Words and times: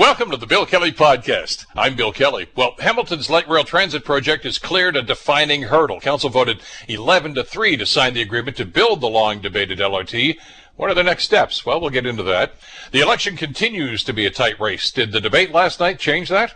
Welcome 0.00 0.30
to 0.30 0.38
the 0.38 0.46
Bill 0.46 0.64
Kelly 0.64 0.92
Podcast. 0.92 1.66
I'm 1.76 1.94
Bill 1.94 2.10
Kelly. 2.10 2.46
Well, 2.56 2.74
Hamilton's 2.78 3.28
light 3.28 3.46
rail 3.46 3.64
transit 3.64 4.02
project 4.02 4.44
has 4.44 4.58
cleared 4.58 4.96
a 4.96 5.02
defining 5.02 5.64
hurdle. 5.64 6.00
Council 6.00 6.30
voted 6.30 6.62
11 6.88 7.34
to 7.34 7.44
3 7.44 7.76
to 7.76 7.84
sign 7.84 8.14
the 8.14 8.22
agreement 8.22 8.56
to 8.56 8.64
build 8.64 9.02
the 9.02 9.10
long 9.10 9.42
debated 9.42 9.78
LRT. 9.78 10.38
What 10.76 10.90
are 10.90 10.94
the 10.94 11.02
next 11.02 11.24
steps? 11.24 11.66
Well, 11.66 11.82
we'll 11.82 11.90
get 11.90 12.06
into 12.06 12.22
that. 12.22 12.54
The 12.92 13.00
election 13.00 13.36
continues 13.36 14.02
to 14.04 14.14
be 14.14 14.24
a 14.24 14.30
tight 14.30 14.58
race. 14.58 14.90
Did 14.90 15.12
the 15.12 15.20
debate 15.20 15.52
last 15.52 15.80
night 15.80 15.98
change 15.98 16.30
that? 16.30 16.54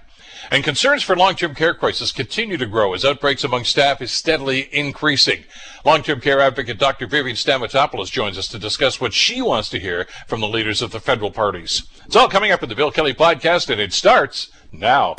And 0.51 0.63
concerns 0.63 1.03
for 1.03 1.17
long-term 1.17 1.55
care 1.55 1.75
crisis 1.75 2.13
continue 2.13 2.57
to 2.57 2.67
grow 2.67 2.95
as 2.95 3.05
outbreaks 3.05 3.45
among 3.45 3.65
staff 3.65 4.01
is 4.01 4.11
steadily 4.11 4.69
increasing. 4.73 5.45
Long-term 5.85 6.21
care 6.21 6.41
advocate 6.41 6.79
Dr. 6.79 7.07
Vivian 7.07 7.37
Stamatopoulos 7.37 8.11
joins 8.11 8.39
us 8.39 8.49
to 8.49 8.59
discuss 8.59 9.01
what 9.01 9.13
she 9.13 9.43
wants 9.43 9.69
to 9.71 9.81
hear 9.81 10.07
from 10.27 10.41
the 10.41 10.49
leaders 10.49 10.83
of 10.83 10.91
the 10.91 11.01
federal 11.01 11.31
parties. 11.31 11.83
It's 12.07 12.17
all 12.17 12.29
coming 12.29 12.53
up 12.53 12.63
in 12.63 12.69
the 12.69 12.75
Bill 12.75 12.91
Kelly 12.91 13.15
podcast, 13.15 13.71
and 13.71 13.81
it 13.81 13.93
starts 13.93 14.51
now. 14.73 15.15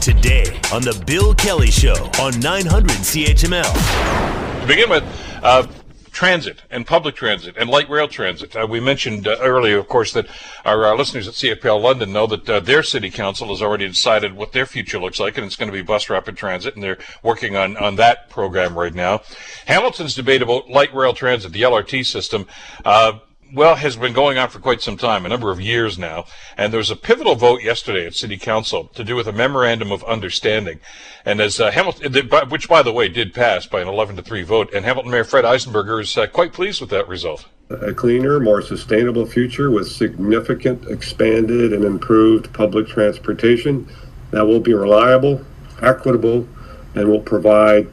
Today 0.00 0.60
on 0.72 0.82
the 0.82 1.02
Bill 1.06 1.34
Kelly 1.34 1.70
Show 1.70 2.10
on 2.20 2.38
900 2.40 2.90
CHML. 2.98 4.60
To 4.60 4.66
begin 4.66 4.90
with, 4.90 5.04
uh, 5.42 5.66
transit 6.14 6.62
and 6.70 6.86
public 6.86 7.16
transit 7.16 7.56
and 7.58 7.68
light 7.68 7.90
rail 7.90 8.08
transit. 8.08 8.56
Uh, 8.56 8.66
we 8.66 8.80
mentioned 8.80 9.26
uh, 9.26 9.36
earlier, 9.40 9.78
of 9.78 9.88
course, 9.88 10.12
that 10.12 10.26
our 10.64 10.86
uh, 10.86 10.94
listeners 10.94 11.28
at 11.28 11.34
CFPL 11.34 11.82
London 11.82 12.12
know 12.12 12.26
that 12.28 12.48
uh, 12.48 12.60
their 12.60 12.82
city 12.82 13.10
council 13.10 13.48
has 13.48 13.60
already 13.60 13.86
decided 13.86 14.34
what 14.34 14.52
their 14.52 14.64
future 14.64 14.98
looks 14.98 15.20
like, 15.20 15.36
and 15.36 15.44
it's 15.44 15.56
going 15.56 15.70
to 15.70 15.76
be 15.76 15.82
bus 15.82 16.08
rapid 16.08 16.36
transit, 16.36 16.74
and 16.74 16.82
they're 16.82 16.98
working 17.22 17.56
on, 17.56 17.76
on 17.76 17.96
that 17.96 18.30
program 18.30 18.78
right 18.78 18.94
now. 18.94 19.20
Hamilton's 19.66 20.14
debate 20.14 20.40
about 20.40 20.70
light 20.70 20.94
rail 20.94 21.12
transit, 21.12 21.52
the 21.52 21.62
LRT 21.62 22.06
system, 22.06 22.46
uh, 22.84 23.18
well, 23.54 23.76
has 23.76 23.96
been 23.96 24.12
going 24.12 24.36
on 24.36 24.48
for 24.48 24.58
quite 24.58 24.82
some 24.82 24.96
time, 24.96 25.24
a 25.24 25.28
number 25.28 25.50
of 25.50 25.60
years 25.60 25.96
now. 25.96 26.24
And 26.56 26.72
there 26.72 26.78
was 26.78 26.90
a 26.90 26.96
pivotal 26.96 27.36
vote 27.36 27.62
yesterday 27.62 28.06
at 28.06 28.14
City 28.14 28.36
Council 28.36 28.90
to 28.94 29.04
do 29.04 29.14
with 29.14 29.28
a 29.28 29.32
memorandum 29.32 29.92
of 29.92 30.02
understanding. 30.04 30.80
And 31.24 31.40
as 31.40 31.60
uh, 31.60 31.70
Hamilton, 31.70 32.28
which 32.48 32.68
by 32.68 32.82
the 32.82 32.92
way 32.92 33.08
did 33.08 33.32
pass 33.32 33.66
by 33.66 33.80
an 33.80 33.88
11 33.88 34.16
to 34.16 34.22
3 34.22 34.42
vote, 34.42 34.74
and 34.74 34.84
Hamilton 34.84 35.12
Mayor 35.12 35.24
Fred 35.24 35.44
Eisenberger 35.44 36.00
is 36.00 36.16
uh, 36.18 36.26
quite 36.26 36.52
pleased 36.52 36.80
with 36.80 36.90
that 36.90 37.06
result. 37.06 37.46
A 37.70 37.94
cleaner, 37.94 38.40
more 38.40 38.60
sustainable 38.60 39.24
future 39.24 39.70
with 39.70 39.90
significant 39.90 40.86
expanded 40.90 41.72
and 41.72 41.84
improved 41.84 42.52
public 42.52 42.88
transportation 42.88 43.88
that 44.32 44.44
will 44.44 44.60
be 44.60 44.74
reliable, 44.74 45.40
equitable, 45.80 46.46
and 46.94 47.08
will 47.08 47.20
provide 47.20 47.88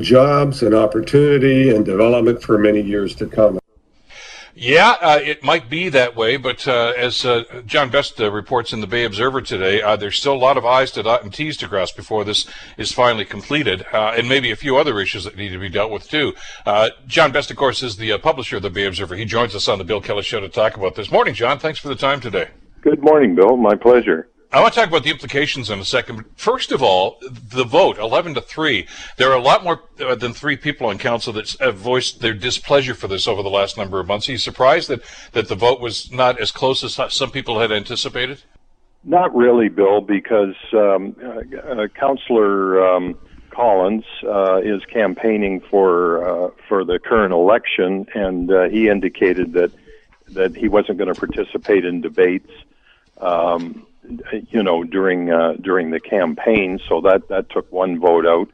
jobs 0.00 0.62
and 0.62 0.74
opportunity 0.74 1.74
and 1.74 1.84
development 1.84 2.42
for 2.42 2.58
many 2.58 2.80
years 2.80 3.14
to 3.16 3.26
come. 3.26 3.59
Yeah, 4.54 4.96
uh, 5.00 5.20
it 5.22 5.44
might 5.44 5.70
be 5.70 5.88
that 5.90 6.16
way, 6.16 6.36
but 6.36 6.66
uh, 6.66 6.92
as 6.96 7.24
uh, 7.24 7.62
John 7.66 7.90
Best 7.90 8.20
uh, 8.20 8.30
reports 8.30 8.72
in 8.72 8.80
the 8.80 8.86
Bay 8.86 9.04
Observer 9.04 9.40
today, 9.40 9.80
uh, 9.80 9.96
there's 9.96 10.18
still 10.18 10.34
a 10.34 10.38
lot 10.38 10.56
of 10.56 10.66
I's 10.66 10.90
to 10.92 11.02
dot 11.02 11.22
and 11.22 11.32
T's 11.32 11.56
to 11.58 11.68
cross 11.68 11.92
before 11.92 12.24
this 12.24 12.46
is 12.76 12.92
finally 12.92 13.24
completed, 13.24 13.84
uh, 13.92 14.14
and 14.16 14.28
maybe 14.28 14.50
a 14.50 14.56
few 14.56 14.76
other 14.76 14.98
issues 15.00 15.24
that 15.24 15.36
need 15.36 15.50
to 15.50 15.58
be 15.58 15.68
dealt 15.68 15.90
with 15.90 16.08
too. 16.08 16.34
John 17.06 17.32
Best, 17.32 17.50
of 17.50 17.56
course, 17.56 17.82
is 17.82 17.96
the 17.96 18.18
publisher 18.18 18.56
of 18.56 18.62
the 18.62 18.70
Bay 18.70 18.86
Observer. 18.86 19.16
He 19.16 19.24
joins 19.24 19.54
us 19.54 19.68
on 19.68 19.78
the 19.78 19.84
Bill 19.84 20.00
Kelly 20.00 20.22
Show 20.22 20.40
to 20.40 20.48
talk 20.48 20.76
about 20.76 20.94
this. 20.94 21.10
Morning, 21.10 21.34
John. 21.34 21.58
Thanks 21.58 21.78
for 21.78 21.88
the 21.88 21.94
time 21.94 22.20
today. 22.20 22.48
Good 22.80 23.02
morning, 23.02 23.34
Bill. 23.34 23.56
My 23.56 23.74
pleasure. 23.74 24.29
I 24.52 24.60
want 24.60 24.74
to 24.74 24.80
talk 24.80 24.88
about 24.88 25.04
the 25.04 25.10
implications 25.10 25.70
in 25.70 25.78
a 25.78 25.84
second. 25.84 26.24
First 26.34 26.72
of 26.72 26.82
all, 26.82 27.20
the 27.22 27.62
vote, 27.62 27.98
11 27.98 28.34
to 28.34 28.40
3. 28.40 28.84
There 29.16 29.30
are 29.30 29.36
a 29.36 29.42
lot 29.42 29.62
more 29.62 29.82
uh, 30.00 30.16
than 30.16 30.32
three 30.34 30.56
people 30.56 30.88
on 30.88 30.98
council 30.98 31.32
that 31.34 31.54
have 31.60 31.76
voiced 31.76 32.20
their 32.20 32.34
displeasure 32.34 32.94
for 32.94 33.06
this 33.06 33.28
over 33.28 33.44
the 33.44 33.48
last 33.48 33.76
number 33.76 34.00
of 34.00 34.08
months. 34.08 34.28
Are 34.28 34.32
you 34.32 34.38
surprised 34.38 34.88
that, 34.88 35.02
that 35.32 35.46
the 35.46 35.54
vote 35.54 35.80
was 35.80 36.10
not 36.10 36.40
as 36.40 36.50
close 36.50 36.82
as 36.82 36.98
some 37.14 37.30
people 37.30 37.60
had 37.60 37.70
anticipated? 37.70 38.42
Not 39.04 39.34
really, 39.34 39.68
Bill, 39.68 40.00
because 40.00 40.56
um, 40.72 41.14
uh, 41.22 41.56
uh, 41.56 41.86
Councillor 41.88 42.84
um, 42.84 43.16
Collins 43.50 44.04
uh, 44.24 44.60
is 44.64 44.84
campaigning 44.86 45.60
for 45.60 46.24
uh, 46.26 46.50
for 46.68 46.84
the 46.84 46.98
current 46.98 47.32
election, 47.32 48.06
and 48.14 48.50
uh, 48.50 48.68
he 48.68 48.88
indicated 48.88 49.54
that 49.54 49.72
that 50.28 50.54
he 50.54 50.68
wasn't 50.68 50.98
going 50.98 51.12
to 51.12 51.18
participate 51.18 51.86
in 51.86 52.02
debates. 52.02 52.50
Um, 53.18 53.86
you 54.50 54.62
know, 54.62 54.84
during 54.84 55.30
uh, 55.30 55.54
during 55.60 55.90
the 55.90 56.00
campaign. 56.00 56.80
So 56.88 57.00
that 57.02 57.28
that 57.28 57.50
took 57.50 57.70
one 57.72 57.98
vote 57.98 58.26
out. 58.26 58.50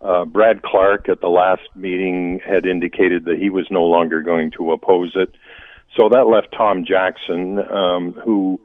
Uh, 0.00 0.24
Brad 0.24 0.62
Clark 0.62 1.08
at 1.08 1.20
the 1.20 1.28
last 1.28 1.68
meeting 1.74 2.40
had 2.46 2.66
indicated 2.66 3.24
that 3.24 3.38
he 3.38 3.50
was 3.50 3.66
no 3.70 3.84
longer 3.84 4.20
going 4.20 4.50
to 4.52 4.72
oppose 4.72 5.12
it. 5.14 5.34
So 5.96 6.10
that 6.10 6.26
left 6.26 6.52
Tom 6.52 6.84
Jackson, 6.84 7.58
um, 7.58 8.12
who 8.12 8.60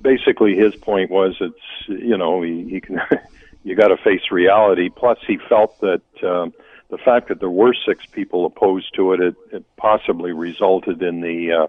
basically 0.00 0.54
his 0.54 0.74
point 0.76 1.10
was 1.10 1.36
it's 1.40 1.58
you 1.88 2.16
know 2.16 2.42
he, 2.42 2.68
he 2.70 2.80
can 2.80 3.00
you 3.64 3.74
got 3.74 3.88
to 3.88 3.96
face 3.96 4.30
reality. 4.30 4.88
Plus, 4.88 5.18
he 5.26 5.38
felt 5.48 5.78
that 5.80 6.02
uh, 6.22 6.48
the 6.88 6.98
fact 6.98 7.28
that 7.28 7.40
there 7.40 7.50
were 7.50 7.74
six 7.86 8.04
people 8.06 8.46
opposed 8.46 8.94
to 8.94 9.12
it, 9.12 9.20
it, 9.20 9.36
it 9.52 9.76
possibly 9.76 10.32
resulted 10.32 11.02
in 11.02 11.20
the 11.20 11.52
uh, 11.52 11.66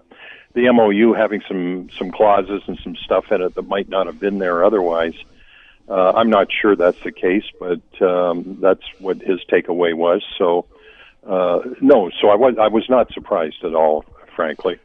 the 0.54 0.70
MOU 0.72 1.14
having 1.14 1.42
some 1.48 1.88
some 1.98 2.10
clauses 2.10 2.62
and 2.66 2.78
some 2.82 2.96
stuff 2.96 3.30
in 3.30 3.42
it 3.42 3.54
that 3.54 3.62
might 3.62 3.88
not 3.88 4.06
have 4.06 4.20
been 4.20 4.38
there 4.38 4.64
otherwise. 4.64 5.14
Uh, 5.88 6.12
I'm 6.12 6.30
not 6.30 6.48
sure 6.50 6.76
that's 6.76 7.02
the 7.02 7.12
case, 7.12 7.44
but 7.58 7.80
um, 8.00 8.58
that's 8.60 8.82
what 8.98 9.20
his 9.20 9.40
takeaway 9.50 9.94
was. 9.94 10.22
So, 10.38 10.66
uh, 11.26 11.60
no, 11.80 12.10
so 12.20 12.28
I 12.28 12.36
was 12.36 12.56
I 12.58 12.68
was 12.68 12.88
not 12.88 13.12
surprised 13.12 13.64
at 13.64 13.74
all, 13.74 14.04
frankly. 14.36 14.78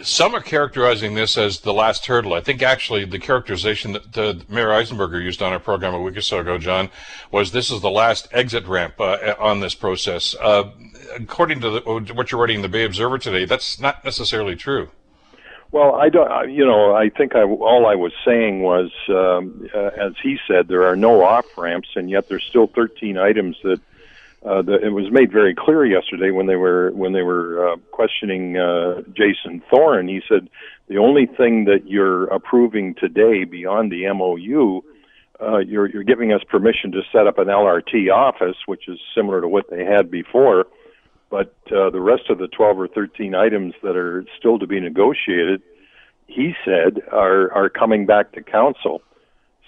Some 0.00 0.34
are 0.34 0.40
characterizing 0.40 1.14
this 1.14 1.36
as 1.36 1.60
the 1.60 1.72
last 1.72 2.06
hurdle. 2.06 2.34
I 2.34 2.40
think 2.40 2.62
actually 2.62 3.04
the 3.04 3.18
characterization 3.18 3.92
that 3.92 4.16
uh, 4.16 4.34
Mayor 4.48 4.68
Eisenberger 4.68 5.22
used 5.22 5.42
on 5.42 5.52
our 5.52 5.58
program 5.58 5.92
a 5.94 6.00
week 6.00 6.16
or 6.16 6.20
so 6.20 6.38
ago, 6.38 6.56
John, 6.56 6.90
was 7.32 7.50
this 7.50 7.70
is 7.70 7.80
the 7.80 7.90
last 7.90 8.28
exit 8.30 8.66
ramp 8.66 8.94
uh, 9.00 9.34
on 9.38 9.60
this 9.60 9.74
process. 9.74 10.36
Uh, 10.40 10.70
according 11.16 11.60
to 11.60 11.70
the, 11.70 11.80
what 12.14 12.30
you're 12.30 12.40
writing 12.40 12.56
in 12.56 12.62
the 12.62 12.68
Bay 12.68 12.84
Observer 12.84 13.18
today, 13.18 13.44
that's 13.44 13.80
not 13.80 14.04
necessarily 14.04 14.54
true. 14.54 14.90
Well, 15.70 15.96
I 15.96 16.08
don't. 16.08 16.50
You 16.50 16.64
know, 16.64 16.94
I 16.94 17.10
think 17.10 17.34
I 17.34 17.42
all 17.42 17.86
I 17.86 17.94
was 17.94 18.12
saying 18.24 18.62
was, 18.62 18.90
um, 19.08 19.68
uh, 19.74 19.90
as 20.00 20.14
he 20.22 20.38
said, 20.48 20.68
there 20.68 20.86
are 20.86 20.96
no 20.96 21.22
off 21.22 21.44
ramps, 21.58 21.90
and 21.94 22.08
yet 22.08 22.28
there's 22.28 22.44
still 22.44 22.68
13 22.68 23.18
items 23.18 23.56
that. 23.64 23.80
Uh, 24.48 24.62
the, 24.62 24.74
it 24.82 24.92
was 24.92 25.10
made 25.10 25.30
very 25.30 25.54
clear 25.54 25.84
yesterday 25.84 26.30
when 26.30 26.46
they 26.46 26.56
were 26.56 26.90
when 26.92 27.12
they 27.12 27.22
were 27.22 27.72
uh, 27.72 27.76
questioning 27.90 28.56
uh, 28.56 29.02
Jason 29.12 29.62
Thorne. 29.70 30.08
He 30.08 30.20
said 30.28 30.48
the 30.88 30.96
only 30.96 31.26
thing 31.26 31.66
that 31.66 31.86
you're 31.86 32.24
approving 32.28 32.94
today 32.94 33.44
beyond 33.44 33.92
the 33.92 34.10
MOU, 34.12 34.80
uh, 35.40 35.58
you're 35.58 35.88
you're 35.90 36.04
giving 36.04 36.32
us 36.32 36.40
permission 36.48 36.92
to 36.92 37.02
set 37.12 37.26
up 37.26 37.38
an 37.38 37.48
LRT 37.48 38.10
office, 38.10 38.56
which 38.66 38.88
is 38.88 38.98
similar 39.14 39.42
to 39.42 39.48
what 39.48 39.68
they 39.70 39.84
had 39.84 40.10
before 40.10 40.66
but 41.30 41.54
uh, 41.70 41.90
the 41.90 42.00
rest 42.00 42.30
of 42.30 42.38
the 42.38 42.48
12 42.48 42.80
or 42.80 42.88
13 42.88 43.34
items 43.34 43.74
that 43.82 43.96
are 43.96 44.24
still 44.38 44.58
to 44.58 44.66
be 44.66 44.80
negotiated, 44.80 45.62
he 46.26 46.54
said, 46.64 47.02
are, 47.12 47.52
are 47.52 47.68
coming 47.68 48.06
back 48.06 48.32
to 48.32 48.42
council. 48.42 49.02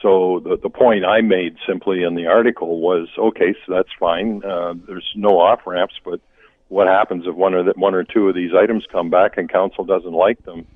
So 0.02 0.40
the, 0.42 0.56
the 0.56 0.70
point 0.70 1.04
I 1.04 1.20
made 1.20 1.56
simply 1.66 2.02
in 2.02 2.14
the 2.14 2.26
article 2.26 2.80
was, 2.80 3.08
okay, 3.18 3.54
so 3.66 3.74
that's 3.74 3.90
fine. 3.98 4.42
Uh, 4.44 4.74
there's 4.86 5.08
no 5.14 5.38
off 5.38 5.60
ramps, 5.66 5.94
but 6.04 6.20
what 6.68 6.86
happens 6.86 7.24
if 7.26 7.34
one 7.34 7.54
or 7.54 7.62
the, 7.62 7.72
one 7.76 7.94
or 7.94 8.04
two 8.04 8.28
of 8.28 8.34
these 8.34 8.52
items 8.54 8.86
come 8.90 9.10
back 9.10 9.36
and 9.36 9.50
council 9.50 9.84
doesn't 9.84 10.12
like 10.12 10.42
them? 10.44 10.66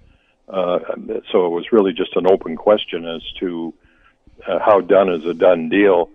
Uh, 0.49 0.79
so 1.33 1.47
it 1.47 1.51
was 1.51 1.73
really 1.73 1.93
just 1.93 2.15
an 2.17 2.27
open 2.31 2.57
question 2.57 3.07
as 3.07 3.23
to 3.41 3.73
uh, 4.47 4.59
how 4.59 4.81
done 4.81 5.11
is 5.11 5.25
a 5.25 5.33
done 5.33 5.71
deal. 5.71 6.11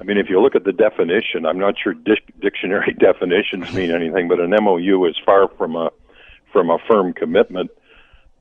I 0.00 0.04
mean, 0.04 0.16
if 0.16 0.30
you 0.30 0.40
look 0.40 0.54
at 0.54 0.64
the 0.64 0.72
definition, 0.72 1.44
I'm 1.44 1.58
not 1.58 1.74
sure 1.82 1.92
dic- 1.92 2.40
dictionary 2.40 2.94
definitions 2.98 3.72
mean 3.74 3.90
anything, 3.90 4.28
but 4.28 4.40
an 4.40 4.50
MOU 4.50 5.04
is 5.04 5.16
far 5.24 5.48
from 5.58 5.76
a 5.76 5.90
from 6.52 6.70
a 6.70 6.78
firm 6.88 7.12
commitment. 7.12 7.70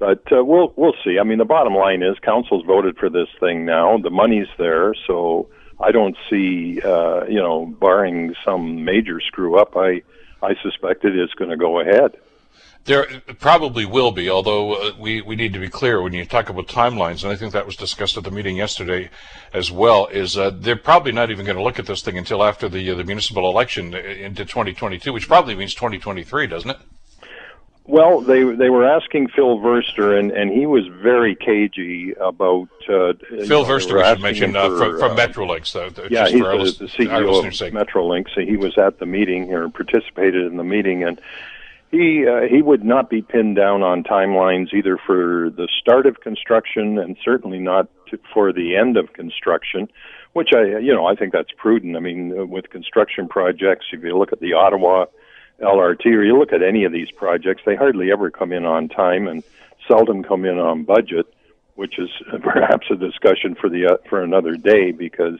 But 0.04 0.30
uh, 0.34 0.44
we'll 0.44 0.74
we'll 0.76 0.96
see. 1.06 1.18
I 1.18 1.24
mean, 1.24 1.38
the 1.38 1.46
bottom 1.46 1.74
line 1.76 2.04
is 2.04 2.20
council's 2.20 2.66
voted 2.66 2.98
for 2.98 3.10
this 3.10 3.30
thing 3.40 3.64
now. 3.64 3.98
The 3.98 4.10
money's 4.10 4.50
there, 4.58 4.94
so 5.08 5.48
I 5.80 5.94
don't 5.94 6.18
see, 6.30 6.82
uh, 6.82 7.24
you 7.24 7.40
know, 7.40 7.68
barring 7.68 8.36
some 8.44 8.84
major 8.84 9.22
screw 9.22 9.58
up, 9.58 9.78
I 9.78 10.02
I 10.42 10.56
suspect 10.62 11.06
it 11.06 11.18
is 11.18 11.34
going 11.36 11.52
to 11.52 11.56
go 11.56 11.80
ahead. 11.80 12.18
There 12.84 13.06
probably 13.40 13.86
will 13.86 14.12
be, 14.12 14.30
although 14.30 14.74
uh, 14.74 14.92
we, 15.00 15.22
we 15.22 15.38
need 15.38 15.54
to 15.54 15.60
be 15.60 15.70
clear 15.70 16.02
when 16.02 16.12
you 16.12 16.26
talk 16.26 16.50
about 16.50 16.68
timelines, 16.68 17.24
and 17.24 17.32
I 17.32 17.38
think 17.38 17.54
that 17.54 17.66
was 17.66 17.78
discussed 17.78 18.18
at 18.18 18.26
the 18.26 18.32
meeting 18.32 18.58
yesterday 18.58 19.10
as 19.54 19.72
well, 19.72 20.08
is 20.08 20.38
uh, 20.38 20.50
they're 20.54 20.76
probably 20.76 21.14
not 21.14 21.32
even 21.32 21.46
going 21.46 21.56
to 21.56 21.64
look 21.64 21.80
at 21.80 21.86
this 21.86 22.02
thing 22.02 22.18
until 22.18 22.44
after 22.44 22.68
the 22.68 22.92
uh, 22.92 22.96
the 22.96 23.06
municipal 23.06 23.50
election 23.50 23.94
into 23.94 24.44
2022, 24.44 25.14
which 25.14 25.30
probably 25.30 25.56
means 25.56 25.74
2023, 25.74 26.48
doesn't 26.48 26.72
it? 26.72 26.78
Well, 27.86 28.22
they 28.22 28.44
they 28.44 28.70
were 28.70 28.86
asking 28.86 29.28
Phil 29.30 29.58
Verster, 29.58 30.18
and, 30.18 30.32
and 30.32 30.50
he 30.50 30.66
was 30.66 30.88
very 30.88 31.36
cagey 31.36 32.14
about. 32.14 32.70
Uh, 32.88 33.14
Phil 33.46 33.66
Verster, 33.66 33.98
we 33.98 34.04
should 34.06 34.22
mention 34.22 34.56
uh, 34.56 34.70
from, 34.70 35.00
from 35.00 35.12
uh, 35.12 35.16
Metrolinx, 35.16 35.74
though. 35.74 36.08
Yeah, 36.10 36.28
he's 36.28 36.78
the, 36.78 36.86
the 36.86 36.92
CEO 36.92 37.40
of 37.40 37.74
Metrolinx. 37.74 38.34
So 38.34 38.42
he 38.42 38.56
was 38.56 38.78
at 38.78 39.00
the 39.00 39.06
meeting 39.06 39.54
or 39.54 39.68
participated 39.68 40.46
in 40.46 40.56
the 40.56 40.64
meeting, 40.64 41.04
and 41.04 41.20
he 41.92 42.26
uh, 42.26 42.48
he 42.50 42.62
would 42.62 42.86
not 42.86 43.10
be 43.10 43.22
pinned 43.22 43.58
down 43.58 43.84
on 43.84 44.04
timelines 44.04 44.74
either 44.74 44.98
for 44.98 45.50
the 45.50 45.68
start 45.82 46.06
of 46.06 46.22
construction 46.22 46.98
and 46.98 47.18
certainly 47.24 47.60
not 47.60 47.90
to, 48.08 48.20
for 48.34 48.54
the 48.54 48.78
end 48.78 48.96
of 48.96 49.12
construction, 49.12 49.90
which 50.32 50.52
I 50.56 50.80
you 50.80 50.94
know 50.96 51.06
I 51.06 51.16
think 51.16 51.34
that's 51.34 51.52
prudent. 51.58 51.98
I 51.98 52.00
mean, 52.00 52.50
with 52.50 52.70
construction 52.70 53.28
projects, 53.28 53.88
if 53.92 54.02
you 54.04 54.18
look 54.18 54.32
at 54.32 54.40
the 54.40 54.54
Ottawa 54.54 55.08
LRT 55.60 56.06
or 56.06 56.24
you 56.24 56.38
look 56.38 56.54
at 56.54 56.64
any 56.64 56.84
of 56.84 56.92
these 56.92 57.12
projects, 57.12 57.64
they 57.66 57.76
hardly 57.76 58.12
ever 58.12 58.32
come 58.32 58.52
in 58.52 58.66
on 58.66 58.90
time 58.90 59.28
and 59.28 59.44
seldom 59.88 60.24
come 60.24 60.46
in 60.46 60.58
on 60.58 60.84
budget, 60.84 61.26
which 61.76 62.00
is 62.00 62.10
perhaps 62.42 62.88
a 62.92 62.96
discussion 62.96 63.56
for 63.56 63.70
the 63.70 63.94
uh, 63.94 63.98
for 64.10 64.22
another 64.22 64.56
day 64.56 64.92
because. 64.92 65.40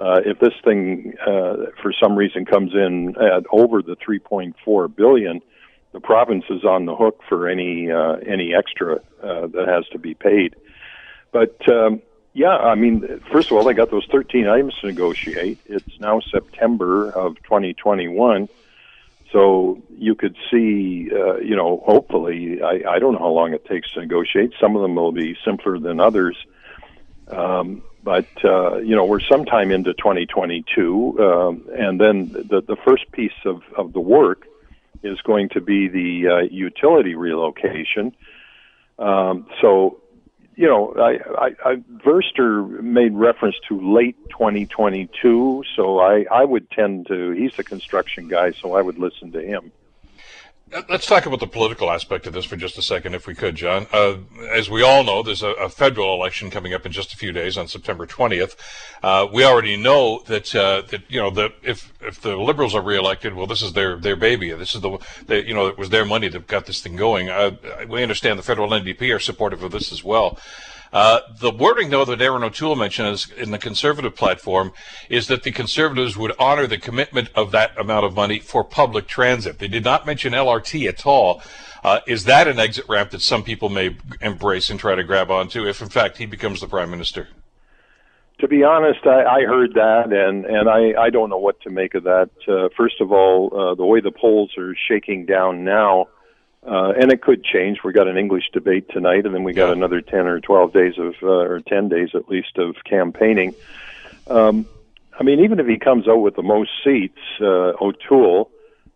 Uh, 0.00 0.20
if 0.24 0.38
this 0.38 0.54
thing, 0.62 1.12
uh, 1.26 1.56
for 1.82 1.92
some 1.92 2.14
reason, 2.14 2.44
comes 2.44 2.72
in 2.72 3.16
at 3.16 3.42
over 3.50 3.82
the 3.82 3.96
3.4 3.96 4.94
billion, 4.94 5.42
the 5.92 5.98
province 5.98 6.44
is 6.50 6.64
on 6.64 6.84
the 6.84 6.94
hook 6.94 7.20
for 7.28 7.48
any 7.48 7.90
uh, 7.90 8.12
any 8.24 8.54
extra 8.54 9.00
uh, 9.22 9.48
that 9.48 9.66
has 9.66 9.88
to 9.88 9.98
be 9.98 10.14
paid. 10.14 10.54
But 11.32 11.68
um, 11.68 12.02
yeah, 12.34 12.56
I 12.56 12.74
mean, 12.74 13.20
first 13.32 13.50
of 13.50 13.56
all, 13.56 13.64
they 13.64 13.74
got 13.74 13.90
those 13.90 14.06
13 14.12 14.46
items 14.46 14.74
to 14.80 14.86
negotiate. 14.86 15.58
It's 15.66 15.98
now 15.98 16.20
September 16.20 17.10
of 17.10 17.36
2021. 17.42 18.48
So 19.32 19.82
you 19.90 20.14
could 20.14 20.36
see, 20.50 21.10
uh, 21.12 21.36
you 21.36 21.54
know, 21.54 21.82
hopefully, 21.84 22.62
I, 22.62 22.94
I 22.94 22.98
don't 22.98 23.12
know 23.12 23.18
how 23.18 23.28
long 23.28 23.52
it 23.52 23.64
takes 23.66 23.92
to 23.92 24.00
negotiate. 24.00 24.52
Some 24.60 24.74
of 24.74 24.82
them 24.82 24.94
will 24.94 25.12
be 25.12 25.36
simpler 25.44 25.78
than 25.78 26.00
others. 26.00 26.36
Um, 27.28 27.82
but, 28.02 28.26
uh, 28.42 28.78
you 28.78 28.96
know, 28.96 29.04
we're 29.04 29.20
sometime 29.20 29.70
into 29.70 29.92
2022. 29.92 31.18
Um, 31.20 31.68
and 31.76 32.00
then 32.00 32.30
the, 32.32 32.62
the 32.66 32.76
first 32.86 33.10
piece 33.12 33.38
of, 33.44 33.62
of 33.76 33.92
the 33.92 34.00
work 34.00 34.46
is 35.02 35.20
going 35.20 35.50
to 35.50 35.60
be 35.60 35.88
the 35.88 36.28
uh, 36.28 36.38
utility 36.50 37.14
relocation. 37.14 38.14
Um, 38.98 39.46
so, 39.60 40.00
you 40.58 40.66
know, 40.66 40.92
I, 40.98 41.18
I, 41.40 41.70
I, 41.70 41.74
Verster 42.04 42.82
made 42.82 43.14
reference 43.14 43.54
to 43.68 43.80
late 43.80 44.16
2022, 44.30 45.62
so 45.76 46.00
I, 46.00 46.24
I 46.32 46.44
would 46.44 46.68
tend 46.72 47.06
to. 47.06 47.30
He's 47.30 47.52
the 47.56 47.62
construction 47.62 48.26
guy, 48.26 48.50
so 48.60 48.74
I 48.74 48.82
would 48.82 48.98
listen 48.98 49.30
to 49.32 49.40
him. 49.40 49.70
Let's 50.88 51.06
talk 51.06 51.24
about 51.24 51.40
the 51.40 51.46
political 51.46 51.90
aspect 51.90 52.26
of 52.26 52.34
this 52.34 52.44
for 52.44 52.56
just 52.56 52.76
a 52.76 52.82
second, 52.82 53.14
if 53.14 53.26
we 53.26 53.34
could, 53.34 53.54
John. 53.54 53.86
Uh, 53.90 54.16
as 54.52 54.68
we 54.68 54.82
all 54.82 55.02
know, 55.02 55.22
there's 55.22 55.42
a, 55.42 55.52
a, 55.52 55.68
federal 55.70 56.14
election 56.14 56.50
coming 56.50 56.74
up 56.74 56.84
in 56.84 56.92
just 56.92 57.14
a 57.14 57.16
few 57.16 57.32
days 57.32 57.56
on 57.56 57.68
September 57.68 58.06
20th. 58.06 58.54
Uh, 59.02 59.26
we 59.32 59.44
already 59.44 59.78
know 59.78 60.22
that 60.26 60.54
uh, 60.54 60.82
that 60.90 61.02
you 61.08 61.20
know 61.20 61.30
that 61.30 61.52
if 61.62 61.94
if 62.02 62.20
the 62.20 62.36
Liberals 62.36 62.74
are 62.74 62.82
reelected, 62.82 63.34
well, 63.34 63.46
this 63.46 63.62
is 63.62 63.72
their 63.72 63.96
their 63.96 64.16
baby. 64.16 64.50
This 64.52 64.74
is 64.74 64.82
the 64.82 64.98
they, 65.26 65.44
you 65.44 65.54
know 65.54 65.68
it 65.68 65.78
was 65.78 65.88
their 65.88 66.04
money 66.04 66.28
that 66.28 66.46
got 66.46 66.66
this 66.66 66.82
thing 66.82 66.96
going. 66.96 67.30
Uh, 67.30 67.52
we 67.88 68.02
understand 68.02 68.38
the 68.38 68.42
federal 68.42 68.68
NDP 68.68 69.14
are 69.14 69.20
supportive 69.20 69.62
of 69.62 69.72
this 69.72 69.90
as 69.90 70.04
well. 70.04 70.38
Uh, 70.92 71.20
the 71.40 71.50
wording, 71.50 71.90
though, 71.90 72.04
that 72.04 72.20
Erin 72.20 72.42
O'Toole 72.42 72.76
mentioned 72.76 73.26
in 73.36 73.50
the 73.50 73.58
Conservative 73.58 74.14
platform 74.14 74.72
is 75.08 75.26
that 75.26 75.42
the 75.42 75.52
Conservatives 75.52 76.16
would 76.16 76.32
honor 76.38 76.66
the 76.66 76.78
commitment 76.78 77.28
of 77.34 77.50
that 77.52 77.78
amount 77.78 78.06
of 78.06 78.14
money 78.14 78.38
for 78.38 78.64
public 78.64 79.06
transit. 79.06 79.58
They 79.58 79.68
did 79.68 79.84
not 79.84 80.06
mention 80.06 80.32
LRT 80.32 80.88
at 80.88 81.06
all. 81.06 81.42
Uh, 81.84 82.00
is 82.06 82.24
that 82.24 82.48
an 82.48 82.58
exit 82.58 82.84
ramp 82.88 83.10
that 83.10 83.22
some 83.22 83.42
people 83.42 83.68
may 83.68 83.96
embrace 84.20 84.70
and 84.70 84.80
try 84.80 84.94
to 84.94 85.04
grab 85.04 85.30
onto 85.30 85.66
if, 85.66 85.80
in 85.80 85.88
fact, 85.88 86.18
he 86.18 86.26
becomes 86.26 86.60
the 86.60 86.68
prime 86.68 86.90
minister? 86.90 87.28
To 88.40 88.48
be 88.48 88.62
honest, 88.62 89.04
I, 89.04 89.24
I 89.24 89.42
heard 89.42 89.74
that, 89.74 90.12
and 90.12 90.44
and 90.44 90.68
I 90.68 90.92
I 91.00 91.10
don't 91.10 91.28
know 91.28 91.38
what 91.38 91.60
to 91.62 91.70
make 91.70 91.96
of 91.96 92.04
that. 92.04 92.30
Uh, 92.46 92.68
first 92.76 93.00
of 93.00 93.10
all, 93.10 93.50
uh, 93.52 93.74
the 93.74 93.84
way 93.84 94.00
the 94.00 94.12
polls 94.12 94.52
are 94.56 94.76
shaking 94.88 95.26
down 95.26 95.64
now, 95.64 96.06
uh, 96.66 96.92
and 97.00 97.12
it 97.12 97.22
could 97.22 97.44
change. 97.44 97.78
We 97.84 97.92
got 97.92 98.08
an 98.08 98.18
English 98.18 98.50
debate 98.52 98.88
tonight, 98.90 99.26
and 99.26 99.34
then 99.34 99.44
we 99.44 99.52
got 99.52 99.70
another 99.70 100.00
ten 100.00 100.26
or 100.26 100.40
twelve 100.40 100.72
days 100.72 100.94
of, 100.98 101.14
uh, 101.22 101.26
or 101.26 101.60
ten 101.60 101.88
days 101.88 102.10
at 102.14 102.28
least 102.28 102.58
of 102.58 102.76
campaigning. 102.84 103.54
Um, 104.26 104.66
I 105.18 105.22
mean, 105.22 105.40
even 105.40 105.58
if 105.58 105.66
he 105.66 105.78
comes 105.78 106.06
out 106.08 106.18
with 106.18 106.36
the 106.36 106.42
most 106.42 106.70
seats, 106.84 107.18
uh, 107.40 107.72
O'Toole, 107.80 108.50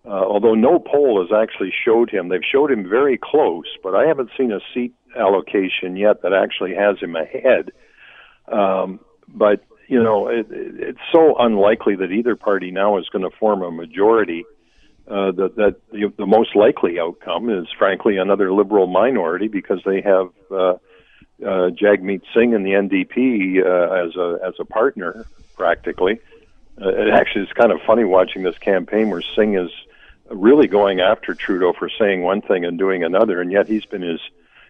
uh, 0.05 0.11
although 0.11 0.55
no 0.55 0.79
poll 0.79 1.21
has 1.21 1.33
actually 1.37 1.73
showed 1.85 2.11
him, 2.11 2.29
they've 2.29 2.45
showed 2.45 2.71
him 2.71 2.89
very 2.89 3.19
close, 3.19 3.67
but 3.83 3.95
I 3.95 4.07
haven't 4.07 4.31
seen 4.37 4.53
a 4.53 4.61
seat 4.75 4.95
allocation 5.17 5.97
yet 5.97 6.23
that 6.23 6.33
actually 6.33 6.75
has 6.75 6.99
him 6.99 7.17
ahead. 7.17 7.73
Um, 8.49 9.01
but 9.29 9.65
you 9.89 10.03
know, 10.03 10.29
it, 10.29 10.47
it's 10.51 11.01
so 11.13 11.37
unlikely 11.39 11.97
that 11.97 12.11
either 12.11 12.37
party 12.37 12.71
now 12.71 12.99
is 12.99 13.09
going 13.09 13.29
to 13.29 13.37
form 13.37 13.63
a 13.63 13.71
majority 13.71 14.45
uh, 14.45 14.62
that, 15.07 15.53
that 15.57 15.77
the, 15.91 16.13
the 16.17 16.27
most 16.27 16.55
likely 16.55 16.99
outcome 16.99 17.51
is, 17.51 17.67
frankly, 17.77 18.17
another 18.17 18.53
liberal 18.53 18.87
minority 18.87 19.49
because 19.49 19.81
they 19.85 20.01
have 20.01 20.31
uh, 20.51 20.75
uh, 21.45 21.71
Jagmeet 21.71 22.23
Singh 22.35 22.55
and 22.55 22.65
the 22.65 22.71
NDP 22.71 23.65
uh, 23.65 24.07
as 24.07 24.17
a 24.17 24.39
as 24.47 24.55
a 24.61 24.65
partner, 24.65 25.27
practically. 25.57 26.21
Uh, 26.81 26.89
it 26.89 27.13
actually 27.13 27.43
is 27.43 27.53
kind 27.53 27.73
of 27.73 27.81
funny 27.87 28.05
watching 28.05 28.43
this 28.43 28.57
campaign 28.59 29.11
where 29.11 29.23
Singh 29.35 29.57
is 29.57 29.71
really 30.31 30.67
going 30.67 31.01
after 31.01 31.35
Trudeau 31.35 31.73
for 31.73 31.91
saying 31.99 32.23
one 32.23 32.41
thing 32.41 32.65
and 32.65 32.79
doing 32.79 33.05
another, 33.05 33.41
and 33.41 33.51
yet 33.53 33.69
he's 33.69 33.85
been 33.85 34.03
his 34.03 34.21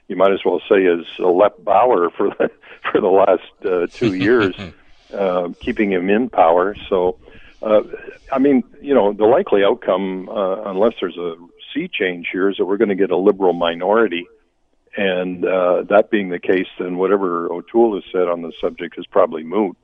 you 0.09 0.17
might 0.17 0.33
as 0.33 0.45
well 0.45 0.61
say 0.69 0.85
his 0.85 1.07
left 1.19 1.63
Bauer 1.65 2.11
for 2.11 2.31
the 2.31 2.51
for 2.91 3.01
the 3.01 3.09
last 3.09 3.53
uh, 3.65 3.87
two 3.87 4.15
years, 4.15 4.55
uh, 5.15 5.51
keeping 5.61 5.93
him 5.93 6.09
in 6.09 6.29
power. 6.29 6.75
So 6.89 7.19
uh, 7.63 7.83
I 8.31 8.39
mean, 8.39 8.65
you 8.81 8.95
know, 8.95 9.13
the 9.13 9.25
likely 9.25 9.65
outcome, 9.65 10.29
uh, 10.29 10.63
unless 10.63 10.95
there's 11.01 11.17
a 11.17 11.37
sea 11.73 11.89
change 11.89 12.29
here, 12.33 12.51
is 12.51 12.57
that 12.57 12.65
we're 12.65 12.77
going 12.77 12.89
to 12.89 12.95
get 12.95 13.11
a 13.11 13.17
liberal 13.17 13.53
minority. 13.53 14.27
And 14.97 15.45
uh, 15.45 15.85
that 15.89 16.11
being 16.11 16.29
the 16.29 16.39
case, 16.39 16.67
then 16.79 16.97
whatever 16.97 17.51
O'Toole 17.51 17.95
has 17.95 18.05
said 18.13 18.29
on 18.29 18.43
the 18.43 18.53
subject 18.61 18.99
is 18.99 19.07
probably 19.07 19.43
moot. 19.43 19.77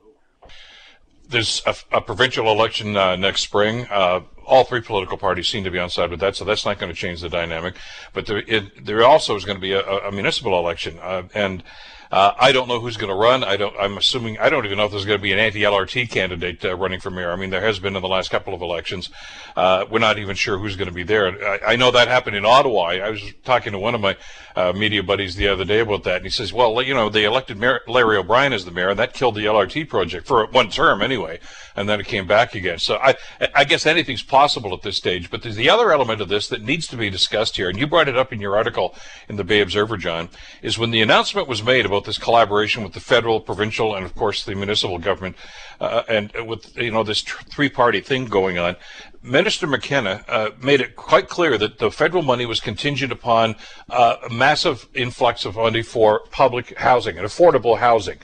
There's 1.27 1.61
a, 1.65 1.75
a 1.97 2.01
provincial 2.01 2.51
election 2.51 2.95
uh, 2.95 3.15
next 3.15 3.41
spring. 3.41 3.87
Uh, 3.89 4.21
all 4.45 4.63
three 4.63 4.81
political 4.81 5.17
parties 5.17 5.47
seem 5.47 5.63
to 5.63 5.71
be 5.71 5.79
on 5.79 5.89
side 5.89 6.09
with 6.09 6.19
that, 6.19 6.35
so 6.35 6.43
that's 6.43 6.65
not 6.65 6.79
going 6.79 6.91
to 6.91 6.95
change 6.97 7.21
the 7.21 7.29
dynamic. 7.29 7.75
But 8.13 8.25
there, 8.25 8.39
it, 8.39 8.85
there 8.85 9.03
also 9.03 9.35
is 9.35 9.45
going 9.45 9.57
to 9.57 9.61
be 9.61 9.73
a, 9.73 9.81
a 9.81 10.11
municipal 10.11 10.57
election, 10.57 10.97
uh, 10.99 11.23
and 11.33 11.63
uh, 12.11 12.33
I 12.39 12.51
don't 12.51 12.67
know 12.67 12.79
who's 12.79 12.97
going 12.97 13.11
to 13.11 13.15
run. 13.15 13.43
I 13.43 13.55
don't. 13.55 13.75
I'm 13.79 13.97
assuming 13.97 14.39
I 14.39 14.49
don't 14.49 14.65
even 14.65 14.79
know 14.79 14.85
if 14.85 14.91
there's 14.91 15.05
going 15.05 15.19
to 15.19 15.21
be 15.21 15.31
an 15.31 15.37
anti-LRT 15.37 16.09
candidate 16.09 16.65
uh, 16.65 16.75
running 16.75 16.99
for 16.99 17.11
mayor. 17.11 17.31
I 17.31 17.35
mean, 17.35 17.51
there 17.51 17.61
has 17.61 17.77
been 17.77 17.95
in 17.95 18.01
the 18.01 18.07
last 18.07 18.31
couple 18.31 18.55
of 18.55 18.61
elections. 18.63 19.11
Uh, 19.55 19.85
we're 19.91 19.99
not 19.99 20.17
even 20.17 20.35
sure 20.35 20.57
who's 20.57 20.75
going 20.75 20.87
to 20.87 20.93
be 20.93 21.03
there. 21.03 21.27
I, 21.27 21.73
I, 21.73 21.75
know 21.75 21.91
that 21.91 22.07
happened 22.07 22.35
in 22.35 22.45
Ottawa. 22.45 22.85
I 22.85 23.11
was 23.11 23.21
talking 23.43 23.73
to 23.73 23.79
one 23.79 23.93
of 23.93 24.01
my 24.01 24.17
uh, 24.55 24.73
media 24.73 25.03
buddies 25.03 25.35
the 25.35 25.47
other 25.49 25.65
day 25.65 25.81
about 25.81 26.03
that, 26.05 26.17
and 26.17 26.25
he 26.25 26.31
says, 26.31 26.51
"Well, 26.51 26.81
you 26.81 26.95
know, 26.95 27.09
they 27.09 27.25
elected 27.25 27.57
mayor, 27.57 27.81
Larry 27.87 28.17
O'Brien 28.17 28.53
as 28.53 28.65
the 28.65 28.71
mayor, 28.71 28.89
and 28.89 28.99
that 28.99 29.13
killed 29.13 29.35
the 29.35 29.45
LRT 29.45 29.87
project 29.87 30.25
for 30.25 30.47
one 30.47 30.69
term 30.69 31.03
anyway, 31.03 31.39
and 31.75 31.87
then 31.87 31.99
it 31.99 32.07
came 32.07 32.25
back 32.25 32.55
again." 32.55 32.79
So 32.79 32.97
I, 32.97 33.17
I 33.53 33.65
guess 33.65 33.85
anything's 33.85 34.23
possible 34.23 34.73
at 34.73 34.81
this 34.81 34.97
stage. 34.97 35.29
But 35.29 35.43
there's 35.43 35.55
the 35.55 35.69
other 35.69 35.91
element 35.91 36.21
of 36.21 36.27
this 36.29 36.47
that 36.47 36.63
needs 36.63 36.87
to 36.87 36.97
be 36.97 37.11
discussed 37.11 37.55
here, 37.57 37.69
and 37.69 37.77
you 37.77 37.85
brought 37.85 38.07
it 38.07 38.17
up 38.17 38.33
in 38.33 38.41
your 38.41 38.57
article 38.57 38.95
in 39.27 39.35
the 39.35 39.43
Bay 39.43 39.61
Observer, 39.61 39.97
John, 39.97 40.29
is 40.63 40.79
when 40.79 40.89
the 40.89 41.01
announcement 41.01 41.47
was 41.47 41.61
made 41.61 41.85
about 41.85 41.98
this 42.05 42.17
collaboration 42.17 42.83
with 42.83 42.93
the 42.93 42.99
federal, 42.99 43.39
provincial, 43.39 43.95
and 43.95 44.05
of 44.05 44.15
course 44.15 44.43
the 44.43 44.55
municipal 44.55 44.97
government, 44.97 45.35
uh, 45.79 46.03
and 46.07 46.31
with 46.47 46.77
you 46.77 46.91
know 46.91 47.03
this 47.03 47.21
tr- 47.21 47.43
three-party 47.43 48.01
thing 48.01 48.25
going 48.25 48.57
on. 48.57 48.75
Minister 49.21 49.67
McKenna 49.67 50.23
uh, 50.27 50.49
made 50.61 50.81
it 50.81 50.95
quite 50.95 51.27
clear 51.27 51.57
that 51.57 51.79
the 51.79 51.91
federal 51.91 52.23
money 52.23 52.45
was 52.45 52.59
contingent 52.59 53.11
upon 53.11 53.55
uh, 53.89 54.15
a 54.25 54.29
massive 54.29 54.87
influx 54.93 55.45
of 55.45 55.55
money 55.55 55.81
for 55.81 56.21
public 56.31 56.77
housing 56.77 57.17
and 57.17 57.27
affordable 57.27 57.79
housing. 57.79 58.17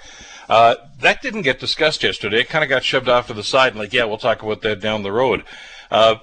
Uh, 0.47 0.75
that 0.99 1.21
didn't 1.21 1.41
get 1.41 1.59
discussed 1.59 2.03
yesterday. 2.03 2.41
It 2.41 2.49
kind 2.49 2.63
of 2.63 2.69
got 2.69 2.83
shoved 2.83 3.09
off 3.09 3.27
to 3.27 3.33
the 3.33 3.43
side 3.43 3.73
and 3.73 3.79
like, 3.79 3.93
yeah, 3.93 4.05
we'll 4.05 4.17
talk 4.17 4.43
about 4.43 4.61
that 4.61 4.79
down 4.79 5.03
the 5.03 5.11
road. 5.11 5.43
Uh, 5.95 6.19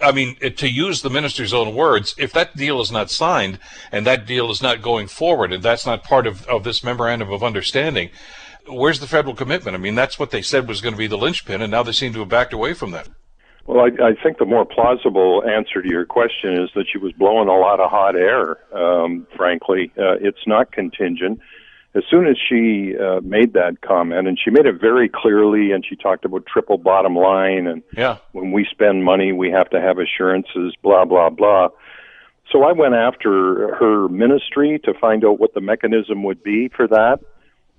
I 0.00 0.12
mean, 0.12 0.36
to 0.36 0.66
use 0.66 1.02
the 1.02 1.10
minister's 1.10 1.52
own 1.52 1.74
words, 1.74 2.14
if 2.16 2.32
that 2.32 2.56
deal 2.56 2.80
is 2.80 2.90
not 2.90 3.10
signed 3.10 3.58
and 3.92 4.06
that 4.06 4.26
deal 4.26 4.50
is 4.50 4.62
not 4.62 4.80
going 4.80 5.08
forward 5.08 5.52
and 5.52 5.62
that's 5.62 5.84
not 5.84 6.04
part 6.04 6.26
of, 6.26 6.46
of 6.46 6.64
this 6.64 6.82
memorandum 6.82 7.30
of 7.30 7.44
understanding, 7.44 8.08
where's 8.66 8.98
the 8.98 9.06
federal 9.06 9.34
commitment? 9.34 9.74
I 9.74 9.78
mean, 9.78 9.94
that's 9.94 10.18
what 10.18 10.30
they 10.30 10.40
said 10.40 10.66
was 10.66 10.80
going 10.80 10.94
to 10.94 10.98
be 10.98 11.06
the 11.06 11.18
linchpin, 11.18 11.60
and 11.60 11.70
now 11.70 11.82
they 11.82 11.92
seem 11.92 12.14
to 12.14 12.20
have 12.20 12.30
backed 12.30 12.54
away 12.54 12.72
from 12.72 12.92
that. 12.92 13.08
Well, 13.66 13.80
I, 13.80 13.90
I 14.02 14.14
think 14.22 14.38
the 14.38 14.46
more 14.46 14.64
plausible 14.64 15.44
answer 15.46 15.82
to 15.82 15.88
your 15.88 16.06
question 16.06 16.58
is 16.58 16.70
that 16.74 16.86
she 16.90 16.96
was 16.96 17.12
blowing 17.12 17.48
a 17.48 17.58
lot 17.58 17.80
of 17.80 17.90
hot 17.90 18.16
air. 18.16 18.56
Um, 18.74 19.26
frankly, 19.36 19.92
uh, 19.98 20.16
it's 20.18 20.46
not 20.46 20.72
contingent 20.72 21.40
as 21.98 22.04
soon 22.08 22.26
as 22.26 22.36
she 22.48 22.96
uh, 22.96 23.20
made 23.22 23.52
that 23.54 23.80
comment, 23.80 24.28
and 24.28 24.38
she 24.42 24.50
made 24.50 24.66
it 24.66 24.80
very 24.80 25.08
clearly, 25.08 25.72
and 25.72 25.84
she 25.84 25.96
talked 25.96 26.24
about 26.24 26.46
triple 26.46 26.78
bottom 26.78 27.16
line, 27.16 27.66
and 27.66 27.82
yeah. 27.96 28.18
when 28.32 28.52
we 28.52 28.64
spend 28.70 29.04
money, 29.04 29.32
we 29.32 29.50
have 29.50 29.68
to 29.70 29.80
have 29.80 29.98
assurances, 29.98 30.74
blah 30.82 31.04
blah 31.04 31.28
blah. 31.28 31.68
So 32.52 32.62
I 32.62 32.72
went 32.72 32.94
after 32.94 33.74
her 33.76 34.08
ministry 34.08 34.80
to 34.84 34.94
find 34.94 35.24
out 35.24 35.38
what 35.38 35.52
the 35.54 35.60
mechanism 35.60 36.22
would 36.22 36.42
be 36.42 36.68
for 36.68 36.86
that. 36.88 37.20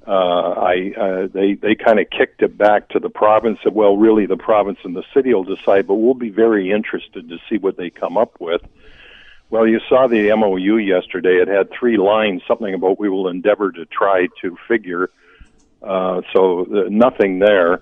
Uh, 0.05 0.11
I 0.11 0.93
uh, 0.99 1.27
they 1.33 1.53
they 1.53 1.75
kind 1.75 1.99
of 1.99 2.09
kicked 2.09 2.41
it 2.41 2.57
back 2.57 2.89
to 2.89 2.99
the 2.99 3.09
province. 3.09 3.59
Said, 3.63 3.73
well, 3.73 3.95
really, 3.97 4.25
the 4.25 4.37
province 4.37 4.79
and 4.83 4.95
the 4.95 5.03
city 5.13 5.33
will 5.33 5.43
decide, 5.43 5.87
but 5.87 5.95
we'll 5.95 6.13
be 6.13 6.29
very 6.29 6.71
interested 6.71 7.29
to 7.29 7.37
see 7.49 7.57
what 7.57 7.77
they 7.77 7.89
come 7.89 8.17
up 8.17 8.39
with. 8.39 8.61
Well, 9.51 9.67
you 9.67 9.79
saw 9.89 10.07
the 10.07 10.35
MOU 10.35 10.77
yesterday. 10.77 11.41
It 11.41 11.47
had 11.47 11.71
three 11.71 11.97
lines, 11.97 12.43
something 12.47 12.73
about 12.73 12.99
we 12.99 13.09
will 13.09 13.29
endeavor 13.29 13.71
to 13.71 13.85
try 13.85 14.27
to 14.41 14.55
figure. 14.67 15.09
Uh, 15.81 16.21
so 16.33 16.61
uh, 16.65 16.89
nothing 16.89 17.39
there. 17.39 17.81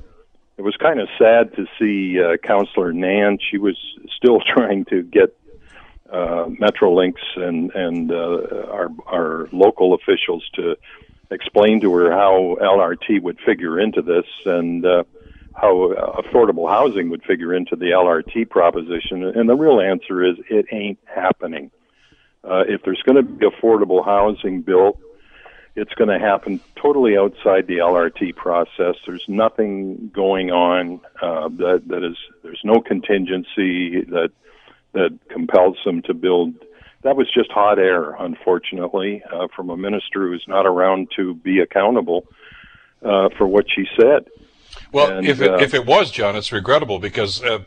It 0.56 0.62
was 0.62 0.76
kind 0.78 1.00
of 1.00 1.10
sad 1.18 1.56
to 1.56 1.66
see 1.78 2.22
uh, 2.22 2.38
Councillor 2.38 2.94
Nann. 2.94 3.38
She 3.52 3.58
was 3.58 3.78
still 4.16 4.40
trying 4.56 4.86
to 4.86 5.04
get 5.04 5.38
uh, 6.10 6.46
Metrolinx 6.46 7.16
and 7.36 7.70
and 7.76 8.12
uh, 8.12 8.68
our 8.72 8.90
our 9.06 9.50
local 9.52 9.94
officials 9.94 10.50
to 10.54 10.78
explain 11.32 11.82
to 11.82 11.94
her 11.94 12.12
how 12.12 12.56
LRT 12.62 13.22
would 13.22 13.40
figure 13.46 13.78
into 13.78 14.02
this 14.02 14.26
and 14.46 14.86
uh, 14.86 15.04
how 15.58 15.92
affordable 16.22 16.70
housing 16.70 17.10
would 17.10 17.24
figure 17.24 17.54
into 17.54 17.76
the 17.76 17.88
LRT 17.88 18.50
proposition. 18.50 19.24
And 19.24 19.50
the 19.50 19.56
real 19.56 19.82
answer 19.82 20.24
is 20.24 20.36
it 20.50 20.68
ain't 20.72 21.00
happening. 21.06 21.72
Uh, 22.44 22.64
if 22.68 22.84
there's 22.84 23.02
going 23.02 23.16
to 23.16 23.24
be 23.24 23.46
affordable 23.48 24.06
housing 24.06 24.62
built, 24.62 25.00
it's 25.76 25.94
going 25.96 26.10
to 26.10 26.24
happen 26.24 26.60
totally 26.76 27.18
outside 27.18 27.66
the 27.66 27.78
LRT 27.78 28.36
process. 28.36 28.96
There's 29.06 29.26
nothing 29.28 30.12
going 30.14 30.52
on 30.52 31.02
uh, 31.22 31.50
that 31.50 31.84
that 31.88 32.04
is. 32.04 32.18
There's 32.44 32.62
no 32.64 32.80
contingency 32.80 34.02
that 34.02 34.30
that 34.94 35.18
compels 35.30 35.78
them 35.86 36.02
to 36.04 36.14
build. 36.14 36.54
That 37.04 37.16
was 37.16 37.32
just 37.32 37.52
hot 37.52 37.78
air, 37.78 38.16
unfortunately, 38.16 39.24
uh, 39.32 39.48
from 39.56 39.70
a 39.70 39.78
minister 39.78 40.28
who's 40.28 40.46
not 40.48 40.66
around 40.66 41.10
to 41.16 41.36
be 41.36 41.60
accountable 41.60 42.26
uh, 43.04 43.30
for 43.38 43.46
what 43.46 43.66
she 43.70 43.86
said. 44.00 44.28
Well, 44.98 45.18
and, 45.18 45.27
if 45.27 45.42
it, 45.42 45.51
uh, 45.51 45.58
if 45.58 45.74
it 45.74 45.86
was, 45.86 46.10
John, 46.10 46.36
it's 46.36 46.51
regrettable 46.51 46.98
because 46.98 47.44
uh, 47.44 47.60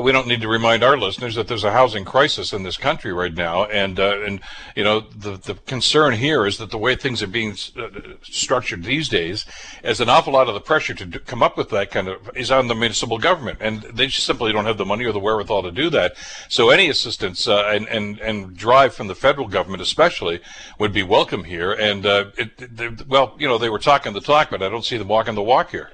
we 0.00 0.10
don't 0.10 0.26
need 0.26 0.40
to 0.40 0.48
remind 0.48 0.82
our 0.82 0.98
listeners 0.98 1.36
that 1.36 1.46
there's 1.46 1.62
a 1.62 1.70
housing 1.70 2.04
crisis 2.04 2.52
in 2.52 2.64
this 2.64 2.76
country 2.76 3.12
right 3.12 3.32
now, 3.32 3.64
and 3.66 4.00
uh, 4.00 4.20
and 4.22 4.40
you 4.74 4.82
know 4.82 5.00
the 5.00 5.36
the 5.36 5.54
concern 5.66 6.14
here 6.14 6.46
is 6.46 6.58
that 6.58 6.70
the 6.70 6.78
way 6.78 6.96
things 6.96 7.22
are 7.22 7.28
being 7.28 7.52
uh, 7.78 7.88
structured 8.22 8.82
these 8.82 9.08
days, 9.08 9.46
is 9.84 10.00
an 10.00 10.08
awful 10.08 10.32
lot 10.32 10.48
of 10.48 10.54
the 10.54 10.60
pressure 10.60 10.94
to 10.94 11.06
do, 11.06 11.18
come 11.20 11.42
up 11.44 11.56
with 11.56 11.70
that 11.70 11.92
kind 11.92 12.08
of 12.08 12.30
is 12.34 12.50
on 12.50 12.66
the 12.66 12.74
municipal 12.74 13.18
government, 13.18 13.58
and 13.60 13.82
they 13.82 14.08
simply 14.08 14.52
don't 14.52 14.66
have 14.66 14.78
the 14.78 14.84
money 14.84 15.04
or 15.04 15.12
the 15.12 15.20
wherewithal 15.20 15.62
to 15.62 15.70
do 15.70 15.88
that. 15.90 16.16
So 16.48 16.70
any 16.70 16.88
assistance 16.88 17.46
uh, 17.46 17.70
and 17.72 17.88
and 17.88 18.18
and 18.18 18.56
drive 18.56 18.94
from 18.94 19.06
the 19.06 19.14
federal 19.14 19.46
government, 19.46 19.80
especially, 19.80 20.40
would 20.78 20.92
be 20.92 21.04
welcome 21.04 21.44
here. 21.44 21.72
And 21.72 22.04
uh, 22.04 22.30
it, 22.36 22.50
it, 22.58 23.06
well, 23.06 23.36
you 23.38 23.46
know, 23.46 23.58
they 23.58 23.70
were 23.70 23.78
talking 23.78 24.12
the 24.12 24.20
talk, 24.20 24.50
but 24.50 24.60
I 24.60 24.68
don't 24.68 24.84
see 24.84 24.96
them 24.96 25.08
walking 25.08 25.34
the 25.36 25.42
walk 25.42 25.70
here. 25.70 25.90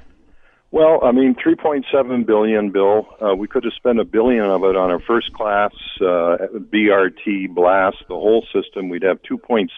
Well, 0.73 1.01
I 1.03 1.11
mean, 1.11 1.35
3.7 1.35 2.27
billion, 2.27 2.71
Bill. 2.71 3.09
Uh, 3.21 3.35
we 3.35 3.49
could 3.49 3.65
have 3.65 3.73
spent 3.73 3.99
a 3.99 4.05
billion 4.05 4.45
of 4.45 4.63
it 4.63 4.77
on 4.77 4.93
a 4.93 5.01
first 5.01 5.33
class 5.33 5.73
uh, 6.01 6.47
BRT 6.73 7.53
blast, 7.53 7.97
the 8.09 8.15
whole 8.15 8.47
system. 8.55 8.89
We'd 8.89 9.03
have 9.03 9.21
2.7 9.23 9.69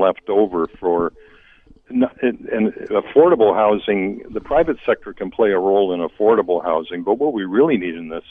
left 0.00 0.28
over 0.28 0.66
for 0.80 1.12
and 1.90 2.72
affordable 2.90 3.54
housing. 3.54 4.22
The 4.30 4.40
private 4.40 4.76
sector 4.84 5.14
can 5.14 5.30
play 5.30 5.50
a 5.50 5.58
role 5.58 5.94
in 5.94 6.06
affordable 6.06 6.62
housing, 6.62 7.02
but 7.02 7.14
what 7.14 7.32
we 7.32 7.44
really 7.44 7.78
need 7.78 7.94
in 7.94 8.08
this 8.10 8.24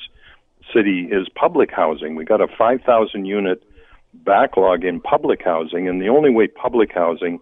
city 0.73 1.09
is 1.11 1.27
public 1.33 1.71
housing. 1.71 2.15
We 2.15 2.23
got 2.23 2.41
a 2.41 2.47
5,000 2.55 3.25
unit 3.25 3.63
backlog 4.13 4.83
in 4.83 5.01
public 5.01 5.41
housing, 5.43 5.87
and 5.87 6.01
the 6.01 6.09
only 6.09 6.29
way 6.29 6.47
public 6.47 6.91
housing 6.93 7.39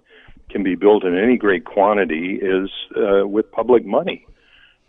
can 0.49 0.63
be 0.63 0.75
built 0.75 1.03
in 1.03 1.17
any 1.17 1.37
great 1.37 1.65
quantity 1.65 2.39
is 2.41 2.69
uh, 2.95 3.27
with 3.27 3.51
public 3.51 3.85
money. 3.85 4.25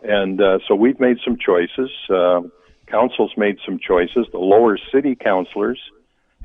And 0.01 0.41
uh, 0.41 0.59
so 0.67 0.75
we've 0.75 0.99
made 0.99 1.17
some 1.23 1.37
choices. 1.37 1.89
Uh, 2.09 2.41
council's 2.87 3.35
made 3.37 3.57
some 3.65 3.79
choices. 3.79 4.27
The 4.31 4.39
lower 4.39 4.77
city 4.91 5.15
councilors 5.15 5.79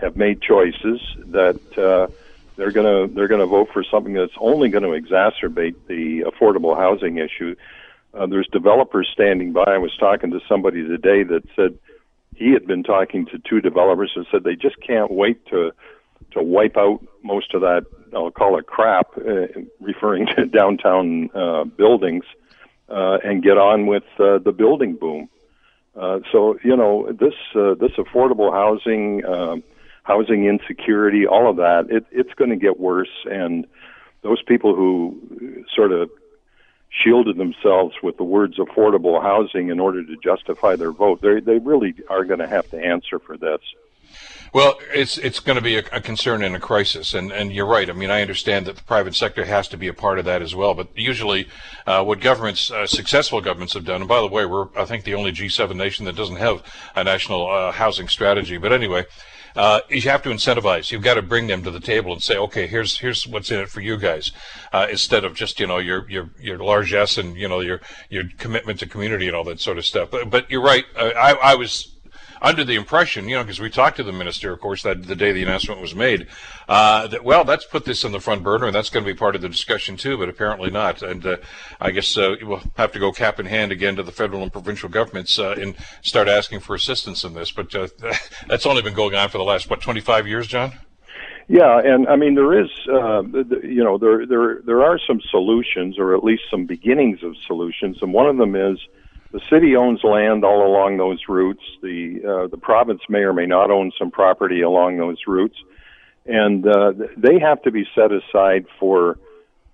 have 0.00 0.16
made 0.16 0.40
choices 0.40 1.00
that 1.26 1.61
uh, 1.78 2.12
they're 2.56 2.73
going 2.73 3.09
to 3.09 3.14
they're 3.14 3.28
going 3.28 3.40
to 3.40 3.47
vote 3.47 3.68
for 3.73 3.85
something 3.85 4.14
that's 4.14 4.32
only 4.38 4.68
going 4.68 4.82
to 4.82 4.90
exacerbate 4.90 5.76
the 5.87 6.25
affordable 6.30 6.76
housing 6.76 7.18
issue. 7.18 7.54
Uh, 8.14 8.26
there's 8.26 8.49
developers 8.49 9.09
standing 9.12 9.52
by. 9.52 9.64
I 9.64 9.78
was 9.78 9.97
talking 9.97 10.30
to 10.32 10.40
somebody 10.49 10.87
today 10.87 11.23
that 11.23 11.44
said 11.56 11.78
he 12.35 12.52
had 12.52 12.66
been 12.66 12.82
talking 12.82 13.26
to 13.26 13.38
two 13.38 13.61
developers 13.61 14.12
and 14.16 14.26
said 14.30 14.44
they 14.44 14.56
just 14.56 14.76
can't 14.80 15.11
wait 15.11 15.47
to 15.47 15.73
to 16.32 16.42
wipe 16.42 16.76
out 16.76 17.06
most 17.23 17.54
of 17.54 17.61
that. 17.61 17.85
I'll 18.14 18.30
call 18.30 18.59
it 18.59 18.66
crap, 18.66 19.16
uh, 19.16 19.47
referring 19.80 20.26
to 20.37 20.47
downtown 20.59 21.30
uh, 21.35 21.64
buildings 21.64 22.25
uh, 22.92 23.18
and 23.25 23.42
get 23.42 23.56
on 23.58 23.87
with 23.87 24.04
uh, 24.18 24.38
the 24.38 24.52
building 24.52 24.94
boom. 24.94 25.28
Uh, 25.99 26.20
so 26.30 26.58
you 26.64 26.76
know 26.76 27.11
this 27.12 27.34
uh, 27.54 27.75
this 27.75 27.92
affordable 27.99 28.52
housing, 28.52 29.25
uh, 29.25 29.56
housing 30.04 30.44
insecurity, 30.46 31.26
all 31.26 31.50
of 31.50 31.56
that, 31.56 31.87
it, 31.90 32.06
it's 32.11 32.32
going 32.34 32.50
to 32.50 32.56
get 32.56 32.78
worse. 32.78 33.12
And 33.30 33.66
those 34.22 34.42
people 34.42 34.75
who 34.75 35.64
sort 35.75 35.92
of 35.92 36.11
shielded 36.90 37.37
themselves 37.37 37.94
with 38.02 38.16
the 38.16 38.25
words 38.25 38.58
affordable 38.58 39.20
housing 39.22 39.68
in 39.68 39.80
order 39.80 40.04
to 40.04 40.16
justify 40.22 40.76
their 40.76 40.92
vote, 40.92 41.20
they 41.20 41.40
they 41.40 41.58
really 41.58 41.94
are 42.08 42.25
going 42.25 42.40
to 42.40 42.49
have 42.49 42.68
to 42.70 42.78
answer 42.78 43.18
for 43.18 43.37
this. 43.37 43.61
Well, 44.54 44.78
it's 44.92 45.16
it's 45.16 45.40
going 45.40 45.56
to 45.56 45.62
be 45.62 45.78
a, 45.78 45.85
a, 45.92 46.00
concern 46.02 46.42
in 46.42 46.54
a 46.54 46.61
crisis, 46.61 47.14
and 47.14 47.32
and 47.32 47.50
you're 47.50 47.66
right. 47.66 47.88
I 47.88 47.94
mean, 47.94 48.11
I 48.11 48.21
understand 48.21 48.66
that 48.66 48.76
the 48.76 48.82
private 48.82 49.14
sector 49.14 49.47
has 49.47 49.66
to 49.68 49.78
be 49.78 49.88
a 49.88 49.94
part 49.94 50.18
of 50.18 50.26
that 50.26 50.42
as 50.42 50.54
well. 50.54 50.75
But 50.75 50.88
usually, 50.94 51.49
uh, 51.87 52.04
what 52.04 52.21
governments, 52.21 52.71
uh, 52.71 52.87
successful 52.87 53.40
governments, 53.40 53.73
have 53.73 53.87
done, 53.87 54.02
and 54.02 54.09
by 54.09 54.21
the 54.21 54.26
way, 54.26 54.44
we're 54.44 54.68
I 54.76 54.85
think 54.85 55.04
the 55.04 55.14
only 55.14 55.32
G7 55.32 55.75
nation 55.75 56.04
that 56.04 56.16
doesn't 56.16 56.37
have 56.37 56.62
a 56.94 57.02
national 57.02 57.50
uh, 57.50 57.73
housing 57.73 58.09
strategy. 58.09 58.59
But 58.59 58.73
anyway. 58.73 59.04
Uh, 59.54 59.80
you 59.90 60.00
have 60.00 60.23
to 60.23 60.30
incentivize. 60.30 60.90
You've 60.90 61.02
got 61.02 61.16
to 61.16 61.21
bring 61.21 61.47
them 61.47 61.62
to 61.64 61.71
the 61.71 61.78
table 61.78 62.14
and 62.14 62.23
say, 62.23 62.38
okay, 62.38 62.66
here's 62.66 62.97
here's 62.97 63.26
what's 63.26 63.50
in 63.50 63.61
it 63.61 63.68
for 63.68 63.82
you 63.82 63.99
guys, 63.99 64.32
uh, 64.73 64.87
instead 64.90 65.26
of 65.26 65.35
just 65.35 65.61
you 65.61 65.66
know 65.66 65.76
your 65.76 66.09
your 66.09 66.30
your 66.40 66.56
largesse 66.56 67.18
and 67.18 67.37
you 67.37 67.49
know 67.50 67.61
your 67.61 67.82
your 68.09 68.25
commitment 68.38 68.78
to 68.78 68.87
community 68.87 69.26
and 69.26 69.37
all 69.37 69.44
that 69.44 69.61
sort 69.61 69.76
of 69.76 69.85
stuff. 69.85 70.11
But, 70.11 70.30
but 70.30 70.50
you're 70.50 70.62
right. 70.62 70.87
Uh, 70.97 71.11
I 71.18 71.32
I 71.35 71.54
was 71.54 71.91
under 72.42 72.64
the 72.64 72.75
impression, 72.75 73.28
you 73.28 73.37
know, 73.37 73.42
because 73.42 73.61
we 73.61 73.70
talked 73.70 73.96
to 73.96 74.02
the 74.02 74.12
minister, 74.12 74.52
of 74.52 74.61
course, 74.61 74.82
that 74.82 75.04
the 75.04 75.14
day 75.14 75.30
the 75.30 75.42
announcement 75.42 75.80
was 75.80 75.94
made, 75.94 76.26
uh, 76.68 77.06
that 77.06 77.25
well, 77.25 77.44
let's 77.44 77.64
put 77.64 77.84
this 77.84 78.04
on 78.04 78.11
the 78.11 78.20
front 78.20 78.42
burner, 78.42 78.66
and 78.66 78.75
that's 78.75 78.90
going 78.90 79.06
to 79.06 79.11
be 79.11 79.16
part 79.16 79.37
of 79.37 79.40
the 79.40 79.49
discussion 79.49 79.96
too. 79.96 80.18
But 80.18 80.28
apparently 80.28 80.70
not, 80.70 81.02
and 81.02 81.25
uh, 81.25 81.37
I 81.80 81.92
guess 81.92 82.18
uh, 82.18 82.34
we'll 82.42 82.62
have 82.76 82.92
to 82.92 82.99
go 82.99 83.12
cap 83.12 83.38
in 83.38 83.46
hand 83.46 83.70
again 83.70 83.96
to 83.96 84.02
the 84.02 84.12
federal 84.12 84.42
and 84.42 84.52
provincial 84.52 84.88
governments 84.88 85.38
uh, 85.38 85.54
and 85.58 85.76
start 86.02 86.28
asking 86.28 86.61
for 86.61 86.75
assistance 86.75 87.22
in 87.22 87.34
this. 87.34 87.52
But 87.52 87.75
uh, 87.75 87.88
that's 88.49 88.66
only 88.66 88.82
been 88.82 88.94
going 88.94 89.14
on 89.14 89.28
for 89.28 89.38
the 89.38 89.44
last 89.44 89.70
what 89.70 89.80
25 89.80 90.26
years, 90.26 90.49
John. 90.49 90.72
Yeah, 91.49 91.80
and 91.84 92.08
I 92.08 92.16
mean 92.16 92.34
there 92.34 92.61
is, 92.61 92.70
uh, 92.88 93.22
you 93.62 93.84
know, 93.84 93.99
there 93.99 94.26
there 94.26 94.61
there 94.64 94.82
are 94.82 94.99
some 95.06 95.20
solutions, 95.30 95.99
or 95.99 96.16
at 96.16 96.25
least 96.25 96.42
some 96.50 96.66
beginnings 96.66 97.22
of 97.22 97.37
solutions, 97.46 97.99
and 98.02 98.12
one 98.12 98.26
of 98.26 98.37
them 98.37 98.56
is 98.56 98.78
the 99.32 99.40
city 99.50 99.76
owns 99.76 100.04
land 100.04 100.44
all 100.44 100.66
along 100.66 100.98
those 100.98 101.20
routes. 101.28 101.62
The 101.82 102.20
uh, 102.22 102.46
the 102.48 102.58
province 102.58 103.00
may 103.08 103.20
or 103.20 103.32
may 103.32 103.46
not 103.46 103.70
own 103.70 103.90
some 103.98 104.10
property 104.10 104.60
along 104.60 104.98
those 104.98 105.18
routes, 105.26 105.56
and 106.26 106.66
uh, 106.66 106.92
they 107.16 107.38
have 107.40 107.62
to 107.62 107.70
be 107.70 107.84
set 107.94 108.12
aside 108.12 108.66
for 108.78 109.18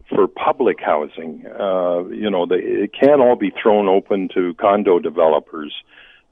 for 0.09 0.29
public 0.29 0.79
housing. 0.81 1.45
Uh, 1.47 2.05
you 2.07 2.31
know, 2.31 2.47
they, 2.47 2.57
it 2.57 2.93
can't 2.99 3.21
all 3.21 3.37
be 3.37 3.53
thrown 3.63 3.89
open 3.89 4.29
to 4.35 4.55
condo 4.55 4.99
developers. 5.01 5.75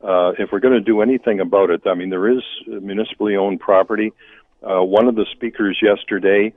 Uh, 0.02 0.32
if 0.38 0.50
we're 0.52 0.60
going 0.60 0.74
to 0.74 0.80
do 0.80 1.02
anything 1.02 1.40
about 1.40 1.70
it, 1.70 1.82
I 1.84 1.94
mean, 1.94 2.10
there 2.10 2.30
is 2.30 2.42
municipally 2.66 3.36
owned 3.36 3.60
property. 3.60 4.12
Uh, 4.62 4.82
one 4.82 5.08
of 5.08 5.16
the 5.16 5.26
speakers 5.32 5.78
yesterday 5.82 6.52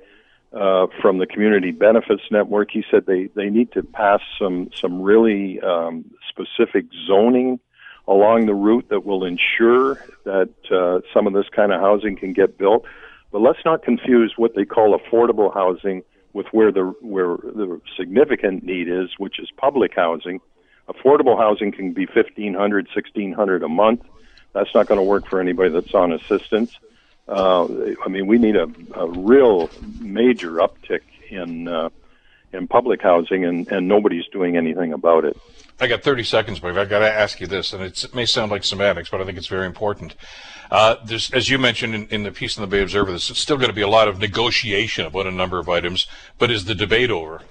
uh, 0.54 0.88
from 1.02 1.18
the 1.20 1.28
Community 1.28 1.72
Benefits 1.72 2.24
Network. 2.32 2.72
He 2.72 2.84
said 2.90 3.06
they, 3.06 3.30
they 3.36 3.50
need 3.50 3.72
to 3.74 3.84
pass 3.84 4.22
some 4.40 4.70
some 4.76 5.02
really 5.02 5.60
um, 5.62 6.06
specific 6.28 6.86
zoning 7.08 7.60
along 8.08 8.48
the 8.48 8.56
route 8.56 8.90
that 8.90 9.06
will 9.06 9.24
ensure 9.24 9.96
that 10.24 10.50
uh, 10.72 11.02
some 11.14 11.28
of 11.28 11.34
this 11.34 11.46
kind 11.56 11.72
of 11.72 11.80
housing 11.80 12.16
can 12.16 12.34
get 12.34 12.58
built. 12.58 12.86
But 13.32 13.42
let's 13.42 13.60
not 13.64 13.84
confuse 13.84 14.34
what 14.38 14.56
they 14.56 14.66
call 14.66 14.98
affordable 14.98 15.54
housing 15.54 16.04
with 16.34 16.48
where 16.48 16.72
the 16.72 16.84
where 17.02 17.38
the 17.38 17.80
significant 17.96 18.64
need 18.64 18.88
is, 18.88 19.10
which 19.18 19.40
is 19.40 19.50
public 19.56 19.94
housing. 19.96 20.40
Affordable 20.88 21.38
housing 21.38 21.72
can 21.72 21.94
be 21.94 22.08
fifteen 22.08 22.56
hundred, 22.56 22.88
sixteen 22.96 23.32
hundred 23.32 23.62
a 23.62 23.68
month. 23.68 24.02
That's 24.54 24.74
not 24.74 24.88
going 24.88 24.98
to 24.98 25.04
work 25.04 25.28
for 25.28 25.40
anybody 25.40 25.70
that's 25.70 25.94
on 25.94 26.12
assistance. 26.12 26.76
Uh, 27.30 27.94
I 28.04 28.10
mean, 28.10 28.26
we 28.26 28.40
need 28.40 28.56
a, 28.56 28.68
a 28.96 29.08
real 29.08 29.70
major 30.00 30.52
uptick 30.54 31.02
in 31.30 31.68
uh, 31.68 31.90
in 32.52 32.68
public 32.68 33.02
housing, 33.02 33.46
and, 33.46 33.72
and 33.72 33.88
nobody's 33.88 34.26
doing 34.28 34.58
anything 34.58 34.94
about 34.94 35.26
it. 35.26 35.38
I 35.80 35.88
got 35.88 36.02
30 36.02 36.24
seconds, 36.24 36.60
but 36.60 36.76
I've 36.78 36.90
got 36.90 37.00
to 37.00 37.12
ask 37.12 37.40
you 37.40 37.48
this, 37.48 37.72
and 37.72 37.84
it 37.84 38.14
may 38.14 38.26
sound 38.26 38.52
like 38.52 38.64
semantics, 38.64 39.10
but 39.10 39.22
I 39.22 39.26
think 39.26 39.38
it's 39.38 39.48
very 39.48 39.68
important. 39.68 40.16
Uh, 40.72 40.96
there's, 41.06 41.32
as 41.32 41.50
you 41.50 41.58
mentioned 41.58 41.96
in, 41.96 42.08
in, 42.08 42.24
the 42.24 42.32
piece 42.32 42.58
in 42.58 42.62
the 42.62 42.68
Bay 42.68 42.82
Observer, 42.82 43.12
there's 43.12 43.38
still 43.38 43.58
going 43.58 43.70
to 43.70 43.76
be 43.76 43.82
a 43.82 43.88
lot 43.88 44.08
of 44.08 44.20
negotiation 44.20 45.06
about 45.06 45.28
a 45.28 45.32
number 45.32 45.60
of 45.60 45.70
items, 45.70 46.08
but 46.38 46.52
is 46.52 46.66
the 46.66 46.76
debate 46.76 47.12
over? 47.12 47.42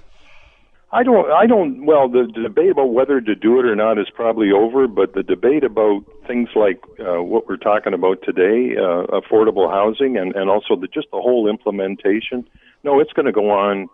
I 0.91 1.03
don't. 1.03 1.31
I 1.31 1.45
don't. 1.45 1.85
Well, 1.85 2.09
the, 2.09 2.27
the 2.33 2.41
debate 2.41 2.71
about 2.71 2.93
whether 2.93 3.21
to 3.21 3.35
do 3.35 3.59
it 3.59 3.65
or 3.65 3.75
not 3.75 3.99
is 3.99 4.07
probably 4.13 4.51
over. 4.51 4.87
But 4.87 5.13
the 5.13 5.21
debate 5.21 5.63
about 5.63 6.03
things 6.25 6.49
like 6.55 6.81
uh, 6.99 7.21
what 7.21 7.47
we're 7.47 7.57
talking 7.57 7.93
about 7.93 8.23
today, 8.23 8.75
uh, 8.75 9.05
affordable 9.21 9.69
housing, 9.69 10.17
and 10.17 10.35
and 10.35 10.49
also 10.49 10.75
the 10.75 10.87
just 10.87 11.11
the 11.11 11.21
whole 11.21 11.47
implementation. 11.47 12.47
No, 12.83 12.99
it's 12.99 13.13
going 13.13 13.27
to 13.27 13.31
go 13.31 13.51
on 13.51 13.87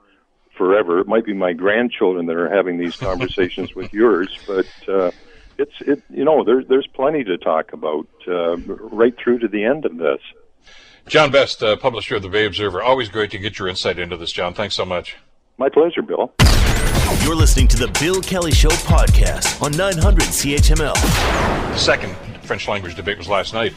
forever. 0.57 0.99
It 0.99 1.07
might 1.07 1.25
be 1.25 1.33
my 1.33 1.51
grandchildren 1.51 2.27
that 2.27 2.37
are 2.37 2.49
having 2.49 2.77
these 2.77 2.95
conversations 3.09 3.75
with 3.75 3.91
yours, 3.93 4.39
but 4.47 4.67
uh, 4.87 5.11
it's 5.57 5.73
it. 5.81 6.01
You 6.09 6.23
know, 6.23 6.45
there's 6.45 6.65
there's 6.69 6.87
plenty 6.87 7.25
to 7.25 7.37
talk 7.37 7.73
about 7.73 8.07
uh, 8.25 8.55
right 8.57 9.15
through 9.21 9.39
to 9.39 9.49
the 9.49 9.65
end 9.65 9.83
of 9.83 9.97
this. 9.97 10.21
John 11.07 11.29
Best, 11.29 11.61
uh, 11.61 11.75
publisher 11.75 12.15
of 12.15 12.21
the 12.21 12.29
Bay 12.29 12.45
Observer. 12.45 12.81
Always 12.81 13.09
great 13.09 13.31
to 13.31 13.37
get 13.37 13.59
your 13.59 13.67
insight 13.67 13.99
into 13.99 14.15
this, 14.15 14.31
John. 14.31 14.53
Thanks 14.53 14.75
so 14.75 14.85
much. 14.85 15.17
My 15.57 15.69
pleasure, 15.69 16.01
Bill. 16.01 16.33
You're 17.23 17.35
listening 17.35 17.69
to 17.69 17.77
the 17.77 17.87
Bill 18.01 18.19
Kelly 18.21 18.51
Show 18.51 18.69
podcast 18.69 19.61
on 19.61 19.71
900 19.71 20.23
CHML. 20.23 20.93
The 20.93 21.77
second 21.77 22.13
French 22.43 22.67
language 22.67 22.95
debate 22.95 23.17
was 23.17 23.29
last 23.29 23.53
night, 23.53 23.73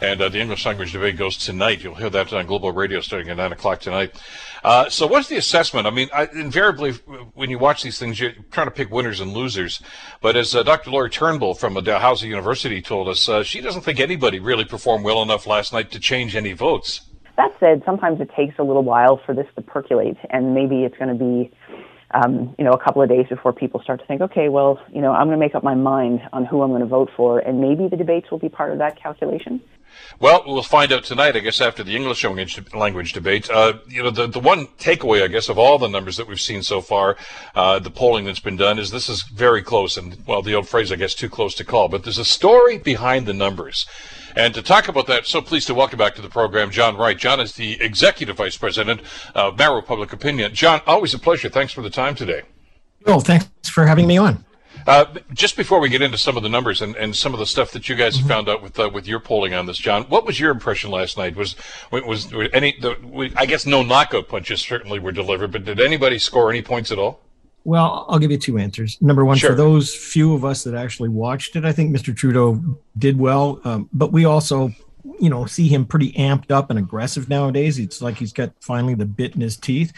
and 0.00 0.22
uh, 0.22 0.30
the 0.30 0.40
English 0.40 0.64
language 0.64 0.92
debate 0.92 1.18
goes 1.18 1.36
tonight. 1.36 1.84
You'll 1.84 1.96
hear 1.96 2.08
that 2.08 2.32
on 2.32 2.46
Global 2.46 2.72
Radio 2.72 3.02
starting 3.02 3.28
at 3.28 3.36
9 3.36 3.52
o'clock 3.52 3.80
tonight. 3.80 4.18
Uh, 4.64 4.88
so, 4.88 5.06
what's 5.06 5.28
the 5.28 5.36
assessment? 5.36 5.86
I 5.86 5.90
mean, 5.90 6.08
I, 6.14 6.28
invariably, 6.32 6.92
when 7.34 7.50
you 7.50 7.58
watch 7.58 7.82
these 7.82 7.98
things, 7.98 8.18
you're 8.18 8.32
trying 8.50 8.68
to 8.68 8.72
pick 8.72 8.90
winners 8.90 9.20
and 9.20 9.34
losers. 9.34 9.82
But 10.22 10.34
as 10.34 10.54
uh, 10.54 10.62
Dr. 10.62 10.90
Lori 10.90 11.10
Turnbull 11.10 11.54
from 11.54 11.74
Dalhousie 11.74 12.28
University 12.28 12.80
told 12.80 13.06
us, 13.06 13.28
uh, 13.28 13.42
she 13.42 13.60
doesn't 13.60 13.82
think 13.82 14.00
anybody 14.00 14.40
really 14.40 14.64
performed 14.64 15.04
well 15.04 15.20
enough 15.20 15.46
last 15.46 15.74
night 15.74 15.90
to 15.90 16.00
change 16.00 16.34
any 16.34 16.54
votes. 16.54 17.02
That 17.38 17.52
said, 17.60 17.82
sometimes 17.86 18.20
it 18.20 18.30
takes 18.36 18.58
a 18.58 18.64
little 18.64 18.82
while 18.82 19.20
for 19.24 19.32
this 19.32 19.46
to 19.54 19.62
percolate, 19.62 20.16
and 20.28 20.54
maybe 20.54 20.82
it's 20.82 20.98
going 20.98 21.16
to 21.16 21.24
be 21.24 21.50
um, 22.10 22.54
you 22.58 22.64
know, 22.64 22.72
a 22.72 22.82
couple 22.82 23.00
of 23.00 23.08
days 23.08 23.26
before 23.28 23.52
people 23.52 23.80
start 23.80 24.00
to 24.00 24.06
think, 24.06 24.20
okay, 24.22 24.48
well, 24.48 24.80
you 24.92 25.00
know, 25.00 25.12
I'm 25.12 25.28
going 25.28 25.38
to 25.38 25.40
make 25.40 25.54
up 25.54 25.62
my 25.62 25.74
mind 25.74 26.20
on 26.32 26.44
who 26.44 26.62
I'm 26.62 26.70
going 26.70 26.80
to 26.80 26.86
vote 26.86 27.10
for, 27.16 27.38
and 27.38 27.60
maybe 27.60 27.86
the 27.86 27.96
debates 27.96 28.30
will 28.30 28.38
be 28.40 28.48
part 28.48 28.72
of 28.72 28.78
that 28.78 29.00
calculation. 29.00 29.60
Well, 30.18 30.42
we'll 30.46 30.62
find 30.62 30.92
out 30.92 31.04
tonight, 31.04 31.36
I 31.36 31.40
guess, 31.40 31.60
after 31.60 31.84
the 31.84 31.94
English 31.94 32.24
language 32.74 33.12
debate. 33.12 33.48
Uh, 33.48 33.74
you 33.88 34.02
know, 34.02 34.10
the, 34.10 34.26
the 34.26 34.40
one 34.40 34.66
takeaway, 34.78 35.22
I 35.22 35.28
guess, 35.28 35.48
of 35.48 35.58
all 35.58 35.78
the 35.78 35.88
numbers 35.88 36.16
that 36.16 36.26
we've 36.26 36.40
seen 36.40 36.62
so 36.62 36.80
far, 36.80 37.16
uh, 37.54 37.78
the 37.78 37.90
polling 37.90 38.24
that's 38.24 38.40
been 38.40 38.56
done, 38.56 38.78
is 38.78 38.90
this 38.90 39.08
is 39.08 39.22
very 39.22 39.62
close. 39.62 39.96
And, 39.96 40.16
well, 40.26 40.42
the 40.42 40.54
old 40.54 40.68
phrase, 40.68 40.90
I 40.90 40.96
guess, 40.96 41.14
too 41.14 41.28
close 41.28 41.54
to 41.54 41.64
call. 41.64 41.88
But 41.88 42.02
there's 42.02 42.18
a 42.18 42.24
story 42.24 42.78
behind 42.78 43.26
the 43.26 43.34
numbers. 43.34 43.86
And 44.36 44.54
to 44.54 44.62
talk 44.62 44.88
about 44.88 45.06
that, 45.06 45.26
so 45.26 45.40
pleased 45.40 45.66
to 45.68 45.74
welcome 45.74 45.98
back 45.98 46.14
to 46.16 46.22
the 46.22 46.28
program 46.28 46.70
John 46.70 46.96
Wright. 46.96 47.16
John 47.16 47.40
is 47.40 47.52
the 47.54 47.80
Executive 47.80 48.36
Vice 48.36 48.56
President 48.56 49.00
of 49.34 49.58
Maru 49.58 49.82
Public 49.82 50.12
Opinion. 50.12 50.54
John, 50.54 50.80
always 50.86 51.14
a 51.14 51.18
pleasure. 51.18 51.48
Thanks 51.48 51.72
for 51.72 51.82
the 51.82 51.90
time 51.90 52.14
today. 52.14 52.42
Well, 53.06 53.20
thanks 53.20 53.48
for 53.68 53.86
having 53.86 54.06
me 54.06 54.18
on. 54.18 54.44
Uh, 54.86 55.06
just 55.34 55.56
before 55.56 55.80
we 55.80 55.88
get 55.88 56.02
into 56.02 56.16
some 56.16 56.36
of 56.36 56.42
the 56.42 56.48
numbers 56.48 56.80
and, 56.80 56.94
and 56.96 57.14
some 57.14 57.34
of 57.34 57.40
the 57.40 57.46
stuff 57.46 57.72
that 57.72 57.88
you 57.88 57.94
guys 57.94 58.16
mm-hmm. 58.16 58.28
found 58.28 58.48
out 58.48 58.62
with 58.62 58.78
uh, 58.78 58.88
with 58.92 59.06
your 59.06 59.20
polling 59.20 59.52
on 59.52 59.66
this, 59.66 59.76
John, 59.76 60.04
what 60.04 60.24
was 60.24 60.38
your 60.40 60.50
impression 60.50 60.90
last 60.90 61.18
night? 61.18 61.36
Was 61.36 61.56
was, 61.90 62.32
was 62.32 62.48
any? 62.52 62.78
The, 62.80 63.32
I 63.36 63.44
guess 63.44 63.66
no 63.66 63.82
knockout 63.82 64.28
punches 64.28 64.60
certainly 64.60 64.98
were 64.98 65.12
delivered, 65.12 65.52
but 65.52 65.64
did 65.64 65.80
anybody 65.80 66.18
score 66.18 66.48
any 66.50 66.62
points 66.62 66.90
at 66.90 66.98
all? 66.98 67.20
Well, 67.64 68.06
I'll 68.08 68.18
give 68.18 68.30
you 68.30 68.38
two 68.38 68.58
answers. 68.58 68.96
Number 69.00 69.24
one, 69.24 69.36
sure. 69.36 69.50
for 69.50 69.56
those 69.56 69.94
few 69.94 70.34
of 70.34 70.44
us 70.44 70.64
that 70.64 70.74
actually 70.74 71.10
watched 71.10 71.56
it, 71.56 71.64
I 71.64 71.72
think 71.72 71.94
Mr. 71.94 72.16
Trudeau 72.16 72.78
did 72.96 73.18
well, 73.18 73.60
um, 73.64 73.88
but 73.92 74.12
we 74.12 74.24
also 74.24 74.72
you 75.20 75.30
know 75.30 75.46
see 75.46 75.68
him 75.68 75.84
pretty 75.84 76.12
amped 76.12 76.50
up 76.50 76.70
and 76.70 76.78
aggressive 76.78 77.28
nowadays. 77.28 77.78
It's 77.78 78.02
like 78.02 78.16
he's 78.16 78.32
got 78.32 78.52
finally 78.60 78.94
the 78.94 79.06
bit 79.06 79.34
in 79.34 79.40
his 79.40 79.56
teeth. 79.56 79.92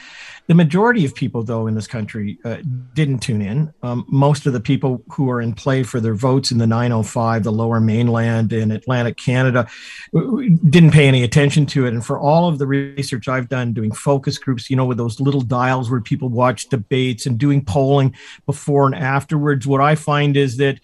The 0.47 0.54
majority 0.54 1.04
of 1.04 1.14
people, 1.14 1.45
though, 1.45 1.69
in 1.69 1.75
this 1.75 1.87
country 1.87 2.38
uh, 2.45 2.57
didn't 2.95 3.21
tune 3.21 3.40
in. 3.40 3.73
Um, 3.83 4.04
most 4.09 4.47
of 4.47 4.52
the 4.52 4.61
people 4.61 5.02
who 5.12 5.30
are 5.30 5.40
in 5.40 5.52
play 5.52 5.85
for 5.85 6.00
their 6.00 6.14
votes 6.14 6.50
in 6.50 6.59
the 6.59 6.66
905, 6.66 7.45
the 7.45 7.52
Lower 7.52 7.80
Mainland, 7.80 8.52
and 8.52 8.73
Atlantic 8.73 9.16
Canada, 9.16 9.69
didn't 10.12 10.90
pay 10.90 11.07
any 11.07 11.23
attention 11.23 11.66
to 11.66 11.87
it. 11.87 11.92
And 11.92 12.04
for 12.04 12.19
all 12.19 12.49
of 12.49 12.59
the 12.59 12.66
research 12.66 13.28
I've 13.28 13.49
done 13.49 13.73
doing 13.73 13.92
focus 13.92 14.38
groups, 14.38 14.69
you 14.71 14.76
know, 14.76 14.87
with 14.87 14.99
those 14.99 15.21
little 15.21 15.42
dials 15.42 15.88
where 15.88 16.00
people 16.00 16.28
watch 16.28 16.69
debates 16.69 17.26
and 17.26 17.38
doing 17.38 17.64
polling 17.64 18.14
before 18.45 18.87
and 18.87 18.95
afterwards, 18.97 19.69
what 19.69 19.80
I 19.80 19.95
find 19.95 20.37
is 20.37 20.57
that 20.57 20.80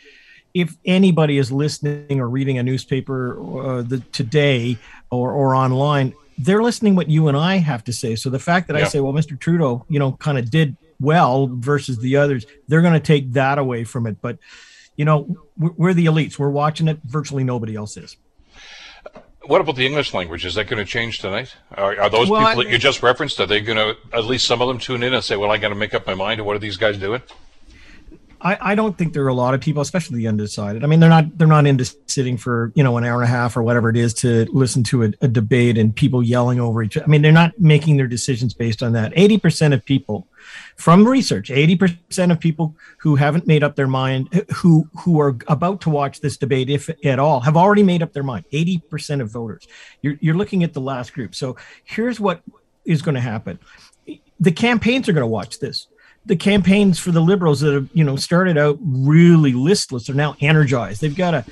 if 0.57 0.75
anybody 0.87 1.37
is 1.37 1.53
listening 1.53 2.19
or 2.19 2.31
reading 2.31 2.57
a 2.57 2.63
newspaper 2.63 3.39
uh, 3.39 3.83
the, 3.83 3.99
today 4.11 4.79
or, 5.11 5.31
or 5.31 5.55
online, 5.55 6.15
they're 6.39 6.63
listening 6.63 6.97
what 6.97 7.11
you 7.11 7.29
and 7.29 7.37
I 7.37 7.57
have 7.57 7.85
to 7.85 7.93
say. 7.93 8.17
So 8.17 8.31
the 8.31 8.39
fact 8.39 8.69
that 8.69 8.77
yeah. 8.79 8.87
I 8.87 8.89
say, 8.89 9.01
well, 9.01 9.13
Mr. 9.13 9.39
Trudeau, 9.39 9.85
you 9.91 9.99
know, 9.99 10.13
kind 10.13 10.39
of 10.39 10.51
did 10.51 10.75
well 10.99 11.47
versus 11.53 11.99
the 11.99 12.17
others, 12.17 12.47
they're 12.69 12.81
going 12.81 12.95
to 12.95 13.01
take 13.01 13.35
that 13.35 13.59
away 13.59 13.85
from 13.85 14.07
it. 14.07 14.23
But, 14.23 14.39
you 14.97 15.05
know, 15.05 15.37
we're, 15.59 15.73
we're 15.73 15.95
the 15.95 16.07
elites. 16.07 16.39
We're 16.39 16.49
watching 16.49 16.89
it. 16.89 17.01
Virtually 17.05 17.45
nobody 17.45 17.77
else 17.77 17.99
is. 17.99 18.17
What 19.43 19.61
about 19.61 19.77
the 19.77 19.85
English 19.85 20.15
language? 20.15 20.47
Is 20.47 20.55
that 20.55 20.69
going 20.69 20.83
to 20.83 20.91
change 20.91 21.19
tonight? 21.19 21.55
Are, 21.73 22.01
are 22.01 22.09
those 22.09 22.31
well, 22.31 22.41
people 22.41 22.63
I, 22.63 22.65
that 22.65 22.73
you 22.73 22.79
just 22.79 23.03
referenced, 23.03 23.39
are 23.41 23.47
they 23.47 23.61
going 23.61 23.77
to, 23.77 23.95
at 24.17 24.25
least 24.25 24.47
some 24.47 24.63
of 24.63 24.69
them 24.69 24.79
tune 24.79 25.03
in 25.03 25.13
and 25.13 25.23
say, 25.23 25.37
well, 25.37 25.51
I 25.51 25.59
got 25.59 25.69
to 25.69 25.75
make 25.75 25.93
up 25.93 26.07
my 26.07 26.15
mind, 26.15 26.41
what 26.47 26.57
are 26.57 26.61
these 26.61 26.79
guys 26.79 26.97
doing? 26.97 27.21
I, 28.41 28.73
I 28.73 28.75
don't 28.75 28.97
think 28.97 29.13
there 29.13 29.25
are 29.25 29.29
a 29.29 29.35
lot 29.35 29.55
of 29.55 29.61
people, 29.61 29.81
especially 29.81 30.19
the 30.19 30.29
undecided. 30.29 30.85
I 30.85 30.87
mean, 30.87 31.01
they're 31.01 31.09
not 31.11 31.39
they're 31.39 31.47
not 31.47 31.67
into 31.67 31.85
sitting 32.07 32.37
for 32.37 32.73
you 32.75 32.85
know 32.85 32.97
an 32.97 33.05
hour 33.05 33.23
and 33.23 33.25
a 33.25 33.27
half 33.27 33.57
or 33.57 33.63
whatever 33.63 33.89
it 33.89 33.97
is 33.97 34.13
to 34.15 34.47
listen 34.53 34.83
to 34.85 35.05
a, 35.05 35.13
a 35.23 35.29
debate 35.29 35.79
and 35.79 35.95
people 35.95 36.23
yelling 36.23 36.61
over 36.61 36.83
each. 36.83 36.97
other. 36.97 37.07
I 37.07 37.09
mean, 37.09 37.23
they're 37.23 37.33
not 37.33 37.59
making 37.59 37.97
their 37.97 38.07
decisions 38.07 38.53
based 38.53 38.83
on 38.83 38.93
that. 38.93 39.13
Eighty 39.17 39.39
percent 39.39 39.73
of 39.75 39.85
people, 39.85 40.27
from 40.77 41.07
research, 41.07 41.51
eighty 41.51 41.77
percent 41.77 42.31
of 42.31 42.39
people 42.39 42.75
who 42.99 43.17
haven't 43.17 43.47
made 43.47 43.63
up 43.63 43.75
their 43.75 43.87
mind, 43.87 44.45
who 44.55 44.89
who 45.01 45.21
are 45.21 45.37
about 45.49 45.81
to 45.83 45.91
watch 45.91 46.21
this 46.21 46.37
debate, 46.37 46.69
if 46.69 46.91
at 47.05 47.19
all, 47.19 47.41
have 47.41 47.57
already 47.57 47.83
made 47.83 48.03
up 48.03 48.13
their 48.13 48.23
mind. 48.23 48.45
Eighty 48.53 48.79
percent 48.79 49.23
of 49.23 49.31
voters. 49.31 49.67
You're 50.03 50.17
you're 50.21 50.37
looking 50.37 50.63
at 50.63 50.75
the 50.75 50.81
last 50.81 51.15
group. 51.15 51.35
So 51.35 51.57
here's 51.85 52.21
what 52.21 52.43
is 52.85 53.03
going 53.03 53.15
to 53.15 53.21
happen. 53.21 53.59
The 54.39 54.53
campaigns 54.53 55.09
are 55.09 55.13
going 55.13 55.23
to 55.23 55.27
watch 55.27 55.59
this 55.59 55.89
the 56.27 56.37
campaigns 56.37 56.99
for 56.99 57.13
the 57.13 57.21
liberals 57.21 57.61
that 57.61 57.73
have 57.73 57.89
you 57.93 58.05
know 58.05 58.17
started 58.17 58.59
out 58.59 58.79
really 58.83 59.53
listless 59.53 60.11
are 60.11 60.15
now 60.15 60.37
energized. 60.41 61.01
They've 61.01 61.17
got 61.17 61.35
a 61.35 61.45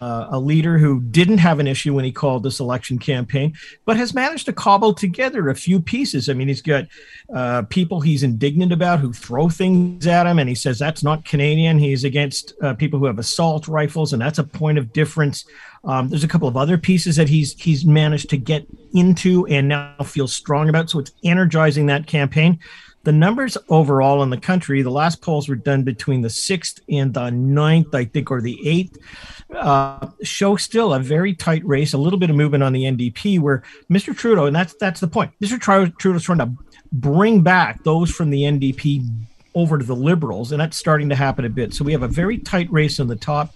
a, 0.00 0.28
a 0.32 0.38
leader 0.38 0.78
who 0.78 1.00
didn't 1.00 1.38
have 1.38 1.58
an 1.58 1.66
issue 1.66 1.94
when 1.94 2.04
he 2.04 2.12
called 2.12 2.42
this 2.42 2.60
election 2.60 2.98
campaign 2.98 3.54
but 3.84 3.96
has 3.96 4.14
managed 4.14 4.46
to 4.46 4.52
cobble 4.52 4.94
together 4.94 5.48
a 5.48 5.54
few 5.54 5.80
pieces. 5.80 6.28
I 6.28 6.34
mean 6.34 6.48
he's 6.48 6.62
got 6.62 6.86
uh, 7.34 7.62
people 7.62 8.00
he's 8.00 8.22
indignant 8.22 8.72
about 8.72 9.00
who 9.00 9.12
throw 9.12 9.48
things 9.48 10.06
at 10.06 10.26
him 10.26 10.38
and 10.38 10.48
he 10.48 10.54
says 10.54 10.78
that's 10.78 11.02
not 11.02 11.24
canadian. 11.24 11.78
He's 11.78 12.04
against 12.04 12.54
uh, 12.62 12.74
people 12.74 12.98
who 12.98 13.06
have 13.06 13.18
assault 13.18 13.66
rifles 13.66 14.12
and 14.12 14.22
that's 14.22 14.38
a 14.38 14.44
point 14.44 14.78
of 14.78 14.92
difference. 14.92 15.44
Um, 15.84 16.08
there's 16.08 16.24
a 16.24 16.28
couple 16.28 16.48
of 16.48 16.56
other 16.56 16.78
pieces 16.78 17.16
that 17.16 17.28
he's 17.28 17.60
he's 17.60 17.84
managed 17.84 18.30
to 18.30 18.36
get 18.36 18.66
into 18.92 19.46
and 19.46 19.68
now 19.68 19.96
feels 20.04 20.32
strong 20.32 20.68
about. 20.68 20.90
So 20.90 20.98
it's 21.00 21.12
energizing 21.24 21.86
that 21.86 22.06
campaign 22.06 22.60
the 23.04 23.12
numbers 23.12 23.56
overall 23.68 24.22
in 24.22 24.30
the 24.30 24.38
country, 24.38 24.82
the 24.82 24.90
last 24.90 25.20
polls 25.20 25.48
were 25.48 25.54
done 25.54 25.82
between 25.82 26.22
the 26.22 26.28
6th 26.28 26.80
and 26.88 27.12
the 27.12 27.30
9th, 27.30 27.94
I 27.94 28.06
think, 28.06 28.30
or 28.30 28.40
the 28.40 28.58
8th, 28.64 28.98
uh, 29.54 30.08
show 30.22 30.56
still 30.56 30.94
a 30.94 30.98
very 30.98 31.34
tight 31.34 31.64
race, 31.64 31.92
a 31.92 31.98
little 31.98 32.18
bit 32.18 32.30
of 32.30 32.36
movement 32.36 32.62
on 32.62 32.72
the 32.72 32.84
NDP, 32.84 33.40
where 33.40 33.62
Mr. 33.90 34.16
Trudeau, 34.16 34.46
and 34.46 34.56
that's 34.56 34.74
that's 34.74 35.00
the 35.00 35.08
point, 35.08 35.30
Mr. 35.40 35.60
Trudeau's 35.98 36.24
trying 36.24 36.38
to 36.38 36.50
bring 36.92 37.42
back 37.42 37.84
those 37.84 38.10
from 38.10 38.30
the 38.30 38.42
NDP 38.42 39.06
over 39.54 39.78
to 39.78 39.84
the 39.84 39.94
Liberals, 39.94 40.52
and 40.52 40.60
that's 40.60 40.76
starting 40.76 41.08
to 41.10 41.14
happen 41.14 41.44
a 41.44 41.50
bit. 41.50 41.74
So 41.74 41.84
we 41.84 41.92
have 41.92 42.02
a 42.02 42.08
very 42.08 42.38
tight 42.38 42.70
race 42.72 42.98
on 42.98 43.06
the 43.06 43.16
top. 43.16 43.54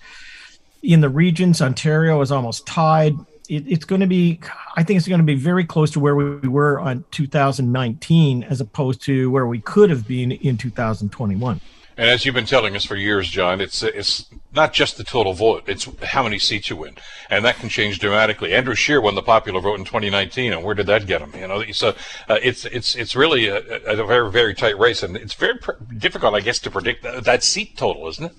In 0.82 1.00
the 1.00 1.08
regions, 1.08 1.60
Ontario 1.60 2.20
is 2.20 2.30
almost 2.30 2.66
tied 2.66 3.14
it, 3.48 3.64
it's 3.66 3.84
going 3.84 4.00
to 4.00 4.06
be 4.06 4.40
i 4.76 4.82
think 4.82 4.96
it's 4.96 5.08
going 5.08 5.20
to 5.20 5.24
be 5.24 5.34
very 5.34 5.64
close 5.64 5.90
to 5.90 6.00
where 6.00 6.14
we 6.14 6.48
were 6.48 6.78
on 6.80 7.04
2019 7.10 8.44
as 8.44 8.60
opposed 8.60 9.02
to 9.02 9.30
where 9.30 9.46
we 9.46 9.60
could 9.60 9.90
have 9.90 10.06
been 10.06 10.32
in 10.32 10.56
2021 10.56 11.60
and 11.98 12.08
as 12.08 12.24
you've 12.24 12.34
been 12.36 12.46
telling 12.46 12.76
us 12.76 12.84
for 12.84 12.94
years, 12.94 13.28
John, 13.28 13.60
it's 13.60 13.82
it's 13.82 14.26
not 14.54 14.72
just 14.72 14.98
the 14.98 15.04
total 15.04 15.32
vote; 15.32 15.64
it's 15.66 15.88
how 16.04 16.22
many 16.22 16.38
seats 16.38 16.70
you 16.70 16.76
win, 16.76 16.94
and 17.28 17.44
that 17.44 17.56
can 17.56 17.68
change 17.68 17.98
dramatically. 17.98 18.54
Andrew 18.54 18.76
Scheer 18.76 19.00
won 19.00 19.16
the 19.16 19.22
popular 19.22 19.60
vote 19.60 19.80
in 19.80 19.84
2019, 19.84 20.52
and 20.52 20.62
where 20.62 20.76
did 20.76 20.86
that 20.86 21.08
get 21.08 21.20
him? 21.20 21.32
You 21.34 21.48
know, 21.48 21.64
so 21.72 21.96
uh, 22.28 22.38
it's 22.40 22.64
it's 22.66 22.94
it's 22.94 23.16
really 23.16 23.48
a, 23.48 23.58
a, 23.58 24.06
very 24.06 24.30
very 24.30 24.54
tight 24.54 24.78
race, 24.78 25.02
and 25.02 25.16
it's 25.16 25.34
very 25.34 25.58
pr- 25.58 25.72
difficult, 25.96 26.34
I 26.34 26.40
guess, 26.40 26.60
to 26.60 26.70
predict 26.70 27.02
that, 27.02 27.24
that 27.24 27.42
seat 27.42 27.76
total, 27.76 28.06
isn't 28.06 28.26
it? 28.26 28.32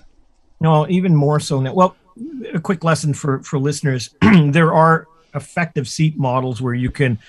No, 0.61 0.87
even 0.87 1.13
more 1.13 1.41
so 1.41 1.59
now. 1.59 1.73
Well, 1.73 1.97
a 2.53 2.59
quick 2.59 2.83
lesson 2.83 3.13
for 3.13 3.41
for 3.43 3.59
listeners: 3.59 4.15
there 4.21 4.73
are 4.73 5.07
effective 5.35 5.87
seat 5.87 6.17
models 6.17 6.61
where 6.61 6.73
you 6.73 6.89
can 6.89 7.19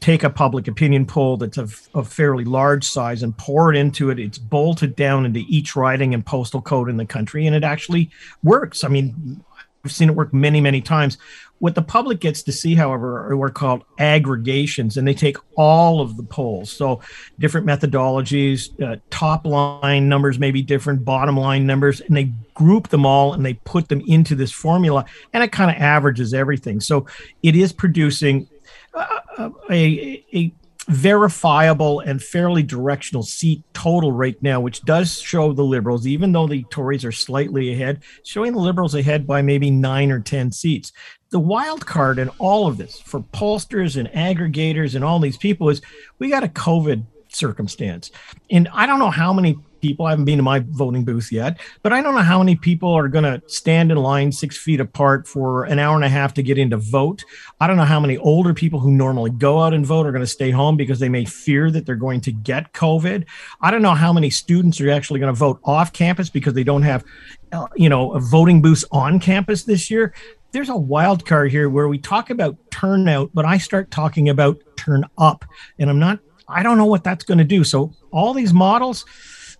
take 0.00 0.22
a 0.22 0.30
public 0.30 0.68
opinion 0.68 1.06
poll 1.06 1.36
that's 1.36 1.56
of, 1.56 1.88
of 1.94 2.06
fairly 2.06 2.44
large 2.44 2.84
size 2.84 3.22
and 3.22 3.36
pour 3.38 3.72
it 3.72 3.76
into 3.76 4.10
it. 4.10 4.18
It's 4.18 4.38
bolted 4.38 4.94
down 4.94 5.24
into 5.24 5.42
each 5.48 5.74
riding 5.74 6.12
and 6.12 6.24
postal 6.24 6.60
code 6.60 6.88
in 6.88 6.96
the 6.96 7.06
country, 7.06 7.46
and 7.46 7.56
it 7.56 7.64
actually 7.64 8.10
works. 8.42 8.84
I 8.84 8.88
mean, 8.88 9.42
I've 9.84 9.92
seen 9.92 10.10
it 10.10 10.14
work 10.16 10.34
many, 10.34 10.60
many 10.60 10.80
times. 10.80 11.16
What 11.58 11.74
the 11.74 11.82
public 11.82 12.20
gets 12.20 12.42
to 12.42 12.52
see, 12.52 12.74
however, 12.74 13.30
are 13.30 13.36
what 13.36 13.50
are 13.50 13.52
called 13.52 13.84
aggregations, 13.98 14.96
and 14.96 15.08
they 15.08 15.14
take 15.14 15.36
all 15.56 16.00
of 16.00 16.16
the 16.16 16.22
polls. 16.22 16.70
So, 16.70 17.00
different 17.38 17.66
methodologies, 17.66 18.80
uh, 18.82 18.96
top 19.10 19.46
line 19.46 20.08
numbers 20.08 20.38
may 20.38 20.50
be 20.50 20.62
different, 20.62 21.04
bottom 21.04 21.36
line 21.36 21.66
numbers, 21.66 22.00
and 22.00 22.16
they 22.16 22.32
group 22.54 22.88
them 22.88 23.06
all 23.06 23.32
and 23.32 23.44
they 23.44 23.54
put 23.54 23.88
them 23.88 24.02
into 24.06 24.34
this 24.34 24.52
formula, 24.52 25.04
and 25.32 25.42
it 25.42 25.52
kind 25.52 25.70
of 25.70 25.80
averages 25.80 26.34
everything. 26.34 26.80
So, 26.80 27.06
it 27.42 27.56
is 27.56 27.72
producing 27.72 28.48
uh, 28.94 29.06
uh 29.38 29.50
a, 29.70 30.24
a 30.34 30.52
verifiable 30.88 32.00
and 32.00 32.22
fairly 32.22 32.62
directional 32.62 33.22
seat 33.22 33.62
total 33.72 34.12
right 34.12 34.40
now, 34.42 34.60
which 34.60 34.82
does 34.82 35.20
show 35.20 35.52
the 35.52 35.64
Liberals, 35.64 36.06
even 36.06 36.32
though 36.32 36.46
the 36.46 36.64
Tories 36.70 37.04
are 37.04 37.12
slightly 37.12 37.72
ahead, 37.72 38.02
showing 38.24 38.52
the 38.52 38.60
Liberals 38.60 38.94
ahead 38.94 39.26
by 39.26 39.42
maybe 39.42 39.70
nine 39.70 40.10
or 40.10 40.20
10 40.20 40.52
seats. 40.52 40.92
The 41.30 41.40
wild 41.40 41.84
card 41.86 42.18
in 42.18 42.28
all 42.38 42.66
of 42.68 42.76
this 42.76 43.00
for 43.00 43.20
pollsters 43.20 43.96
and 43.96 44.08
aggregators 44.10 44.94
and 44.94 45.04
all 45.04 45.18
these 45.18 45.36
people 45.36 45.68
is 45.68 45.82
we 46.18 46.30
got 46.30 46.44
a 46.44 46.48
COVID 46.48 47.04
circumstance. 47.28 48.10
And 48.50 48.68
I 48.72 48.86
don't 48.86 48.98
know 48.98 49.10
how 49.10 49.32
many 49.32 49.58
people. 49.80 50.06
I 50.06 50.10
haven't 50.10 50.24
been 50.24 50.38
to 50.38 50.42
my 50.42 50.64
voting 50.70 51.04
booth 51.04 51.30
yet, 51.30 51.58
but 51.82 51.92
I 51.92 52.02
don't 52.02 52.14
know 52.14 52.22
how 52.22 52.38
many 52.38 52.56
people 52.56 52.92
are 52.92 53.08
going 53.08 53.24
to 53.24 53.42
stand 53.46 53.90
in 53.90 53.98
line 53.98 54.32
six 54.32 54.56
feet 54.56 54.80
apart 54.80 55.26
for 55.26 55.64
an 55.64 55.78
hour 55.78 55.94
and 55.94 56.04
a 56.04 56.08
half 56.08 56.34
to 56.34 56.42
get 56.42 56.58
in 56.58 56.70
to 56.70 56.76
vote. 56.76 57.24
I 57.60 57.66
don't 57.66 57.76
know 57.76 57.84
how 57.84 58.00
many 58.00 58.16
older 58.18 58.54
people 58.54 58.80
who 58.80 58.90
normally 58.90 59.30
go 59.30 59.60
out 59.60 59.74
and 59.74 59.86
vote 59.86 60.06
are 60.06 60.12
going 60.12 60.24
to 60.24 60.26
stay 60.26 60.50
home 60.50 60.76
because 60.76 60.98
they 60.98 61.08
may 61.08 61.24
fear 61.24 61.70
that 61.70 61.86
they're 61.86 61.96
going 61.96 62.20
to 62.22 62.32
get 62.32 62.72
COVID. 62.72 63.24
I 63.60 63.70
don't 63.70 63.82
know 63.82 63.94
how 63.94 64.12
many 64.12 64.30
students 64.30 64.80
are 64.80 64.90
actually 64.90 65.20
going 65.20 65.32
to 65.32 65.38
vote 65.38 65.60
off 65.64 65.92
campus 65.92 66.30
because 66.30 66.54
they 66.54 66.64
don't 66.64 66.82
have, 66.82 67.04
uh, 67.52 67.66
you 67.76 67.88
know, 67.88 68.12
a 68.12 68.20
voting 68.20 68.62
booths 68.62 68.84
on 68.90 69.20
campus 69.20 69.64
this 69.64 69.90
year 69.90 70.12
there's 70.52 70.68
a 70.70 70.76
wild 70.76 71.26
card 71.26 71.50
here 71.50 71.68
where 71.68 71.86
we 71.86 71.98
talk 71.98 72.30
about 72.30 72.56
turnout, 72.70 73.30
but 73.34 73.44
I 73.44 73.58
start 73.58 73.90
talking 73.90 74.30
about 74.30 74.58
turn 74.76 75.04
up. 75.18 75.44
And 75.78 75.90
I'm 75.90 75.98
not, 75.98 76.20
I 76.48 76.62
don't 76.62 76.78
know 76.78 76.86
what 76.86 77.04
that's 77.04 77.24
going 77.24 77.38
to 77.38 77.44
do. 77.44 77.62
So 77.62 77.92
all 78.10 78.32
these 78.32 78.54
models, 78.54 79.04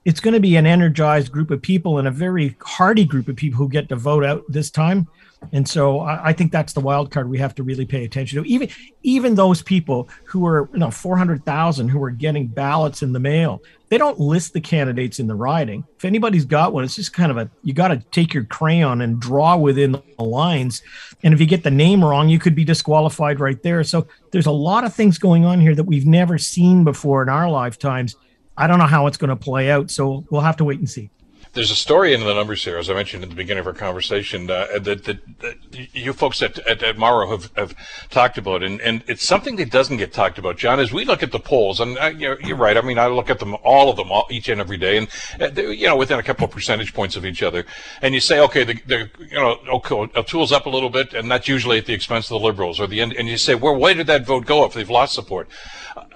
it's 0.07 0.21
going 0.21 0.35
to 0.35 0.41
be 0.41 0.55
an 0.55 0.67
energized 0.67 1.33
group 1.33 1.51
of 1.51 1.61
people 1.61 1.99
and 1.99 2.07
a 2.07 2.13
very 2.13 2.57
hardy 2.63 3.05
group 3.05 3.27
of 3.27 3.35
people 3.35 3.59
who 3.59 3.69
get 3.69 3.89
to 3.89 3.97
vote 3.97 4.25
out 4.25 4.45
this 4.49 4.71
time. 4.71 5.09
And 5.53 5.69
so 5.69 5.99
I, 5.99 6.29
I 6.29 6.33
think 6.33 6.53
that's 6.53 6.73
the 6.73 6.81
wild 6.81 7.11
card 7.11 7.29
we 7.29 7.39
have 7.39 7.57
to 7.57 7.65
really 7.65 7.85
pay 7.85 8.05
attention 8.05 8.41
to. 8.43 8.49
Even 8.49 8.69
even 9.03 9.35
those 9.35 9.63
people 9.63 10.09
who 10.25 10.47
are 10.47 10.71
you 10.73 10.79
know 10.79 10.93
four 10.93 11.17
hundred 11.17 11.45
thousand 11.45 11.89
who 11.89 12.01
are 12.05 12.13
getting 12.13 12.47
ballots 12.47 13.03
in 13.03 13.13
the 13.13 13.19
mail, 13.19 13.61
they 13.89 13.99
don't 13.99 14.21
list 14.21 14.53
the 14.53 14.61
candidates 14.61 15.19
in 15.19 15.27
the 15.27 15.35
riding. 15.35 15.85
If 15.97 16.05
anybody's 16.05 16.45
got 16.45 16.73
one, 16.73 16.85
it's 16.85 16.95
just 16.95 17.13
kind 17.13 17.33
of 17.33 17.37
a 17.37 17.51
you 17.65 17.75
got 17.75 17.89
to 17.89 17.99
take 18.13 18.33
your 18.33 18.45
crayon 18.45 19.01
and 19.01 19.21
draw 19.21 19.57
within 19.57 19.93
the 19.93 20.25
lines. 20.25 20.83
And 21.25 21.35
if 21.35 21.41
you 21.41 21.47
get 21.47 21.65
the 21.65 21.71
name 21.71 22.05
wrong, 22.05 22.29
you 22.29 22.39
could 22.39 22.55
be 22.55 22.65
disqualified 22.65 23.41
right 23.41 23.61
there. 23.65 23.83
So 23.83 24.07
there's 24.31 24.47
a 24.47 24.53
lot 24.53 24.85
of 24.85 24.95
things 24.95 25.19
going 25.19 25.45
on 25.45 25.61
here 25.61 25.75
that 25.75 25.85
we've 25.85 26.07
never 26.07 26.39
seen 26.39 26.85
before 26.85 27.23
in 27.23 27.29
our 27.29 27.51
lifetimes 27.51 28.15
I 28.57 28.67
don't 28.67 28.79
know 28.79 28.87
how 28.87 29.07
it's 29.07 29.17
going 29.17 29.31
to 29.31 29.37
play 29.37 29.71
out. 29.71 29.91
So 29.91 30.25
we'll 30.31 30.43
have 30.43 30.57
to 30.59 30.65
wait 30.65 30.79
and 30.79 30.89
see. 30.89 31.11
There's 31.57 31.71
a 31.71 31.75
story 31.75 32.13
in 32.13 32.21
the 32.21 32.35
numbers 32.35 32.63
here, 32.63 32.77
as 32.77 32.91
I 32.91 32.93
mentioned 32.93 33.23
at 33.23 33.31
the 33.31 33.35
beginning 33.35 33.61
of 33.61 33.67
our 33.67 33.73
conversation, 33.73 34.51
uh, 34.51 34.67
that, 34.79 35.05
that, 35.05 35.41
that, 35.41 35.57
you 35.95 36.13
folks 36.13 36.43
at, 36.43 36.59
at, 36.69 36.83
at 36.83 36.99
Maru 36.99 37.31
have, 37.31 37.51
have 37.57 37.75
talked 38.11 38.37
about, 38.37 38.63
and, 38.63 38.79
and 38.83 39.03
it's 39.07 39.25
something 39.25 39.57
that 39.57 39.71
doesn't 39.71 39.97
get 39.97 40.13
talked 40.13 40.37
about, 40.37 40.59
John. 40.59 40.81
As 40.81 40.93
we 40.93 41.07
look 41.07 41.23
at 41.23 41.33
the 41.33 41.39
polls, 41.39 41.81
and 41.81 41.97
uh, 41.97 42.09
you're, 42.09 42.39
you're, 42.43 42.59
right. 42.59 42.77
I 42.77 42.83
mean, 42.83 42.99
I 42.99 43.07
look 43.07 43.31
at 43.31 43.39
them, 43.39 43.57
all 43.65 43.89
of 43.89 43.97
them, 43.97 44.13
all, 44.13 44.27
each 44.31 44.51
and 44.51 44.61
every 44.61 44.77
day, 44.77 44.99
and 44.99 45.09
uh, 45.41 45.63
you 45.63 45.87
know, 45.87 45.97
within 45.97 46.19
a 46.19 46.23
couple 46.23 46.45
of 46.45 46.51
percentage 46.51 46.93
points 46.93 47.17
of 47.17 47.25
each 47.25 47.43
other. 47.43 47.65
And 48.03 48.13
you 48.13 48.21
say, 48.21 48.39
okay, 48.41 48.65
the, 48.65 48.75
the 48.87 49.11
you 49.19 49.37
know, 49.37 49.59
okay, 49.67 49.95
O'Toole's 50.15 50.53
up 50.53 50.67
a 50.67 50.71
little 50.71 50.91
bit, 50.91 51.15
and 51.15 51.31
that's 51.31 51.49
usually 51.49 51.79
at 51.79 51.87
the 51.87 51.95
expense 51.95 52.27
of 52.27 52.39
the 52.39 52.47
Liberals, 52.47 52.79
or 52.79 52.87
the 52.87 53.01
end. 53.01 53.15
And 53.15 53.29
you 53.29 53.39
say, 53.39 53.55
well, 53.55 53.77
why 53.77 53.95
did 53.95 54.09
that 54.09 54.27
vote 54.27 54.45
go 54.45 54.67
if 54.67 54.75
they've 54.75 54.91
lost 54.91 55.15
support? 55.15 55.49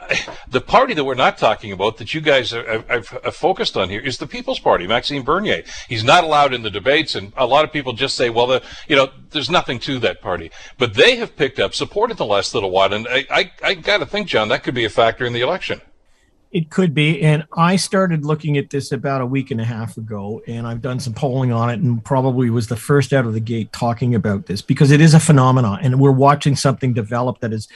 the 0.49 0.61
party 0.61 0.95
that 0.95 1.05
we're 1.05 1.15
not 1.15 1.39
talking 1.39 1.73
about 1.73 1.97
that 1.99 2.15
you 2.15 2.21
guys 2.21 2.51
have, 2.51 3.07
focused 3.33 3.77
on 3.77 3.89
here 3.89 4.01
is 4.01 4.19
the 4.19 4.27
People's 4.27 4.59
Party, 4.59 4.87
Maxime 4.87 5.23
Bernier. 5.23 5.63
He's 5.89 6.05
not 6.05 6.25
allowed 6.25 6.55
in 6.55 6.63
the 6.63 6.71
debates, 6.71 7.15
and 7.15 7.33
a 7.37 7.47
lot 7.47 7.65
of 7.65 7.73
people 7.73 7.93
just 7.93 8.17
say, 8.17 8.31
well, 8.31 8.47
the, 8.47 8.63
you 8.89 8.97
know, 8.97 9.11
there's 9.31 9.51
nothing 9.51 9.79
to 9.81 9.99
that 10.01 10.21
party. 10.21 10.51
But 10.79 10.95
they 10.95 11.17
have 11.17 11.37
picked 11.37 11.59
up 11.59 11.75
support 11.75 12.11
in 12.11 12.17
the 12.17 12.27
last 12.27 12.55
little 12.55 12.71
while, 12.71 12.93
and 12.93 13.07
I, 13.09 13.27
I, 13.31 13.53
I 13.63 13.75
got 13.75 13.99
to 13.99 14.07
think, 14.07 14.29
John, 14.29 14.49
that 14.49 14.63
could 14.63 14.75
be 14.75 14.85
a 14.85 14.91
factor 14.91 15.25
in 15.25 15.33
the 15.33 15.41
election. 15.41 15.81
It 16.53 16.69
could 16.69 16.95
be. 16.95 17.23
And 17.23 17.45
I 17.57 17.77
started 17.77 18.25
looking 18.25 18.59
at 18.59 18.71
this 18.71 18.91
about 18.91 19.21
a 19.21 19.27
week 19.27 19.53
and 19.53 19.61
a 19.61 19.65
half 19.65 19.97
ago, 19.97 20.43
and 20.49 20.67
I've 20.67 20.83
done 20.83 20.99
some 20.99 21.15
polling 21.15 21.53
on 21.53 21.71
it 21.71 21.79
and 21.79 22.05
probably 22.05 22.51
was 22.51 22.67
the 22.67 22.77
first 22.77 23.13
out 23.13 23.25
of 23.25 23.35
the 23.35 23.41
gate 23.41 23.73
talking 23.73 24.17
about 24.17 24.47
this 24.47 24.61
because 24.61 24.91
it 24.91 25.01
is 25.01 25.15
a 25.15 25.21
phenomenon. 25.21 25.79
And 25.81 26.01
we're 26.01 26.11
watching 26.11 26.57
something 26.57 26.93
develop 26.93 27.39
that 27.41 27.53
is 27.53 27.69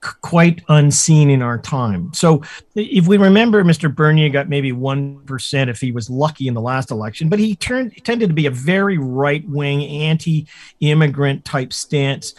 quite 0.00 0.62
unseen 0.68 1.30
in 1.30 1.42
our 1.42 1.58
time. 1.58 2.12
So 2.12 2.42
if 2.74 3.06
we 3.06 3.16
remember, 3.16 3.64
Mr. 3.64 3.92
Bernier 3.92 4.28
got 4.28 4.48
maybe 4.48 4.72
1% 4.72 5.68
if 5.68 5.80
he 5.80 5.92
was 5.92 6.10
lucky 6.10 6.48
in 6.48 6.54
the 6.54 6.60
last 6.60 6.90
election, 6.90 7.28
but 7.28 7.38
he 7.38 7.56
turned 7.56 8.04
tended 8.04 8.28
to 8.28 8.34
be 8.34 8.46
a 8.46 8.50
very 8.50 8.98
right 8.98 9.46
wing, 9.48 9.84
anti 9.84 10.46
immigrant 10.80 11.44
type 11.44 11.72
stance. 11.72 12.34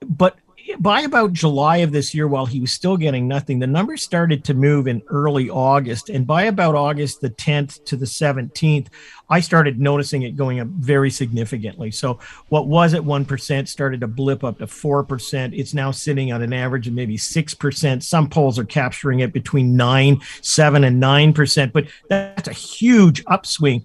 But 0.00 0.36
by 0.78 1.02
about 1.02 1.32
July 1.32 1.78
of 1.78 1.92
this 1.92 2.14
year, 2.14 2.26
while 2.28 2.46
he 2.46 2.60
was 2.60 2.72
still 2.72 2.96
getting 2.96 3.28
nothing, 3.28 3.58
the 3.58 3.66
numbers 3.66 4.02
started 4.02 4.44
to 4.44 4.54
move 4.54 4.86
in 4.86 5.02
early 5.08 5.48
August. 5.48 6.08
And 6.08 6.26
by 6.26 6.44
about 6.44 6.74
August 6.74 7.20
the 7.20 7.30
10th 7.30 7.84
to 7.84 7.96
the 7.96 8.06
17th, 8.06 8.88
I 9.28 9.40
started 9.40 9.80
noticing 9.80 10.22
it 10.22 10.36
going 10.36 10.60
up 10.60 10.68
very 10.68 11.10
significantly. 11.10 11.90
So 11.90 12.18
what 12.48 12.68
was 12.68 12.94
at 12.94 13.02
1% 13.02 13.68
started 13.68 14.00
to 14.00 14.06
blip 14.06 14.44
up 14.44 14.58
to 14.58 14.66
4%. 14.66 15.58
It's 15.58 15.74
now 15.74 15.90
sitting 15.90 16.30
at 16.30 16.42
an 16.42 16.52
average 16.52 16.88
of 16.88 16.94
maybe 16.94 17.16
6%. 17.16 18.02
Some 18.02 18.28
polls 18.28 18.58
are 18.58 18.64
capturing 18.64 19.20
it 19.20 19.32
between 19.32 19.76
9, 19.76 20.20
7, 20.42 20.84
and 20.84 21.02
9%, 21.02 21.72
but 21.72 21.86
that's 22.08 22.48
a 22.48 22.52
huge 22.52 23.22
upswing. 23.26 23.84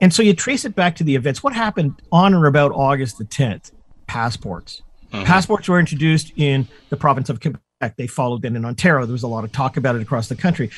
And 0.00 0.12
so 0.12 0.22
you 0.22 0.34
trace 0.34 0.64
it 0.64 0.74
back 0.74 0.96
to 0.96 1.04
the 1.04 1.14
events. 1.14 1.42
What 1.42 1.54
happened 1.54 2.00
on 2.10 2.34
or 2.34 2.46
about 2.46 2.72
August 2.72 3.18
the 3.18 3.24
10th? 3.24 3.72
Passports 4.06 4.82
Mm-hmm. 5.12 5.24
Passports 5.24 5.68
were 5.68 5.78
introduced 5.78 6.32
in 6.36 6.68
the 6.88 6.96
province 6.96 7.28
of 7.28 7.40
Quebec. 7.40 7.60
They 7.96 8.06
followed 8.06 8.42
then 8.42 8.56
in 8.56 8.64
Ontario. 8.64 9.06
There 9.06 9.12
was 9.12 9.22
a 9.22 9.28
lot 9.28 9.44
of 9.44 9.52
talk 9.52 9.76
about 9.76 9.96
it 9.96 10.02
across 10.02 10.28
the 10.28 10.36
country. 10.36 10.70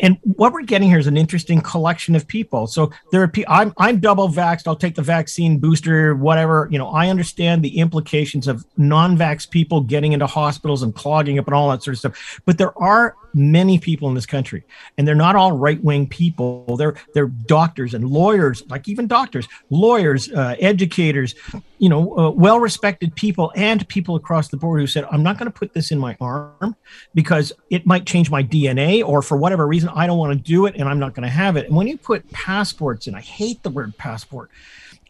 And 0.00 0.18
what 0.22 0.52
we're 0.52 0.62
getting 0.62 0.88
here 0.88 0.98
is 0.98 1.06
an 1.06 1.16
interesting 1.16 1.60
collection 1.60 2.16
of 2.16 2.26
people. 2.26 2.66
So 2.66 2.90
there 3.12 3.22
are 3.22 3.28
people, 3.28 3.52
I'm, 3.52 3.72
I'm 3.78 4.00
double 4.00 4.28
vaxxed. 4.28 4.66
I'll 4.66 4.76
take 4.76 4.94
the 4.94 5.02
vaccine 5.02 5.58
booster, 5.58 6.14
whatever. 6.14 6.68
You 6.70 6.78
know, 6.78 6.88
I 6.88 7.08
understand 7.08 7.62
the 7.62 7.78
implications 7.78 8.48
of 8.48 8.64
non 8.76 9.16
vax 9.16 9.48
people 9.48 9.82
getting 9.82 10.12
into 10.12 10.26
hospitals 10.26 10.82
and 10.82 10.94
clogging 10.94 11.38
up 11.38 11.46
and 11.46 11.54
all 11.54 11.70
that 11.70 11.82
sort 11.82 11.94
of 11.94 11.98
stuff. 11.98 12.40
But 12.46 12.58
there 12.58 12.76
are 12.78 13.14
many 13.34 13.78
people 13.78 14.08
in 14.08 14.14
this 14.14 14.26
country 14.26 14.64
and 14.98 15.06
they're 15.06 15.14
not 15.14 15.36
all 15.36 15.52
right-wing 15.52 16.06
people 16.06 16.76
they're 16.76 16.94
they're 17.14 17.28
doctors 17.28 17.94
and 17.94 18.08
lawyers 18.08 18.62
like 18.68 18.88
even 18.88 19.06
doctors 19.06 19.46
lawyers 19.70 20.30
uh, 20.32 20.56
educators 20.60 21.34
you 21.78 21.88
know 21.88 22.16
uh, 22.18 22.30
well-respected 22.30 23.14
people 23.14 23.52
and 23.54 23.86
people 23.88 24.16
across 24.16 24.48
the 24.48 24.56
board 24.56 24.80
who 24.80 24.86
said 24.86 25.04
i'm 25.10 25.22
not 25.22 25.38
going 25.38 25.50
to 25.50 25.56
put 25.56 25.72
this 25.74 25.90
in 25.90 25.98
my 25.98 26.16
arm 26.20 26.74
because 27.14 27.52
it 27.70 27.86
might 27.86 28.06
change 28.06 28.30
my 28.30 28.42
dna 28.42 29.04
or 29.04 29.22
for 29.22 29.36
whatever 29.36 29.66
reason 29.66 29.88
i 29.94 30.06
don't 30.06 30.18
want 30.18 30.32
to 30.32 30.38
do 30.38 30.66
it 30.66 30.74
and 30.76 30.88
i'm 30.88 30.98
not 30.98 31.14
going 31.14 31.22
to 31.22 31.28
have 31.28 31.56
it 31.56 31.66
and 31.66 31.76
when 31.76 31.86
you 31.86 31.96
put 31.96 32.28
passports 32.32 33.06
in 33.06 33.14
i 33.14 33.20
hate 33.20 33.62
the 33.62 33.70
word 33.70 33.96
passport 33.96 34.50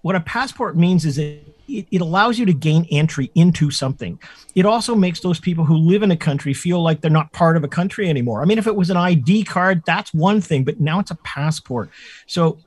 what 0.02 0.16
a 0.16 0.20
passport 0.20 0.76
means 0.76 1.04
is 1.04 1.18
it, 1.18 1.54
it, 1.68 1.86
it, 1.90 2.00
allows 2.00 2.38
you 2.38 2.46
to 2.46 2.54
gain 2.54 2.86
entry 2.90 3.30
into 3.34 3.70
something. 3.70 4.18
It 4.54 4.64
also 4.64 4.94
makes 4.94 5.20
those 5.20 5.38
people 5.38 5.64
who 5.64 5.76
live 5.76 6.02
in 6.02 6.10
a 6.10 6.16
country 6.16 6.54
feel 6.54 6.82
like 6.82 7.00
they're 7.00 7.10
not 7.10 7.32
part 7.32 7.56
of 7.56 7.64
a 7.64 7.68
country 7.68 8.08
anymore. 8.08 8.40
I 8.40 8.46
mean, 8.46 8.58
if 8.58 8.66
it 8.66 8.74
was 8.74 8.90
an 8.90 8.96
ID 8.96 9.44
card, 9.44 9.82
that's 9.84 10.14
one 10.14 10.40
thing, 10.40 10.64
but 10.64 10.80
now 10.80 11.00
it's 11.00 11.10
a 11.10 11.16
passport. 11.16 11.90
So 12.26 12.58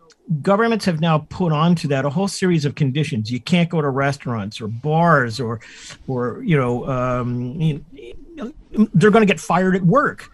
governments 0.41 0.85
have 0.85 1.01
now 1.01 1.25
put 1.29 1.51
onto 1.51 1.87
that 1.89 2.05
a 2.05 2.09
whole 2.09 2.27
series 2.27 2.65
of 2.65 2.75
conditions. 2.75 3.31
You 3.31 3.41
can't 3.41 3.69
go 3.69 3.81
to 3.81 3.89
restaurants 3.89 4.61
or 4.61 4.67
bars 4.67 5.39
or, 5.39 5.59
or 6.07 6.41
you 6.43 6.55
know, 6.55 6.87
um, 6.87 7.59
you 7.59 7.83
know 8.35 8.53
they're 8.93 9.11
going 9.11 9.25
to 9.25 9.31
get 9.31 9.39
fired 9.39 9.75
at 9.75 9.83
work. 9.83 10.29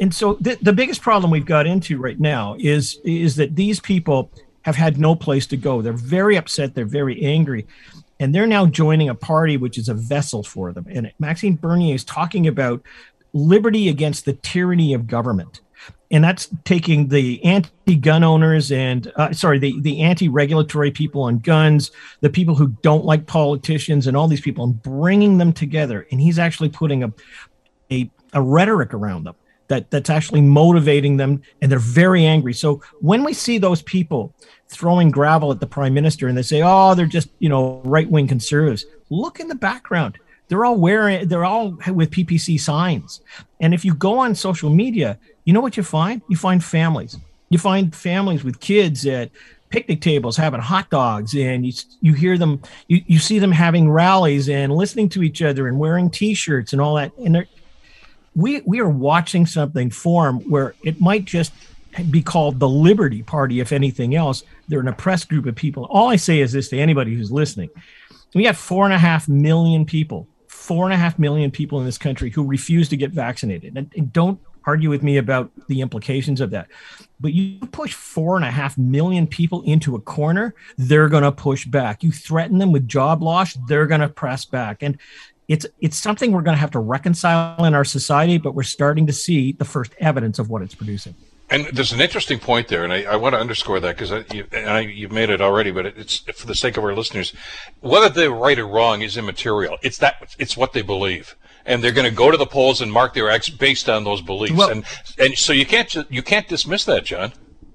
And 0.00 0.14
so 0.14 0.34
the, 0.40 0.56
the 0.62 0.72
biggest 0.72 1.02
problem 1.02 1.30
we've 1.30 1.44
got 1.44 1.66
into 1.66 1.98
right 1.98 2.18
now 2.18 2.56
is 2.58 2.98
is 3.04 3.36
that 3.36 3.54
these 3.54 3.80
people 3.80 4.32
have 4.62 4.76
had 4.76 4.98
no 4.98 5.14
place 5.14 5.46
to 5.48 5.56
go. 5.56 5.82
They're 5.82 5.92
very 5.92 6.36
upset. 6.36 6.74
They're 6.74 6.84
very 6.86 7.22
angry. 7.22 7.66
And 8.18 8.34
they're 8.34 8.46
now 8.46 8.66
joining 8.66 9.08
a 9.08 9.14
party 9.14 9.56
which 9.56 9.78
is 9.78 9.88
a 9.88 9.94
vessel 9.94 10.42
for 10.42 10.72
them. 10.72 10.86
And 10.90 11.12
Maxime 11.18 11.54
Bernier 11.54 11.94
is 11.94 12.04
talking 12.04 12.46
about 12.46 12.82
liberty 13.32 13.88
against 13.88 14.24
the 14.24 14.34
tyranny 14.34 14.92
of 14.92 15.06
government. 15.06 15.60
And 16.10 16.24
that's 16.24 16.48
taking 16.64 17.08
the 17.08 17.42
anti-gun 17.44 18.24
owners 18.24 18.72
and 18.72 19.10
uh, 19.16 19.32
sorry, 19.32 19.58
the, 19.58 19.80
the 19.80 20.00
anti-regulatory 20.00 20.90
people 20.90 21.22
on 21.22 21.38
guns, 21.38 21.90
the 22.20 22.28
people 22.28 22.54
who 22.54 22.68
don't 22.82 23.04
like 23.04 23.26
politicians, 23.26 24.06
and 24.06 24.16
all 24.16 24.28
these 24.28 24.40
people, 24.40 24.64
and 24.64 24.82
bringing 24.82 25.38
them 25.38 25.52
together. 25.52 26.06
And 26.10 26.20
he's 26.20 26.38
actually 26.38 26.68
putting 26.68 27.04
a, 27.04 27.12
a, 27.90 28.10
a 28.34 28.42
rhetoric 28.42 28.92
around 28.92 29.24
them 29.24 29.36
that 29.70 29.90
that's 29.90 30.10
actually 30.10 30.42
motivating 30.42 31.16
them 31.16 31.40
and 31.62 31.72
they're 31.72 31.78
very 31.78 32.26
angry 32.26 32.52
so 32.52 32.82
when 33.00 33.24
we 33.24 33.32
see 33.32 33.56
those 33.56 33.82
people 33.82 34.34
throwing 34.68 35.10
gravel 35.10 35.50
at 35.50 35.60
the 35.60 35.66
prime 35.66 35.94
minister 35.94 36.28
and 36.28 36.36
they 36.36 36.42
say 36.42 36.60
oh 36.62 36.94
they're 36.94 37.06
just 37.18 37.30
you 37.38 37.48
know 37.48 37.80
right-wing 37.84 38.28
conservatives 38.28 38.84
look 39.08 39.40
in 39.40 39.48
the 39.48 39.54
background 39.54 40.18
They're 40.50 40.64
all 40.64 40.76
wearing, 40.76 41.28
they're 41.28 41.44
all 41.44 41.78
with 41.86 42.10
PPC 42.10 42.58
signs. 42.58 43.20
And 43.60 43.72
if 43.72 43.84
you 43.84 43.94
go 43.94 44.18
on 44.18 44.34
social 44.34 44.68
media, 44.68 45.16
you 45.44 45.52
know 45.52 45.60
what 45.60 45.76
you 45.76 45.84
find? 45.84 46.22
You 46.28 46.36
find 46.36 46.62
families. 46.62 47.16
You 47.50 47.58
find 47.58 47.94
families 47.94 48.42
with 48.42 48.58
kids 48.58 49.06
at 49.06 49.30
picnic 49.68 50.00
tables 50.00 50.36
having 50.36 50.60
hot 50.60 50.90
dogs 50.90 51.36
and 51.36 51.64
you 51.64 51.72
you 52.00 52.12
hear 52.14 52.36
them 52.36 52.60
you, 52.88 53.00
you 53.06 53.20
see 53.20 53.38
them 53.38 53.52
having 53.52 53.88
rallies 53.88 54.48
and 54.48 54.74
listening 54.74 55.08
to 55.08 55.22
each 55.22 55.40
other 55.42 55.68
and 55.68 55.78
wearing 55.78 56.10
t-shirts 56.10 56.72
and 56.72 56.82
all 56.82 56.96
that 56.96 57.12
and 57.18 57.46
we 58.34 58.60
we 58.62 58.80
are 58.80 58.88
watching 58.88 59.46
something 59.46 59.90
form 59.90 60.40
where 60.50 60.74
it 60.82 61.00
might 61.00 61.24
just 61.24 61.52
be 62.10 62.22
called 62.22 62.60
the 62.60 62.68
liberty 62.68 63.22
party 63.22 63.60
if 63.60 63.72
anything 63.72 64.14
else 64.14 64.44
they're 64.68 64.80
an 64.80 64.88
oppressed 64.88 65.28
group 65.28 65.46
of 65.46 65.54
people 65.54 65.86
all 65.90 66.08
i 66.08 66.16
say 66.16 66.40
is 66.40 66.52
this 66.52 66.68
to 66.68 66.78
anybody 66.78 67.14
who's 67.14 67.32
listening 67.32 67.68
we 68.34 68.44
got 68.44 68.54
four 68.54 68.84
and 68.84 68.94
a 68.94 68.98
half 68.98 69.28
million 69.28 69.84
people 69.84 70.28
four 70.46 70.84
and 70.84 70.94
a 70.94 70.96
half 70.96 71.18
million 71.18 71.50
people 71.50 71.80
in 71.80 71.84
this 71.84 71.98
country 71.98 72.30
who 72.30 72.44
refuse 72.44 72.88
to 72.88 72.96
get 72.96 73.10
vaccinated 73.10 73.76
and, 73.76 73.92
and 73.96 74.12
don't 74.12 74.38
argue 74.64 74.90
with 74.90 75.02
me 75.02 75.16
about 75.16 75.50
the 75.68 75.80
implications 75.80 76.40
of 76.40 76.50
that. 76.50 76.68
But 77.18 77.32
you 77.32 77.58
push 77.68 77.92
four 77.92 78.36
and 78.36 78.44
a 78.44 78.50
half 78.50 78.78
million 78.78 79.26
people 79.26 79.62
into 79.62 79.96
a 79.96 80.00
corner, 80.00 80.54
they're 80.76 81.08
going 81.08 81.22
to 81.22 81.32
push 81.32 81.66
back. 81.66 82.02
You 82.02 82.12
threaten 82.12 82.58
them 82.58 82.72
with 82.72 82.88
job 82.88 83.22
loss, 83.22 83.56
they're 83.68 83.86
going 83.86 84.00
to 84.00 84.08
press 84.08 84.44
back. 84.44 84.82
And 84.82 84.98
it's 85.50 85.66
it's 85.80 85.96
something 85.96 86.30
we're 86.30 86.42
going 86.42 86.54
to 86.54 86.60
have 86.60 86.70
to 86.70 86.78
reconcile 86.78 87.64
in 87.64 87.74
our 87.74 87.84
society, 87.84 88.38
but 88.38 88.54
we're 88.54 88.62
starting 88.62 89.08
to 89.08 89.12
see 89.12 89.50
the 89.50 89.64
first 89.64 89.92
evidence 89.98 90.38
of 90.38 90.48
what 90.48 90.62
it's 90.62 90.76
producing. 90.76 91.16
And 91.50 91.66
there's 91.72 91.92
an 91.92 92.00
interesting 92.00 92.38
point 92.38 92.68
there, 92.68 92.84
and 92.84 92.92
I, 92.92 93.02
I 93.02 93.16
want 93.16 93.34
to 93.34 93.40
underscore 93.40 93.80
that 93.80 93.98
because 93.98 94.12
you, 94.32 94.46
you've 94.88 95.10
made 95.10 95.30
it 95.30 95.40
already, 95.40 95.72
but 95.72 95.86
it's 95.86 96.18
for 96.18 96.46
the 96.46 96.54
sake 96.54 96.76
of 96.76 96.84
our 96.84 96.94
listeners. 96.94 97.32
Whether 97.80 98.08
they're 98.08 98.30
right 98.30 98.56
or 98.56 98.68
wrong 98.68 99.02
is 99.02 99.16
immaterial. 99.16 99.76
It's 99.82 99.98
that 99.98 100.36
it's 100.38 100.56
what 100.56 100.72
they 100.72 100.82
believe 100.82 101.34
and 101.66 101.82
they're 101.82 101.92
going 101.92 102.08
to 102.08 102.14
go 102.14 102.30
to 102.30 102.36
the 102.36 102.46
polls 102.46 102.80
and 102.80 102.90
mark 102.90 103.14
their 103.14 103.30
acts 103.30 103.50
based 103.50 103.88
on 103.88 104.04
those 104.04 104.22
beliefs. 104.22 104.54
Well, 104.54 104.70
and 104.70 104.84
and 105.18 105.36
so 105.36 105.52
you 105.52 105.66
can't 105.66 105.94
you 106.08 106.22
can't 106.22 106.48
dismiss 106.48 106.84
that, 106.84 107.04
John. 107.04 107.32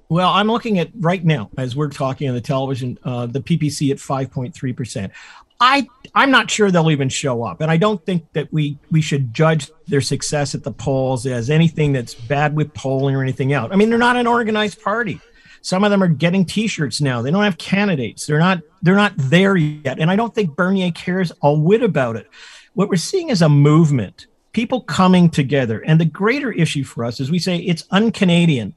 Well, 0.08 0.30
I'm 0.30 0.46
looking 0.46 0.78
at 0.78 0.90
right 1.00 1.24
now 1.24 1.50
as 1.58 1.74
we're 1.74 1.90
talking 1.90 2.28
on 2.28 2.34
the 2.34 2.40
television, 2.40 2.98
uh, 3.04 3.26
the 3.26 3.40
PPC 3.40 3.90
at 3.90 3.98
5.3 3.98 4.76
percent. 4.76 5.12
I 5.60 5.86
I'm 6.14 6.30
not 6.30 6.50
sure 6.50 6.70
they'll 6.70 6.90
even 6.90 7.08
show 7.08 7.42
up, 7.42 7.60
and 7.60 7.70
I 7.70 7.76
don't 7.76 8.04
think 8.04 8.30
that 8.32 8.52
we 8.52 8.78
we 8.90 9.00
should 9.00 9.32
judge 9.32 9.70
their 9.88 10.00
success 10.00 10.54
at 10.54 10.62
the 10.62 10.72
polls 10.72 11.26
as 11.26 11.50
anything 11.50 11.92
that's 11.92 12.14
bad 12.14 12.54
with 12.54 12.72
polling 12.74 13.14
or 13.14 13.22
anything 13.22 13.52
else. 13.52 13.70
I 13.72 13.76
mean, 13.76 13.90
they're 13.90 13.98
not 13.98 14.16
an 14.16 14.26
organized 14.26 14.82
party. 14.82 15.20
Some 15.62 15.82
of 15.82 15.90
them 15.90 16.02
are 16.02 16.08
getting 16.08 16.44
T-shirts 16.44 17.00
now. 17.00 17.22
They 17.22 17.32
don't 17.32 17.42
have 17.42 17.58
candidates. 17.58 18.26
They're 18.26 18.38
not 18.38 18.60
they're 18.82 18.94
not 18.94 19.14
there 19.16 19.56
yet, 19.56 19.98
and 19.98 20.10
I 20.10 20.16
don't 20.16 20.34
think 20.34 20.56
Bernier 20.56 20.92
cares 20.92 21.32
a 21.42 21.52
whit 21.52 21.82
about 21.82 22.16
it 22.16 22.28
what 22.76 22.90
we're 22.90 22.96
seeing 22.96 23.30
is 23.30 23.40
a 23.40 23.48
movement, 23.48 24.26
people 24.52 24.82
coming 24.82 25.30
together. 25.30 25.80
And 25.80 25.98
the 25.98 26.04
greater 26.04 26.52
issue 26.52 26.84
for 26.84 27.06
us 27.06 27.20
is 27.20 27.30
we 27.30 27.38
say 27.38 27.56
it's 27.56 27.84
un-Canadian, 27.90 28.74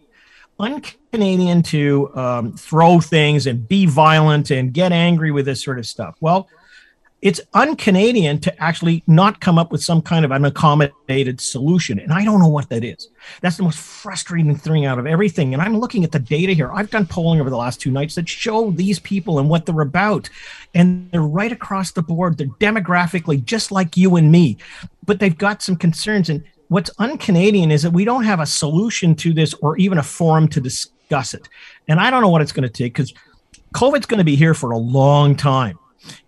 un-Canadian 0.58 1.64
to 1.64 2.10
um, 2.16 2.54
throw 2.54 3.02
things 3.02 3.46
and 3.46 3.68
be 3.68 3.86
violent 3.86 4.52
and 4.52 4.74
get 4.74 4.94
angry 4.94 5.32
with 5.32 5.46
this 5.46 5.62
sort 5.62 5.80
of 5.80 5.86
stuff. 5.86 6.16
Well, 6.22 6.48
it's 7.22 7.42
un-Canadian 7.54 8.40
to 8.40 8.64
actually 8.64 9.04
not 9.06 9.42
come 9.42 9.58
up 9.60 9.72
with 9.72 9.84
some 9.84 10.02
kind 10.02 10.24
of 10.24 10.32
an 10.32 10.46
accommodated 10.46 11.42
solution. 11.42 12.00
And 12.00 12.14
I 12.14 12.24
don't 12.24 12.40
know 12.40 12.48
what 12.48 12.70
that 12.70 12.84
is. 12.84 13.10
That's 13.42 13.58
the 13.58 13.64
most 13.64 13.78
frustrating 13.78 14.56
thing 14.56 14.86
out 14.86 15.00
of 15.00 15.06
everything. 15.06 15.54
And 15.54 15.62
I'm 15.62 15.78
looking 15.78 16.06
at 16.06 16.14
the 16.14 16.20
data 16.20 16.54
here. 16.54 16.72
I've 16.72 16.90
done 16.90 17.06
polling 17.06 17.42
over 17.42 17.50
the 17.50 17.58
last 17.58 17.82
two 17.82 17.92
nights 17.92 18.16
that 18.16 18.30
show 18.30 18.72
these 18.72 19.00
people 19.00 19.40
and 19.40 19.50
what 19.50 19.66
they're 19.66 19.82
about. 19.82 20.30
And 20.74 21.12
they're 21.12 21.22
right 21.22 21.52
across 21.52 21.92
the 21.92 22.02
board. 22.02 22.38
They're 22.38 22.48
demographically 22.48 23.44
just 23.44 23.72
like 23.72 23.98
you 23.98 24.16
and 24.16 24.32
me, 24.32 24.58
but 25.06 25.20
they've 25.20 25.38
got 25.38 25.62
some 25.62 25.76
concerns. 25.76 26.30
And 26.30 26.42
what's 26.70 26.92
un-Canadian 27.00 27.70
is 27.70 27.84
that 27.84 27.92
we 27.92 28.06
don't 28.06 28.24
have 28.24 28.40
a 28.40 28.46
solution 28.46 29.14
to 29.16 29.34
this 29.34 29.54
or 29.56 29.78
even 29.78 29.98
a 29.98 30.04
forum 30.04 30.48
to 30.50 30.62
discuss 30.62 31.34
it. 31.34 31.50
And 31.90 32.00
I 32.00 32.12
don't 32.12 32.22
know 32.22 32.30
what 32.30 32.42
it's 32.42 32.54
going 32.54 32.68
to 32.68 32.70
take 32.70 32.94
because 32.94 33.14
COVID's 33.74 34.06
going 34.06 34.20
to 34.20 34.24
be 34.24 34.38
here 34.38 34.54
for 34.54 34.72
a 34.72 34.78
long 34.78 35.36
time 35.36 35.78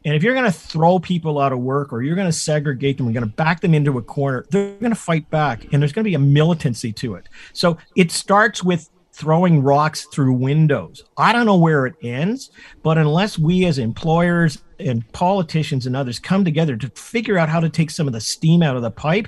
and 0.06 0.16
if 0.16 0.24
you're 0.24 0.34
going 0.34 0.46
to 0.46 0.52
throw 0.52 1.00
people 1.00 1.40
out 1.40 1.52
of 1.52 1.60
work 1.60 1.94
or 1.94 2.02
you're 2.02 2.16
going 2.16 2.28
to 2.28 2.34
segregate 2.34 2.98
them, 2.98 3.08
you're 3.08 3.14
going 3.14 3.30
to 3.30 3.36
back 3.36 3.62
them 3.62 3.74
into 3.74 3.98
a 3.98 4.02
corner, 4.02 4.46
they're 4.50 4.76
going 4.76 4.92
to 4.92 4.96
fight 4.96 5.30
back. 5.30 5.72
And 5.72 5.82
there's 5.82 5.94
going 5.94 6.04
to 6.04 6.10
be 6.10 6.16
a 6.16 6.20
militancy 6.20 6.92
to 6.94 7.16
it. 7.16 7.30
So 7.54 7.78
it 7.96 8.12
starts 8.12 8.64
with 8.64 8.90
throwing 9.14 9.62
rocks 9.62 10.06
through 10.06 10.34
windows. 10.34 11.04
I 11.18 11.34
don't 11.34 11.46
know 11.46 11.58
where 11.58 11.86
it 11.86 11.96
ends, 12.02 12.52
but 12.82 12.98
unless 12.98 13.38
we 13.38 13.66
as 13.66 13.78
employers 13.78 14.62
and 14.80 15.10
politicians 15.12 15.86
and 15.86 15.96
others 15.96 16.18
come 16.18 16.46
together 16.46 16.76
to 16.78 16.90
figure 16.90 17.38
out 17.38 17.50
how 17.50 17.60
to 17.60 17.70
take 17.70 17.92
some 17.92 18.08
of 18.08 18.14
the 18.14 18.22
steam 18.22 18.64
out 18.64 18.76
of 18.76 18.82
the 18.82 18.92
pipe, 18.92 19.28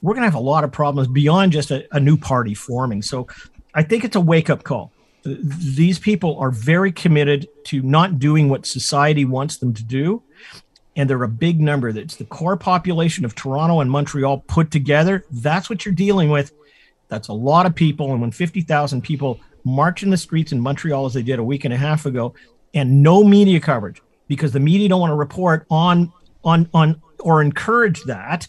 we're 0.00 0.14
going 0.14 0.22
to 0.22 0.30
have 0.30 0.34
a 0.34 0.40
lot 0.40 0.64
of 0.64 0.72
problems 0.72 1.08
beyond 1.08 1.52
just 1.52 1.70
a, 1.70 1.86
a 1.94 2.00
new 2.00 2.16
party 2.16 2.54
forming. 2.54 3.02
So 3.02 3.26
I 3.74 3.82
think 3.82 4.04
it's 4.04 4.16
a 4.16 4.20
wake 4.20 4.48
up 4.48 4.62
call 4.62 4.92
these 5.24 5.98
people 5.98 6.38
are 6.38 6.50
very 6.50 6.92
committed 6.92 7.48
to 7.64 7.82
not 7.82 8.18
doing 8.18 8.48
what 8.48 8.66
society 8.66 9.24
wants 9.24 9.58
them 9.58 9.74
to 9.74 9.84
do. 9.84 10.22
And 10.96 11.08
they're 11.08 11.22
a 11.22 11.28
big 11.28 11.60
number. 11.60 11.92
That's 11.92 12.16
the 12.16 12.24
core 12.24 12.56
population 12.56 13.24
of 13.24 13.34
toronto 13.34 13.80
and 13.80 13.90
montreal 13.90 14.38
put 14.48 14.70
together. 14.70 15.24
That's 15.30 15.70
what 15.70 15.84
you're 15.84 15.94
dealing 15.94 16.30
with. 16.30 16.52
That's 17.08 17.28
a 17.28 17.32
lot 17.32 17.66
of 17.66 17.74
people. 17.74 18.12
And 18.12 18.20
when 18.20 18.30
50000 18.30 19.02
people 19.02 19.40
march 19.64 20.02
in 20.02 20.10
the 20.10 20.16
streets 20.16 20.52
in 20.52 20.60
montreal 20.60 21.06
as 21.06 21.14
they 21.14 21.22
did 21.22 21.38
a 21.38 21.44
week 21.44 21.64
and 21.64 21.74
a 21.74 21.76
half 21.76 22.06
ago 22.06 22.34
and 22.72 23.02
no 23.02 23.22
media 23.22 23.60
coverage 23.60 24.00
because 24.26 24.52
the 24.52 24.60
media 24.60 24.88
don't 24.88 25.00
want 25.00 25.10
to 25.10 25.16
report 25.16 25.66
on 25.70 26.10
on 26.44 26.68
on 26.72 27.00
or 27.18 27.42
encourage 27.42 28.02
that 28.04 28.48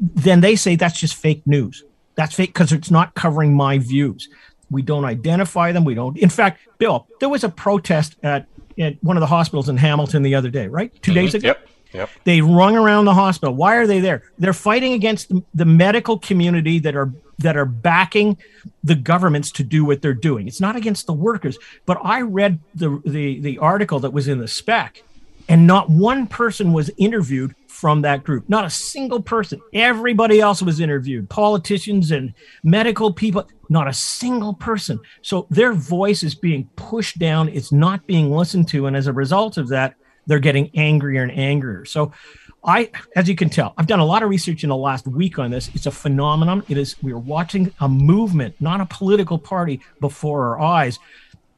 then 0.00 0.40
they 0.40 0.56
say 0.56 0.76
that's 0.76 0.98
just 0.98 1.14
fake 1.14 1.46
news. 1.46 1.84
That's 2.14 2.34
fake 2.34 2.50
because 2.50 2.72
it's 2.72 2.90
not 2.90 3.14
covering 3.14 3.54
my 3.54 3.78
views 3.78 4.28
we 4.70 4.82
don't 4.82 5.04
identify 5.04 5.72
them. 5.72 5.84
We 5.84 5.94
don't. 5.94 6.16
In 6.18 6.28
fact, 6.28 6.60
Bill, 6.78 7.06
there 7.20 7.28
was 7.28 7.44
a 7.44 7.48
protest 7.48 8.16
at, 8.22 8.46
at 8.78 9.02
one 9.02 9.16
of 9.16 9.20
the 9.20 9.26
hospitals 9.26 9.68
in 9.68 9.76
Hamilton 9.76 10.22
the 10.22 10.34
other 10.34 10.50
day, 10.50 10.66
right? 10.66 10.92
2 11.02 11.10
mm-hmm. 11.10 11.20
days 11.20 11.34
ago. 11.34 11.48
Yep. 11.48 11.68
Yep. 11.92 12.10
They 12.24 12.40
rung 12.42 12.76
around 12.76 13.06
the 13.06 13.14
hospital. 13.14 13.54
Why 13.54 13.76
are 13.76 13.86
they 13.86 14.00
there? 14.00 14.22
They're 14.38 14.52
fighting 14.52 14.92
against 14.92 15.30
the, 15.30 15.42
the 15.54 15.64
medical 15.64 16.18
community 16.18 16.78
that 16.80 16.94
are 16.94 17.12
that 17.38 17.56
are 17.56 17.64
backing 17.64 18.36
the 18.82 18.94
governments 18.94 19.50
to 19.52 19.62
do 19.62 19.84
what 19.84 20.02
they're 20.02 20.12
doing. 20.12 20.48
It's 20.48 20.60
not 20.60 20.76
against 20.76 21.06
the 21.06 21.12
workers. 21.12 21.56
But 21.86 21.98
I 22.02 22.20
read 22.20 22.60
the 22.74 23.00
the, 23.06 23.40
the 23.40 23.58
article 23.58 24.00
that 24.00 24.12
was 24.12 24.28
in 24.28 24.38
the 24.38 24.48
spec, 24.48 25.02
and 25.48 25.66
not 25.66 25.88
one 25.88 26.26
person 26.26 26.74
was 26.74 26.90
interviewed 26.98 27.54
from 27.78 28.02
that 28.02 28.24
group. 28.24 28.48
Not 28.48 28.64
a 28.64 28.70
single 28.70 29.22
person. 29.22 29.60
Everybody 29.72 30.40
else 30.40 30.60
was 30.60 30.80
interviewed, 30.80 31.30
politicians 31.30 32.10
and 32.10 32.34
medical 32.64 33.12
people, 33.12 33.48
not 33.68 33.86
a 33.86 33.92
single 33.92 34.54
person. 34.54 34.98
So 35.22 35.46
their 35.48 35.72
voice 35.72 36.24
is 36.24 36.34
being 36.34 36.68
pushed 36.74 37.20
down. 37.20 37.48
It's 37.50 37.70
not 37.70 38.04
being 38.08 38.32
listened 38.32 38.66
to. 38.70 38.86
And 38.86 38.96
as 38.96 39.06
a 39.06 39.12
result 39.12 39.58
of 39.58 39.68
that, 39.68 39.94
they're 40.26 40.40
getting 40.40 40.72
angrier 40.74 41.22
and 41.22 41.30
angrier. 41.30 41.84
So 41.84 42.10
I, 42.64 42.90
as 43.14 43.28
you 43.28 43.36
can 43.36 43.48
tell, 43.48 43.74
I've 43.78 43.86
done 43.86 44.00
a 44.00 44.04
lot 44.04 44.24
of 44.24 44.28
research 44.28 44.64
in 44.64 44.70
the 44.70 44.76
last 44.76 45.06
week 45.06 45.38
on 45.38 45.52
this. 45.52 45.70
It's 45.72 45.86
a 45.86 45.92
phenomenon. 45.92 46.64
It 46.68 46.78
is, 46.78 47.00
we're 47.00 47.16
watching 47.16 47.72
a 47.78 47.88
movement, 47.88 48.56
not 48.58 48.80
a 48.80 48.86
political 48.86 49.38
party 49.38 49.80
before 50.00 50.48
our 50.48 50.60
eyes. 50.60 50.98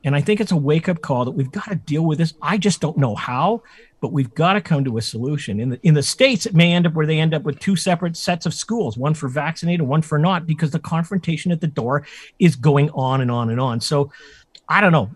And 0.04 0.16
I 0.16 0.20
think 0.20 0.40
it's 0.40 0.52
a 0.52 0.56
wake 0.56 0.88
up 0.88 1.02
call 1.02 1.24
that 1.24 1.32
we've 1.32 1.52
got 1.52 1.68
to 1.68 1.74
deal 1.74 2.02
with 2.02 2.18
this. 2.18 2.34
I 2.40 2.56
just 2.56 2.80
don't 2.80 2.96
know 2.96 3.14
how 3.14 3.62
but 4.00 4.12
we've 4.12 4.34
got 4.34 4.54
to 4.54 4.60
come 4.60 4.84
to 4.84 4.98
a 4.98 5.02
solution. 5.02 5.60
In 5.60 5.70
the 5.70 5.80
in 5.82 5.94
the 5.94 6.02
states, 6.02 6.46
it 6.46 6.54
may 6.54 6.72
end 6.72 6.86
up 6.86 6.94
where 6.94 7.06
they 7.06 7.18
end 7.18 7.34
up 7.34 7.42
with 7.42 7.58
two 7.58 7.76
separate 7.76 8.16
sets 8.16 8.46
of 8.46 8.54
schools, 8.54 8.96
one 8.96 9.14
for 9.14 9.28
vaccinated, 9.28 9.86
one 9.86 10.02
for 10.02 10.18
not, 10.18 10.46
because 10.46 10.70
the 10.70 10.78
confrontation 10.78 11.52
at 11.52 11.60
the 11.60 11.66
door 11.66 12.06
is 12.38 12.56
going 12.56 12.90
on 12.90 13.20
and 13.20 13.30
on 13.30 13.50
and 13.50 13.60
on. 13.60 13.80
So 13.80 14.10
I 14.68 14.80
don't 14.80 14.92
know. 14.92 15.10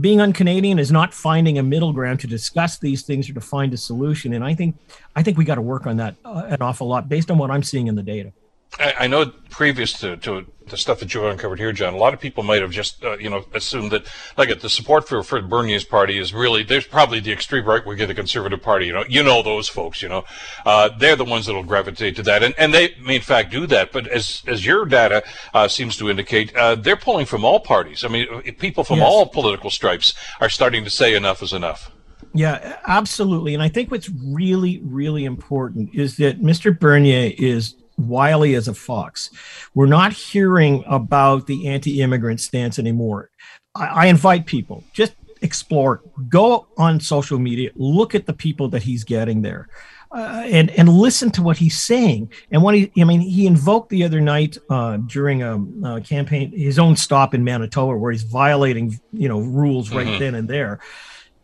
Being 0.00 0.20
un-Canadian 0.20 0.78
is 0.78 0.92
not 0.92 1.14
finding 1.14 1.58
a 1.58 1.62
middle 1.62 1.92
ground 1.92 2.20
to 2.20 2.26
discuss 2.26 2.78
these 2.78 3.02
things 3.02 3.30
or 3.30 3.34
to 3.34 3.40
find 3.40 3.72
a 3.72 3.76
solution. 3.76 4.34
And 4.34 4.44
I 4.44 4.54
think 4.54 4.76
I 5.16 5.22
think 5.22 5.38
we 5.38 5.44
got 5.44 5.56
to 5.56 5.62
work 5.62 5.86
on 5.86 5.96
that 5.96 6.16
uh, 6.24 6.44
an 6.48 6.62
awful 6.62 6.86
lot 6.86 7.08
based 7.08 7.30
on 7.30 7.38
what 7.38 7.50
I'm 7.50 7.62
seeing 7.62 7.86
in 7.86 7.94
the 7.94 8.02
data. 8.02 8.32
I, 8.78 8.94
I 9.00 9.06
know 9.06 9.32
previous 9.50 9.92
to, 10.00 10.16
to 10.18 10.46
the 10.68 10.76
stuff 10.76 11.00
that 11.00 11.12
you 11.14 11.26
uncovered 11.26 11.58
here, 11.58 11.72
John, 11.72 11.94
a 11.94 11.96
lot 11.96 12.14
of 12.14 12.20
people 12.20 12.42
might 12.44 12.62
have 12.62 12.70
just, 12.70 13.02
uh, 13.02 13.16
you 13.18 13.30
know, 13.30 13.44
assumed 13.54 13.90
that, 13.90 14.06
like, 14.36 14.60
the 14.60 14.68
support 14.68 15.08
for, 15.08 15.22
for 15.22 15.40
Bernier's 15.40 15.84
party 15.84 16.18
is 16.18 16.32
really, 16.32 16.62
there's 16.62 16.86
probably 16.86 17.20
the 17.20 17.32
extreme 17.32 17.64
right 17.64 17.84
wing 17.84 18.00
of 18.00 18.08
the 18.08 18.14
Conservative 18.14 18.62
Party, 18.62 18.86
you 18.86 18.92
know, 18.92 19.04
you 19.08 19.22
know 19.22 19.42
those 19.42 19.68
folks, 19.68 20.02
you 20.02 20.08
know, 20.08 20.24
uh, 20.66 20.90
they're 20.98 21.16
the 21.16 21.24
ones 21.24 21.46
that'll 21.46 21.64
gravitate 21.64 22.16
to 22.16 22.22
that, 22.22 22.42
and, 22.42 22.54
and 22.58 22.72
they 22.72 22.94
may 23.02 23.16
in 23.16 23.22
fact 23.22 23.50
do 23.50 23.66
that, 23.66 23.90
but 23.92 24.06
as, 24.06 24.42
as 24.46 24.64
your 24.64 24.84
data 24.84 25.24
uh, 25.54 25.66
seems 25.66 25.96
to 25.96 26.10
indicate, 26.10 26.54
uh, 26.54 26.74
they're 26.74 26.96
pulling 26.96 27.26
from 27.26 27.44
all 27.44 27.60
parties. 27.60 28.04
I 28.04 28.08
mean, 28.08 28.26
people 28.58 28.84
from 28.84 28.98
yes. 28.98 29.08
all 29.08 29.26
political 29.26 29.70
stripes 29.70 30.14
are 30.40 30.48
starting 30.48 30.84
to 30.84 30.90
say 30.90 31.14
enough 31.14 31.42
is 31.42 31.52
enough. 31.52 31.90
Yeah, 32.34 32.76
absolutely. 32.86 33.54
And 33.54 33.62
I 33.62 33.68
think 33.68 33.90
what's 33.90 34.10
really, 34.10 34.80
really 34.84 35.24
important 35.24 35.94
is 35.94 36.18
that 36.18 36.40
Mr. 36.40 36.78
Bernier 36.78 37.32
is 37.38 37.74
wily 37.98 38.54
as 38.54 38.68
a 38.68 38.74
fox. 38.74 39.30
We're 39.74 39.86
not 39.86 40.12
hearing 40.12 40.84
about 40.86 41.46
the 41.46 41.68
anti 41.68 42.00
immigrant 42.00 42.40
stance 42.40 42.78
anymore. 42.78 43.30
I, 43.74 43.86
I, 43.86 44.06
invite 44.06 44.46
people, 44.46 44.84
just 44.92 45.14
explore, 45.42 46.02
go 46.28 46.68
on 46.76 47.00
social 47.00 47.38
media, 47.38 47.70
look 47.74 48.14
at 48.14 48.26
the 48.26 48.32
people 48.32 48.68
that 48.68 48.82
he's 48.82 49.04
getting 49.04 49.42
there. 49.42 49.68
uh, 50.10 50.42
and 50.46 50.70
and 50.70 50.88
listen 50.88 51.30
to 51.30 51.42
what 51.42 51.56
he's 51.56 51.78
saying. 51.78 52.32
And 52.50 52.62
what 52.62 52.74
he, 52.74 52.90
I 52.98 53.04
mean, 53.04 53.20
he 53.20 53.46
invoked 53.46 53.90
the 53.90 54.04
other 54.04 54.20
night 54.20 54.56
uh, 54.70 54.96
during 55.06 55.42
a, 55.42 55.58
a, 55.84 56.00
campaign 56.00 56.52
his 56.52 56.78
own 56.78 56.96
stop 56.96 57.34
in 57.34 57.44
Manitoba, 57.44 57.96
where 57.96 58.12
he's 58.12 58.22
violating 58.22 58.98
you 59.12 59.28
know 59.28 59.40
rules 59.40 59.90
right 59.90 60.06
mm-hmm. 60.06 60.18
then 60.18 60.34
and 60.34 60.48
there. 60.48 60.80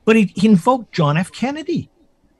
But 0.04 0.16
he, 0.16 0.32
he 0.34 0.48
invoked 0.48 0.92
John 0.92 1.16
F. 1.16 1.32
Kennedy. 1.32 1.90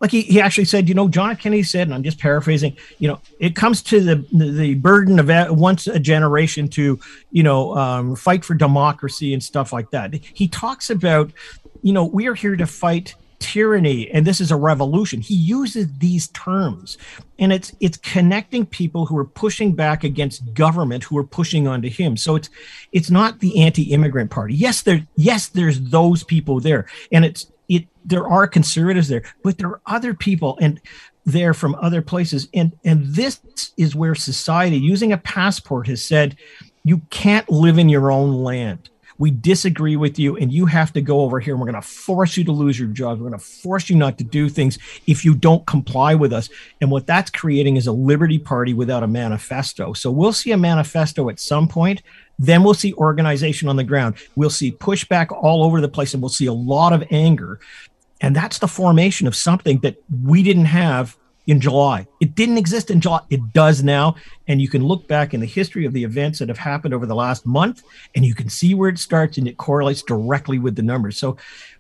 Like 0.00 0.11
he, 0.11 0.22
he 0.22 0.40
actually 0.40 0.66
said, 0.66 0.88
you 0.88 0.94
know, 0.94 1.09
John. 1.09 1.37
Kennedy 1.37 1.62
said, 1.62 1.87
and 1.88 1.94
I'm 1.94 2.02
just 2.02 2.18
paraphrasing, 2.18 2.76
you 2.98 3.09
know, 3.09 3.20
it 3.38 3.57
comes 3.57 3.83
to 3.85 4.00
the 4.00 4.16
the 4.33 4.74
burden 4.74 5.18
of 5.18 5.59
once 5.59 5.87
a 5.87 5.98
generation 5.98 6.68
to, 6.68 6.98
you 7.30 7.42
know, 7.42 7.76
um, 7.76 8.16
fight 8.16 8.44
for 8.44 8.54
democracy 8.54 9.33
and 9.33 9.42
stuff 9.42 9.72
like 9.72 9.90
that. 9.90 10.14
He 10.14 10.48
talks 10.48 10.90
about, 10.90 11.33
you 11.83 11.92
know, 11.92 12.04
we 12.04 12.26
are 12.26 12.35
here 12.35 12.57
to 12.57 12.66
fight 12.66 13.14
tyranny 13.44 14.11
and 14.11 14.26
this 14.26 14.40
is 14.40 14.50
a 14.50 14.57
revolution 14.57 15.20
he 15.20 15.35
uses 15.35 15.87
these 15.98 16.28
terms 16.28 16.96
and 17.38 17.52
it's 17.52 17.72
it's 17.78 17.98
connecting 17.98 18.64
people 18.64 19.04
who 19.04 19.18
are 19.18 19.24
pushing 19.24 19.74
back 19.74 20.02
against 20.02 20.54
government 20.54 21.04
who 21.04 21.18
are 21.18 21.24
pushing 21.24 21.68
onto 21.68 21.90
him 21.90 22.16
so 22.16 22.37
it's 22.37 22.48
it's 22.92 23.11
not 23.11 23.40
the 23.40 23.61
anti-immigrant 23.61 24.30
party 24.30 24.54
yes 24.54 24.80
there 24.80 25.07
yes 25.16 25.48
there's 25.48 25.78
those 25.90 26.24
people 26.24 26.59
there 26.59 26.87
and 27.12 27.22
it's 27.22 27.44
it 27.44 27.54
there 28.05 28.27
are 28.27 28.47
conservatives 28.47 29.09
there 29.09 29.23
but 29.43 29.59
there 29.59 29.69
are 29.69 29.81
other 29.87 30.14
people 30.14 30.59
and 30.61 30.81
there 31.25 31.55
from 31.55 31.75
other 31.77 32.03
places. 32.03 32.49
And 32.55 32.73
and 32.85 33.05
this 33.07 33.40
is 33.77 33.95
where 33.95 34.14
society 34.14 34.77
using 34.77 35.12
a 35.12 35.19
passport 35.19 35.87
has 35.88 36.05
said 36.05 36.37
you 36.85 36.99
can't 37.11 37.49
live 37.51 37.79
in 37.79 37.88
your 37.88 38.11
own 38.11 38.43
land. 38.43 38.90
We 39.17 39.31
disagree 39.31 39.95
with 39.95 40.19
you 40.19 40.37
and 40.37 40.53
you 40.53 40.67
have 40.67 40.93
to 40.95 41.01
go 41.01 41.21
over 41.21 41.38
here. 41.38 41.55
And 41.55 41.61
we're 41.61 41.71
going 41.71 41.81
to 41.81 41.88
force 41.88 42.37
you 42.37 42.43
to 42.45 42.53
lose 42.53 42.79
your 42.79 42.88
job 42.88 43.21
we're 43.21 43.29
going 43.29 43.38
to 43.38 43.45
force 43.45 43.88
you 43.88 43.97
not 43.97 44.19
to 44.19 44.25
do 44.25 44.49
things 44.49 44.77
if 45.07 45.25
you 45.25 45.35
don't 45.35 45.64
comply 45.67 46.14
with 46.14 46.33
us. 46.33 46.51
And 46.81 46.90
what 46.90 47.07
that's 47.07 47.31
creating 47.31 47.77
is 47.77 47.87
a 47.87 47.93
liberty 47.93 48.38
party 48.38 48.75
without 48.75 49.05
a 49.05 49.09
manifesto. 49.09 49.93
So 49.93 50.11
we'll 50.11 50.33
see 50.33 50.51
a 50.51 50.57
manifesto 50.57 51.29
at 51.31 51.40
some 51.40 51.69
point 51.69 52.03
then 52.38 52.64
we'll 52.64 52.75
see 52.75 52.93
organization 52.95 53.69
on 53.69 53.77
the 53.77 53.85
ground. 53.85 54.17
We'll 54.35 54.51
see 54.51 54.73
pushback 54.73 55.31
all 55.31 55.62
over 55.62 55.81
the 55.81 55.88
place 55.88 56.14
and 56.14 56.23
we'll 56.23 56.31
see 56.31 56.47
a 56.47 56.53
lot 56.53 56.93
of 56.93 57.05
anger 57.11 57.61
and 58.20 58.35
that's 58.35 58.59
the 58.59 58.68
formation 58.68 59.27
of 59.27 59.35
something 59.37 59.79
that 59.81 59.96
we 60.22 60.42
didn't 60.42 60.66
have 60.66 61.16
in 61.46 61.61
July. 61.61 62.07
It 62.20 62.35
didn't 62.35 62.59
exist 62.59 62.90
in 62.90 63.00
July. 63.00 63.20
It 63.29 63.53
does 63.53 63.83
now. 63.83 64.16
And 64.48 64.62
you 64.62 64.68
can 64.68 64.83
look 64.83 65.07
back 65.07 65.35
in 65.35 65.40
the 65.40 65.46
history 65.46 65.85
of 65.85 65.92
the 65.92 66.03
events 66.03 66.38
that 66.38 66.48
have 66.48 66.59
happened 66.59 66.94
over 66.94 67.07
the 67.07 67.14
last 67.14 67.44
month 67.44 67.83
and 68.14 68.24
you 68.24 68.35
can 68.35 68.48
see 68.48 68.74
where 68.74 68.88
it 68.88 68.98
starts 68.98 69.37
and 69.37 69.46
it 69.46 69.59
correlates 69.59 70.03
directly 70.03 70.59
with 70.59 70.74
the 70.74 70.83
numbers. 70.83 71.18
So 71.18 71.37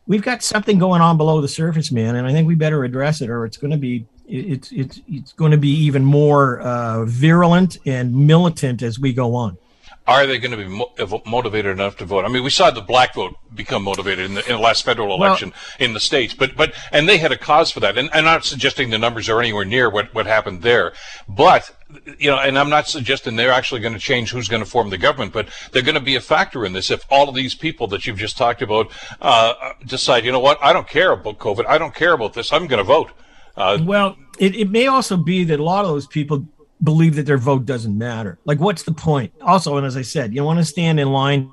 we've 0.06 0.22
got 0.22 0.42
something 0.42 0.78
going 0.78 1.00
on 1.00 1.16
below 1.16 1.40
the 1.40 1.48
surface, 1.48 1.90
man. 1.90 2.16
And 2.16 2.26
I 2.26 2.32
think 2.32 2.46
we 2.46 2.54
better 2.54 2.84
address 2.84 3.22
it 3.22 3.30
or 3.30 3.44
it's 3.44 3.56
going 3.56 3.70
to 3.70 3.76
be. 3.76 4.06
It's 4.26 4.72
it's 4.72 5.02
it's 5.06 5.32
going 5.34 5.50
to 5.50 5.58
be 5.58 5.68
even 5.68 6.02
more 6.02 6.60
uh, 6.60 7.04
virulent 7.04 7.76
and 7.84 8.14
militant 8.14 8.80
as 8.80 8.98
we 8.98 9.12
go 9.12 9.34
on 9.34 9.58
are 10.06 10.26
they 10.26 10.38
going 10.38 10.50
to 10.50 10.56
be 10.56 10.68
mo- 10.68 11.22
motivated 11.26 11.72
enough 11.72 11.96
to 11.98 12.04
vote? 12.04 12.24
I 12.24 12.28
mean, 12.28 12.44
we 12.44 12.50
saw 12.50 12.70
the 12.70 12.82
black 12.82 13.14
vote 13.14 13.36
become 13.54 13.82
motivated 13.82 14.26
in 14.26 14.34
the, 14.34 14.44
in 14.44 14.56
the 14.56 14.62
last 14.62 14.84
federal 14.84 15.14
election 15.14 15.50
well, 15.50 15.86
in 15.86 15.94
the 15.94 16.00
states, 16.00 16.34
but 16.34 16.56
but 16.56 16.74
and 16.92 17.08
they 17.08 17.18
had 17.18 17.32
a 17.32 17.38
cause 17.38 17.70
for 17.70 17.80
that. 17.80 17.96
And 17.96 18.10
I'm 18.12 18.24
not 18.24 18.44
suggesting 18.44 18.90
the 18.90 18.98
numbers 18.98 19.28
are 19.28 19.40
anywhere 19.40 19.64
near 19.64 19.88
what 19.88 20.12
what 20.14 20.26
happened 20.26 20.62
there, 20.62 20.92
but 21.28 21.70
you 22.18 22.30
know, 22.30 22.38
and 22.38 22.58
I'm 22.58 22.68
not 22.68 22.88
suggesting 22.88 23.36
they're 23.36 23.52
actually 23.52 23.80
going 23.80 23.94
to 23.94 24.00
change 24.00 24.30
who's 24.30 24.48
going 24.48 24.62
to 24.62 24.68
form 24.68 24.90
the 24.90 24.98
government, 24.98 25.32
but 25.32 25.48
they're 25.72 25.82
going 25.82 25.94
to 25.94 26.00
be 26.00 26.16
a 26.16 26.20
factor 26.20 26.64
in 26.64 26.72
this 26.72 26.90
if 26.90 27.04
all 27.10 27.28
of 27.28 27.34
these 27.34 27.54
people 27.54 27.86
that 27.88 28.06
you've 28.06 28.18
just 28.18 28.36
talked 28.36 28.62
about 28.62 28.90
uh, 29.20 29.72
decide, 29.86 30.24
you 30.24 30.32
know 30.32 30.40
what, 30.40 30.58
I 30.62 30.72
don't 30.72 30.88
care 30.88 31.12
about 31.12 31.38
COVID, 31.38 31.66
I 31.66 31.78
don't 31.78 31.94
care 31.94 32.12
about 32.12 32.34
this, 32.34 32.52
I'm 32.52 32.66
going 32.66 32.78
to 32.78 32.84
vote. 32.84 33.10
Uh, 33.56 33.78
well, 33.80 34.16
it, 34.38 34.56
it 34.56 34.70
may 34.70 34.88
also 34.88 35.16
be 35.16 35.44
that 35.44 35.60
a 35.60 35.62
lot 35.62 35.84
of 35.84 35.90
those 35.90 36.08
people 36.08 36.48
believe 36.82 37.16
that 37.16 37.26
their 37.26 37.38
vote 37.38 37.64
doesn't 37.64 37.96
matter. 37.96 38.38
Like, 38.44 38.60
what's 38.60 38.82
the 38.82 38.92
point? 38.92 39.32
Also, 39.40 39.76
and 39.76 39.86
as 39.86 39.96
I 39.96 40.02
said, 40.02 40.34
you 40.34 40.44
want 40.44 40.58
to 40.58 40.64
stand 40.64 41.00
in 41.00 41.10
line 41.10 41.50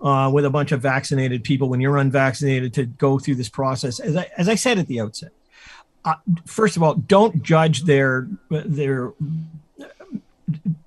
uh, 0.00 0.30
with 0.32 0.44
a 0.44 0.50
bunch 0.50 0.72
of 0.72 0.80
vaccinated 0.80 1.44
people 1.44 1.68
when 1.68 1.80
you're 1.80 1.98
unvaccinated 1.98 2.74
to 2.74 2.86
go 2.86 3.18
through 3.18 3.36
this 3.36 3.48
process. 3.48 4.00
As 4.00 4.16
I, 4.16 4.30
as 4.36 4.48
I 4.48 4.54
said 4.54 4.78
at 4.78 4.86
the 4.86 5.00
outset, 5.00 5.32
uh, 6.04 6.14
first 6.46 6.76
of 6.76 6.82
all, 6.82 6.94
don't 6.94 7.42
judge 7.42 7.84
their 7.84 8.28
their 8.50 9.12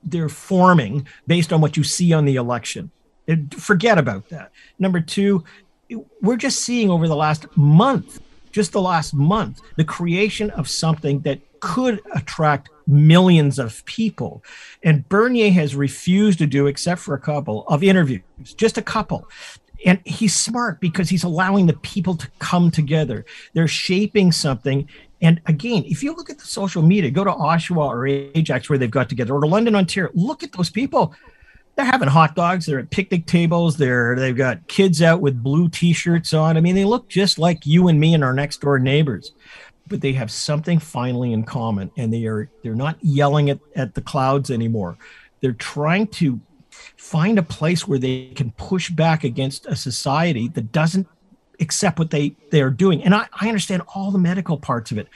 their 0.03 0.29
forming 0.29 1.07
based 1.27 1.53
on 1.53 1.61
what 1.61 1.77
you 1.77 1.83
see 1.83 2.13
on 2.13 2.25
the 2.25 2.35
election. 2.35 2.91
Forget 3.57 3.97
about 3.97 4.29
that. 4.29 4.51
Number 4.77 4.99
two, 4.99 5.43
we're 6.21 6.35
just 6.35 6.59
seeing 6.59 6.89
over 6.89 7.07
the 7.07 7.15
last 7.15 7.45
month, 7.55 8.21
just 8.51 8.71
the 8.71 8.81
last 8.81 9.13
month, 9.13 9.61
the 9.77 9.83
creation 9.83 10.49
of 10.51 10.69
something 10.69 11.21
that 11.21 11.39
could 11.65 11.99
attract 12.13 12.69
millions 12.85 13.57
of 13.57 13.83
people. 13.85 14.43
And 14.83 15.07
Bernier 15.09 15.51
has 15.51 15.75
refused 15.75 16.37
to 16.37 16.45
do, 16.45 16.67
except 16.67 17.01
for 17.01 17.15
a 17.15 17.19
couple 17.19 17.67
of 17.67 17.83
interviews, 17.83 18.21
just 18.55 18.77
a 18.77 18.83
couple. 18.83 19.27
And 19.83 19.99
he's 20.05 20.35
smart 20.35 20.79
because 20.79 21.09
he's 21.09 21.23
allowing 21.23 21.65
the 21.65 21.73
people 21.73 22.15
to 22.17 22.29
come 22.37 22.69
together. 22.69 23.25
They're 23.53 23.67
shaping 23.67 24.31
something. 24.31 24.87
And 25.21 25.41
again, 25.47 25.83
if 25.87 26.03
you 26.03 26.15
look 26.15 26.29
at 26.29 26.37
the 26.37 26.45
social 26.45 26.83
media, 26.83 27.09
go 27.09 27.23
to 27.23 27.31
Oshawa 27.31 27.87
or 27.87 28.05
Ajax 28.05 28.69
where 28.69 28.77
they've 28.77 28.89
got 28.89 29.09
together, 29.09 29.33
or 29.33 29.41
to 29.41 29.47
London, 29.47 29.75
Ontario, 29.75 30.11
look 30.13 30.43
at 30.43 30.51
those 30.51 30.69
people. 30.69 31.15
They're 31.75 31.85
having 31.85 32.07
hot 32.07 32.35
dogs. 32.35 32.67
They're 32.67 32.79
at 32.79 32.91
picnic 32.91 33.25
tables. 33.25 33.77
They're 33.77 34.15
they've 34.15 34.37
got 34.37 34.67
kids 34.67 35.01
out 35.01 35.19
with 35.19 35.43
blue 35.43 35.67
T-shirts 35.67 36.31
on. 36.31 36.57
I 36.57 36.61
mean, 36.61 36.75
they 36.75 36.85
look 36.85 37.09
just 37.09 37.39
like 37.39 37.65
you 37.65 37.87
and 37.87 37.99
me 37.99 38.13
and 38.13 38.23
our 38.23 38.33
next 38.33 38.61
door 38.61 38.77
neighbors 38.79 39.31
but 39.87 40.01
they 40.01 40.13
have 40.13 40.31
something 40.31 40.79
finally 40.79 41.33
in 41.33 41.43
common 41.43 41.91
and 41.97 42.13
they 42.13 42.25
are 42.25 42.49
they're 42.63 42.75
not 42.75 42.97
yelling 43.01 43.49
at, 43.49 43.59
at 43.75 43.93
the 43.93 44.01
clouds 44.01 44.49
anymore 44.51 44.97
they're 45.41 45.53
trying 45.53 46.07
to 46.07 46.39
find 46.97 47.37
a 47.37 47.43
place 47.43 47.87
where 47.87 47.99
they 47.99 48.27
can 48.35 48.51
push 48.51 48.89
back 48.89 49.23
against 49.23 49.65
a 49.65 49.75
society 49.75 50.47
that 50.49 50.71
doesn't 50.71 51.07
accept 51.59 51.99
what 51.99 52.11
they 52.11 52.35
they're 52.51 52.69
doing 52.69 53.03
and 53.03 53.15
I, 53.15 53.27
I 53.39 53.47
understand 53.47 53.83
all 53.93 54.11
the 54.11 54.19
medical 54.19 54.57
parts 54.57 54.91
of 54.91 54.97
it 54.97 55.07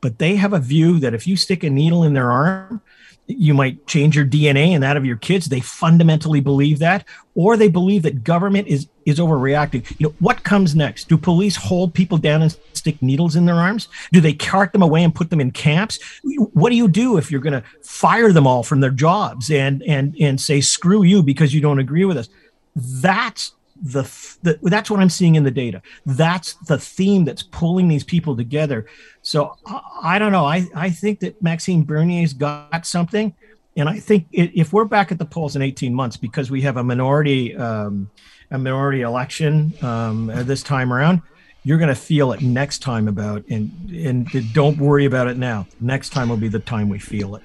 but 0.00 0.18
they 0.18 0.36
have 0.36 0.52
a 0.52 0.60
view 0.60 1.00
that 1.00 1.14
if 1.14 1.26
you 1.26 1.36
stick 1.36 1.64
a 1.64 1.70
needle 1.70 2.04
in 2.04 2.14
their 2.14 2.30
arm 2.30 2.80
you 3.28 3.52
might 3.52 3.86
change 3.86 4.16
your 4.16 4.24
DNA 4.24 4.68
and 4.68 4.82
that 4.82 4.96
of 4.96 5.04
your 5.04 5.16
kids. 5.16 5.46
They 5.46 5.60
fundamentally 5.60 6.40
believe 6.40 6.78
that, 6.78 7.04
or 7.34 7.56
they 7.56 7.68
believe 7.68 8.02
that 8.02 8.24
government 8.24 8.66
is 8.68 8.88
is 9.04 9.18
overreacting. 9.18 9.88
You 9.98 10.08
know, 10.08 10.14
what 10.18 10.42
comes 10.44 10.74
next? 10.74 11.08
Do 11.08 11.18
police 11.18 11.54
hold 11.54 11.94
people 11.94 12.18
down 12.18 12.42
and 12.42 12.56
stick 12.88 13.02
needles 13.02 13.36
in 13.36 13.44
their 13.44 13.56
arms? 13.56 13.88
Do 14.12 14.20
they 14.20 14.32
cart 14.32 14.72
them 14.72 14.82
away 14.82 15.04
and 15.04 15.14
put 15.14 15.30
them 15.30 15.40
in 15.40 15.50
camps? 15.50 15.98
What 16.24 16.70
do 16.70 16.76
you 16.76 16.88
do 16.88 17.18
if 17.18 17.30
you're 17.30 17.40
going 17.40 17.60
to 17.60 17.64
fire 17.82 18.32
them 18.32 18.46
all 18.46 18.62
from 18.62 18.80
their 18.80 18.90
jobs 18.90 19.50
and 19.50 19.82
and 19.82 20.16
and 20.20 20.40
say 20.40 20.60
screw 20.60 21.02
you 21.02 21.22
because 21.22 21.52
you 21.52 21.60
don't 21.60 21.78
agree 21.78 22.04
with 22.04 22.16
us? 22.16 22.28
That's 22.74 23.52
the, 23.80 24.02
the 24.42 24.58
that's 24.62 24.90
what 24.90 25.00
I'm 25.00 25.10
seeing 25.10 25.34
in 25.34 25.44
the 25.44 25.50
data. 25.50 25.82
That's 26.06 26.54
the 26.66 26.78
theme 26.78 27.24
that's 27.24 27.42
pulling 27.42 27.88
these 27.88 28.04
people 28.04 28.36
together. 28.36 28.86
So 29.22 29.56
I, 29.66 29.80
I 30.02 30.18
don't 30.18 30.32
know. 30.32 30.46
I 30.46 30.66
I 30.74 30.90
think 30.90 31.20
that 31.20 31.40
Maxime 31.42 31.84
Bernier's 31.84 32.32
got 32.32 32.86
something, 32.86 33.34
and 33.76 33.88
I 33.88 33.98
think 33.98 34.26
it, 34.32 34.50
if 34.54 34.72
we're 34.72 34.86
back 34.86 35.12
at 35.12 35.18
the 35.18 35.26
polls 35.26 35.56
in 35.56 35.62
18 35.62 35.94
months 35.94 36.16
because 36.16 36.50
we 36.50 36.62
have 36.62 36.78
a 36.78 36.84
minority 36.84 37.54
um, 37.56 38.10
a 38.50 38.56
minority 38.56 39.02
election 39.02 39.74
um, 39.82 40.32
this 40.46 40.62
time 40.62 40.90
around, 40.90 41.20
you're 41.68 41.76
going 41.76 41.88
to 41.88 41.94
feel 41.94 42.32
it 42.32 42.40
next 42.40 42.78
time 42.78 43.08
about 43.08 43.44
and 43.50 43.70
and 43.90 44.54
don't 44.54 44.78
worry 44.78 45.04
about 45.04 45.28
it 45.28 45.36
now. 45.36 45.66
Next 45.80 46.14
time 46.14 46.30
will 46.30 46.38
be 46.38 46.48
the 46.48 46.60
time 46.60 46.88
we 46.88 46.98
feel 46.98 47.36
it. 47.36 47.42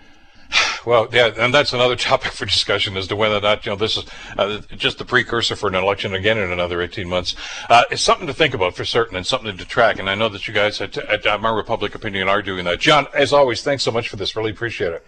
Well, 0.86 1.10
yeah, 1.12 1.32
and 1.38 1.54
that's 1.54 1.74
another 1.74 1.96
topic 2.12 2.32
for 2.32 2.46
discussion 2.46 2.96
as 2.96 3.08
to 3.08 3.18
whether 3.18 3.36
or 3.36 3.42
not 3.42 3.66
you 3.66 3.74
know 3.74 3.76
this 3.76 3.98
is 3.98 4.06
uh, 4.38 4.62
just 4.78 4.98
the 4.98 5.04
precursor 5.04 5.58
for 5.58 5.68
an 5.68 5.76
election 5.76 6.14
again 6.14 6.38
in 6.38 6.54
another 6.54 6.82
18 6.82 7.06
months. 7.06 7.36
Uh, 7.70 7.84
it's 7.92 8.02
something 8.02 8.28
to 8.28 8.34
think 8.34 8.54
about 8.54 8.78
for 8.78 8.86
certain 8.86 9.18
and 9.18 9.28
something 9.28 9.58
to 9.58 9.66
track. 9.66 10.00
And 10.00 10.10
I 10.10 10.16
know 10.16 10.30
that 10.30 10.48
you 10.48 10.54
guys 10.54 10.80
at, 10.80 10.98
at 10.98 11.42
Maru 11.42 11.62
Public 11.62 11.94
Opinion 11.94 12.30
are 12.30 12.42
doing 12.42 12.64
that. 12.64 12.80
John, 12.80 13.08
as 13.14 13.34
always, 13.34 13.62
thanks 13.62 13.84
so 13.84 13.92
much 13.92 14.08
for 14.08 14.16
this. 14.16 14.38
Really 14.38 14.52
appreciate 14.52 14.94
it. 14.94 15.06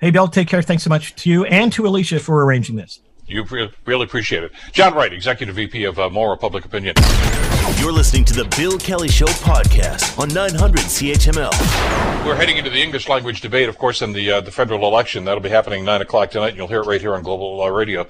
Hey, 0.00 0.10
Bill, 0.10 0.26
take 0.26 0.48
care. 0.48 0.60
Thanks 0.60 0.82
so 0.82 0.90
much 0.90 1.14
to 1.22 1.30
you 1.30 1.44
and 1.44 1.72
to 1.74 1.86
Alicia 1.86 2.18
for 2.18 2.44
arranging 2.44 2.74
this. 2.74 3.00
You 3.28 3.44
really 3.86 4.04
appreciate 4.04 4.44
it. 4.44 4.52
John 4.72 4.94
Wright, 4.94 5.12
Executive 5.12 5.56
VP 5.56 5.84
of 5.84 5.98
uh, 5.98 6.08
Maru 6.08 6.36
Public 6.36 6.64
Opinion. 6.64 6.94
You're 7.78 7.92
listening 7.92 8.24
to 8.26 8.32
the 8.32 8.44
Bill 8.56 8.78
Kelly 8.78 9.08
Show 9.08 9.26
podcast 9.26 10.16
on 10.16 10.28
900 10.28 10.80
CHML. 10.82 12.24
We're 12.24 12.36
heading 12.36 12.56
into 12.56 12.70
the 12.70 12.80
English 12.80 13.08
language 13.08 13.40
debate, 13.40 13.68
of 13.68 13.78
course, 13.78 14.00
in 14.00 14.12
the 14.12 14.30
uh, 14.30 14.40
the 14.40 14.52
federal 14.52 14.86
election. 14.86 15.24
That'll 15.24 15.42
be 15.42 15.48
happening 15.48 15.84
9 15.84 16.02
o'clock 16.02 16.30
tonight, 16.30 16.50
and 16.50 16.56
you'll 16.56 16.68
hear 16.68 16.82
it 16.82 16.86
right 16.86 17.00
here 17.00 17.14
on 17.16 17.24
Global 17.24 17.60
uh, 17.60 17.68
Radio. 17.68 18.06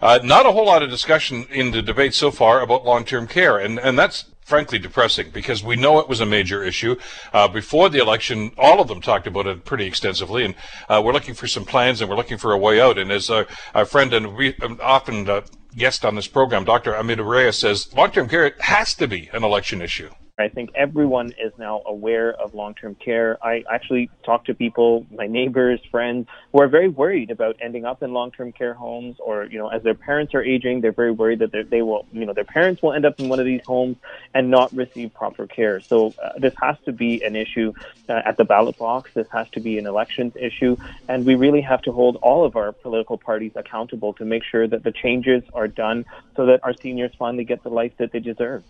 Uh, 0.00 0.20
not 0.24 0.46
a 0.46 0.52
whole 0.52 0.64
lot 0.64 0.82
of 0.82 0.88
discussion 0.88 1.44
in 1.50 1.70
the 1.70 1.82
debate 1.82 2.14
so 2.14 2.30
far 2.30 2.62
about 2.62 2.86
long-term 2.86 3.26
care, 3.26 3.58
and, 3.58 3.78
and 3.78 3.98
that's 3.98 4.24
frankly 4.44 4.78
depressing 4.78 5.30
because 5.30 5.64
we 5.64 5.74
know 5.74 5.98
it 5.98 6.08
was 6.08 6.20
a 6.20 6.26
major 6.26 6.62
issue. 6.62 6.96
Uh, 7.32 7.48
before 7.48 7.88
the 7.88 7.98
election, 7.98 8.52
all 8.56 8.80
of 8.80 8.88
them 8.88 9.00
talked 9.00 9.26
about 9.26 9.46
it 9.46 9.64
pretty 9.64 9.86
extensively, 9.86 10.44
and 10.44 10.54
uh, 10.88 11.00
we're 11.04 11.12
looking 11.12 11.34
for 11.34 11.46
some 11.46 11.64
plans 11.64 12.00
and 12.00 12.08
we're 12.08 12.16
looking 12.16 12.38
for 12.38 12.52
a 12.52 12.58
way 12.58 12.80
out. 12.80 12.98
And 12.98 13.10
as 13.10 13.30
uh, 13.30 13.44
our 13.74 13.84
friend 13.84 14.12
and 14.12 14.36
we 14.36 14.54
um, 14.62 14.78
often 14.82 15.28
uh, 15.28 15.40
guest 15.76 16.04
on 16.04 16.14
this 16.14 16.28
program, 16.28 16.64
Dr. 16.64 16.92
Amit 16.92 17.18
Arya, 17.18 17.52
says 17.52 17.92
long-term 17.94 18.28
care 18.28 18.54
has 18.60 18.94
to 18.94 19.08
be 19.08 19.28
an 19.32 19.42
election 19.42 19.80
issue. 19.82 20.10
I 20.36 20.48
think 20.48 20.70
everyone 20.74 21.28
is 21.40 21.52
now 21.58 21.82
aware 21.86 22.32
of 22.32 22.54
long-term 22.54 22.96
care. 22.96 23.38
I 23.40 23.62
actually 23.70 24.10
talk 24.24 24.46
to 24.46 24.54
people, 24.54 25.06
my 25.14 25.28
neighbors, 25.28 25.80
friends, 25.92 26.26
who 26.50 26.60
are 26.60 26.66
very 26.66 26.88
worried 26.88 27.30
about 27.30 27.56
ending 27.60 27.84
up 27.84 28.02
in 28.02 28.12
long-term 28.12 28.50
care 28.50 28.74
homes, 28.74 29.18
or 29.20 29.44
you 29.44 29.58
know, 29.58 29.68
as 29.68 29.84
their 29.84 29.94
parents 29.94 30.34
are 30.34 30.42
aging, 30.42 30.80
they're 30.80 30.90
very 30.90 31.12
worried 31.12 31.38
that 31.38 31.70
they 31.70 31.82
will, 31.82 32.04
you 32.10 32.26
know, 32.26 32.32
their 32.32 32.44
parents 32.44 32.82
will 32.82 32.92
end 32.92 33.06
up 33.06 33.20
in 33.20 33.28
one 33.28 33.38
of 33.38 33.46
these 33.46 33.60
homes 33.64 33.96
and 34.34 34.50
not 34.50 34.74
receive 34.74 35.14
proper 35.14 35.46
care. 35.46 35.78
So 35.78 36.12
uh, 36.20 36.30
this 36.36 36.54
has 36.60 36.76
to 36.84 36.90
be 36.90 37.22
an 37.22 37.36
issue 37.36 37.72
uh, 38.08 38.22
at 38.24 38.36
the 38.36 38.44
ballot 38.44 38.76
box. 38.76 39.12
This 39.14 39.28
has 39.30 39.48
to 39.50 39.60
be 39.60 39.78
an 39.78 39.86
elections 39.86 40.32
issue, 40.34 40.76
and 41.06 41.24
we 41.24 41.36
really 41.36 41.60
have 41.60 41.82
to 41.82 41.92
hold 41.92 42.16
all 42.16 42.44
of 42.44 42.56
our 42.56 42.72
political 42.72 43.18
parties 43.18 43.52
accountable 43.54 44.12
to 44.14 44.24
make 44.24 44.42
sure 44.42 44.66
that 44.66 44.82
the 44.82 44.90
changes 44.90 45.44
are 45.54 45.68
done 45.68 46.04
so 46.34 46.46
that 46.46 46.58
our 46.64 46.74
seniors 46.82 47.12
finally 47.16 47.44
get 47.44 47.62
the 47.62 47.70
life 47.70 47.92
that 47.98 48.10
they 48.10 48.18
deserve 48.18 48.64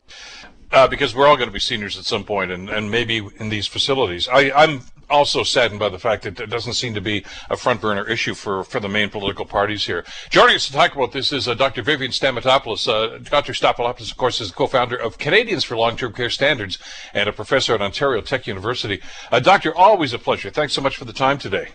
uh, 0.74 0.88
because 0.88 1.14
we're 1.14 1.26
all 1.26 1.36
going 1.36 1.48
to 1.48 1.52
be 1.52 1.60
seniors 1.60 1.96
at 1.96 2.04
some 2.04 2.24
point, 2.24 2.50
and, 2.50 2.68
and 2.68 2.90
maybe 2.90 3.26
in 3.38 3.48
these 3.48 3.66
facilities. 3.66 4.28
I, 4.28 4.50
I'm 4.50 4.82
also 5.08 5.42
saddened 5.42 5.78
by 5.78 5.88
the 5.88 5.98
fact 5.98 6.24
that 6.24 6.40
it 6.40 6.50
doesn't 6.50 6.72
seem 6.74 6.94
to 6.94 7.00
be 7.00 7.24
a 7.50 7.56
front 7.56 7.80
burner 7.80 8.08
issue 8.08 8.34
for, 8.34 8.64
for 8.64 8.80
the 8.80 8.88
main 8.88 9.08
political 9.10 9.44
parties 9.44 9.86
here. 9.86 10.04
Joining 10.30 10.56
us 10.56 10.66
to 10.66 10.72
talk 10.72 10.94
about 10.94 11.12
this 11.12 11.32
is 11.32 11.46
uh, 11.46 11.54
Dr. 11.54 11.82
Vivian 11.82 12.10
Stamatopoulos. 12.10 12.88
Uh, 12.88 13.18
Dr. 13.18 13.52
Stamatopoulos, 13.52 14.10
of 14.10 14.16
course, 14.16 14.40
is 14.40 14.48
the 14.48 14.54
co-founder 14.54 14.96
of 14.96 15.18
Canadians 15.18 15.62
for 15.64 15.76
Long-Term 15.76 16.12
Care 16.12 16.30
Standards 16.30 16.78
and 17.12 17.28
a 17.28 17.32
professor 17.32 17.74
at 17.74 17.82
Ontario 17.82 18.20
Tech 18.20 18.46
University. 18.46 19.00
Uh, 19.30 19.40
doctor, 19.40 19.74
always 19.74 20.12
a 20.12 20.18
pleasure. 20.18 20.50
Thanks 20.50 20.72
so 20.72 20.80
much 20.80 20.96
for 20.96 21.04
the 21.04 21.12
time 21.12 21.38
today. 21.38 21.68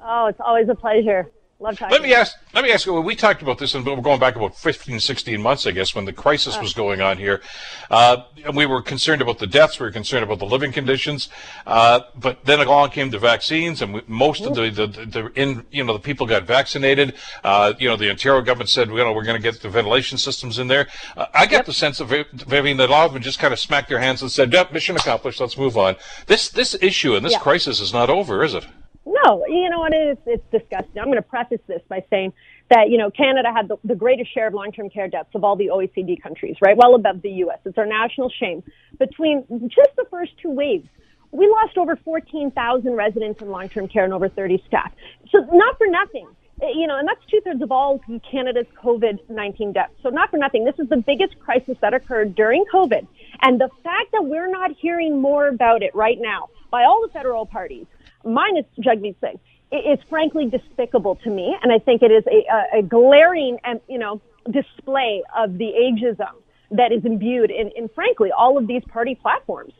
Oh, 0.00 0.26
it's 0.26 0.40
always 0.40 0.68
a 0.68 0.74
pleasure. 0.74 1.30
Love 1.58 1.78
talking. 1.78 1.92
Let 1.92 2.02
me 2.02 2.12
ask. 2.12 2.36
Let 2.52 2.64
me 2.64 2.70
ask 2.70 2.84
you. 2.84 2.92
When 2.92 3.04
we 3.04 3.16
talked 3.16 3.40
about 3.40 3.56
this, 3.56 3.74
and 3.74 3.86
we're 3.86 3.96
going 4.02 4.20
back 4.20 4.36
about 4.36 4.54
15, 4.58 5.00
16 5.00 5.40
months, 5.40 5.66
I 5.66 5.70
guess, 5.70 5.94
when 5.94 6.04
the 6.04 6.12
crisis 6.12 6.54
oh. 6.58 6.60
was 6.60 6.74
going 6.74 7.00
on 7.00 7.16
here, 7.16 7.40
uh, 7.90 8.24
and 8.44 8.54
we 8.54 8.66
were 8.66 8.82
concerned 8.82 9.22
about 9.22 9.38
the 9.38 9.46
deaths. 9.46 9.80
We 9.80 9.86
were 9.86 9.92
concerned 9.92 10.22
about 10.22 10.38
the 10.38 10.44
living 10.44 10.70
conditions. 10.70 11.30
Uh, 11.66 12.00
but 12.14 12.44
then 12.44 12.60
along 12.60 12.90
came 12.90 13.08
the 13.08 13.18
vaccines, 13.18 13.80
and 13.80 13.94
we, 13.94 14.02
most 14.06 14.44
of 14.44 14.54
the, 14.54 14.68
the, 14.68 14.86
the, 14.86 15.32
in 15.34 15.64
you 15.70 15.82
know 15.82 15.94
the 15.94 15.98
people 15.98 16.26
got 16.26 16.42
vaccinated. 16.42 17.14
Uh, 17.42 17.72
you 17.78 17.88
know, 17.88 17.96
the 17.96 18.10
Ontario 18.10 18.42
government 18.42 18.68
said, 18.68 18.88
you 18.88 18.96
know, 18.96 19.14
we're 19.14 19.24
going 19.24 19.40
to 19.40 19.42
get 19.42 19.62
the 19.62 19.70
ventilation 19.70 20.18
systems 20.18 20.58
in 20.58 20.68
there. 20.68 20.88
Uh, 21.16 21.24
I 21.32 21.46
get 21.46 21.52
yep. 21.52 21.66
the 21.66 21.72
sense 21.72 22.00
of 22.00 22.10
Vivian 22.10 22.76
that 22.76 22.90
a 22.90 22.92
lot 22.92 23.06
of 23.06 23.14
them 23.14 23.22
just 23.22 23.38
kind 23.38 23.54
of 23.54 23.58
smacked 23.58 23.88
their 23.88 24.00
hands 24.00 24.20
and 24.20 24.30
said, 24.30 24.52
"Yep, 24.52 24.74
mission 24.74 24.94
accomplished. 24.94 25.40
Let's 25.40 25.56
move 25.56 25.78
on." 25.78 25.96
This 26.26 26.50
this 26.50 26.76
issue 26.82 27.14
and 27.14 27.24
this 27.24 27.32
yeah. 27.32 27.38
crisis 27.38 27.80
is 27.80 27.94
not 27.94 28.10
over, 28.10 28.44
is 28.44 28.52
it? 28.52 28.66
No, 29.06 29.44
you 29.46 29.70
know 29.70 29.78
what 29.78 29.92
it 29.92 30.08
is? 30.08 30.18
It's 30.26 30.44
disgusting. 30.50 30.98
I'm 30.98 31.06
going 31.06 31.16
to 31.16 31.22
preface 31.22 31.60
this 31.68 31.80
by 31.88 32.04
saying 32.10 32.32
that, 32.70 32.90
you 32.90 32.98
know, 32.98 33.08
Canada 33.10 33.52
had 33.54 33.68
the, 33.68 33.76
the 33.84 33.94
greatest 33.94 34.34
share 34.34 34.48
of 34.48 34.54
long-term 34.54 34.90
care 34.90 35.06
deaths 35.06 35.30
of 35.34 35.44
all 35.44 35.54
the 35.54 35.68
OECD 35.72 36.20
countries, 36.20 36.56
right? 36.60 36.76
Well 36.76 36.96
above 36.96 37.22
the 37.22 37.30
U.S. 37.46 37.58
It's 37.64 37.78
our 37.78 37.86
national 37.86 38.30
shame. 38.30 38.64
Between 38.98 39.44
just 39.68 39.94
the 39.96 40.06
first 40.10 40.32
two 40.42 40.50
waves, 40.50 40.88
we 41.30 41.46
lost 41.46 41.78
over 41.78 41.94
14,000 41.94 42.92
residents 42.92 43.40
in 43.40 43.48
long-term 43.48 43.86
care 43.88 44.04
and 44.04 44.12
over 44.12 44.28
30 44.28 44.62
staff. 44.66 44.92
So 45.30 45.38
not 45.52 45.78
for 45.78 45.86
nothing. 45.86 46.28
Eh, 46.62 46.70
you 46.74 46.88
know, 46.88 46.98
and 46.98 47.06
that's 47.06 47.24
two 47.30 47.40
thirds 47.42 47.62
of 47.62 47.70
all 47.70 48.00
Canada's 48.28 48.66
COVID-19 48.82 49.74
deaths. 49.74 49.92
So 50.02 50.08
not 50.08 50.30
for 50.30 50.38
nothing. 50.38 50.64
This 50.64 50.78
is 50.80 50.88
the 50.88 50.96
biggest 50.96 51.38
crisis 51.38 51.76
that 51.80 51.94
occurred 51.94 52.34
during 52.34 52.64
COVID. 52.72 53.06
And 53.42 53.60
the 53.60 53.68
fact 53.84 54.10
that 54.12 54.24
we're 54.24 54.50
not 54.50 54.72
hearing 54.80 55.20
more 55.20 55.46
about 55.46 55.82
it 55.82 55.94
right 55.94 56.18
now 56.20 56.48
by 56.72 56.84
all 56.84 57.02
the 57.06 57.12
federal 57.12 57.46
parties, 57.46 57.86
minus 58.26 58.66
Jagmeet 58.78 59.16
Singh, 59.20 59.38
is 59.72 59.98
frankly 60.08 60.48
despicable 60.48 61.16
to 61.24 61.30
me. 61.30 61.56
And 61.62 61.72
I 61.72 61.78
think 61.78 62.02
it 62.02 62.10
is 62.10 62.24
a, 62.26 62.78
a, 62.78 62.82
glaring 62.82 63.58
and, 63.64 63.80
you 63.88 63.98
know, 63.98 64.20
display 64.50 65.22
of 65.36 65.58
the 65.58 65.72
ageism 65.78 66.32
that 66.70 66.92
is 66.92 67.04
imbued 67.04 67.50
in, 67.50 67.70
in, 67.76 67.88
frankly, 67.88 68.30
all 68.36 68.58
of 68.58 68.66
these 68.66 68.82
party 68.88 69.14
platforms. 69.20 69.72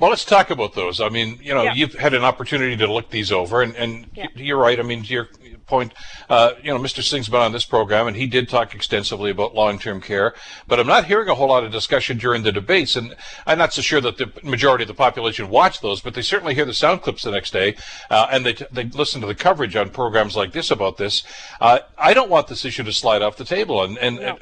Well, 0.00 0.08
let's 0.08 0.24
talk 0.24 0.48
about 0.48 0.74
those. 0.74 0.98
I 0.98 1.10
mean, 1.10 1.38
you 1.42 1.52
know, 1.52 1.62
yeah. 1.62 1.74
you've 1.74 1.92
had 1.92 2.14
an 2.14 2.24
opportunity 2.24 2.74
to 2.74 2.90
look 2.90 3.10
these 3.10 3.30
over, 3.30 3.60
and, 3.60 3.76
and 3.76 4.06
yeah. 4.14 4.28
you're 4.34 4.56
right. 4.56 4.80
I 4.80 4.82
mean, 4.82 5.02
to 5.02 5.12
your 5.12 5.28
point, 5.66 5.92
uh, 6.30 6.52
you 6.62 6.72
know, 6.72 6.78
Mr. 6.78 7.02
Singh's 7.02 7.28
been 7.28 7.40
on 7.40 7.52
this 7.52 7.66
program, 7.66 8.08
and 8.08 8.16
he 8.16 8.26
did 8.26 8.48
talk 8.48 8.74
extensively 8.74 9.30
about 9.30 9.54
long-term 9.54 10.00
care. 10.00 10.32
But 10.66 10.80
I'm 10.80 10.86
not 10.86 11.04
hearing 11.04 11.28
a 11.28 11.34
whole 11.34 11.48
lot 11.48 11.64
of 11.64 11.70
discussion 11.70 12.16
during 12.16 12.42
the 12.42 12.50
debates, 12.50 12.96
and 12.96 13.14
I'm 13.46 13.58
not 13.58 13.74
so 13.74 13.82
sure 13.82 14.00
that 14.00 14.16
the 14.16 14.32
majority 14.42 14.84
of 14.84 14.88
the 14.88 14.94
population 14.94 15.50
watch 15.50 15.82
those, 15.82 16.00
but 16.00 16.14
they 16.14 16.22
certainly 16.22 16.54
hear 16.54 16.64
the 16.64 16.72
sound 16.72 17.02
clips 17.02 17.24
the 17.24 17.30
next 17.30 17.52
day, 17.52 17.76
uh, 18.08 18.26
and 18.32 18.46
they 18.46 18.54
they 18.72 18.84
listen 18.84 19.20
to 19.20 19.26
the 19.26 19.34
coverage 19.34 19.76
on 19.76 19.90
programs 19.90 20.34
like 20.34 20.52
this 20.52 20.70
about 20.70 20.96
this. 20.96 21.24
Uh, 21.60 21.80
I 21.98 22.14
don't 22.14 22.30
want 22.30 22.48
this 22.48 22.64
issue 22.64 22.84
to 22.84 22.92
slide 22.92 23.20
off 23.20 23.36
the 23.36 23.44
table, 23.44 23.82
and 23.84 23.98
and 23.98 24.16
no. 24.16 24.38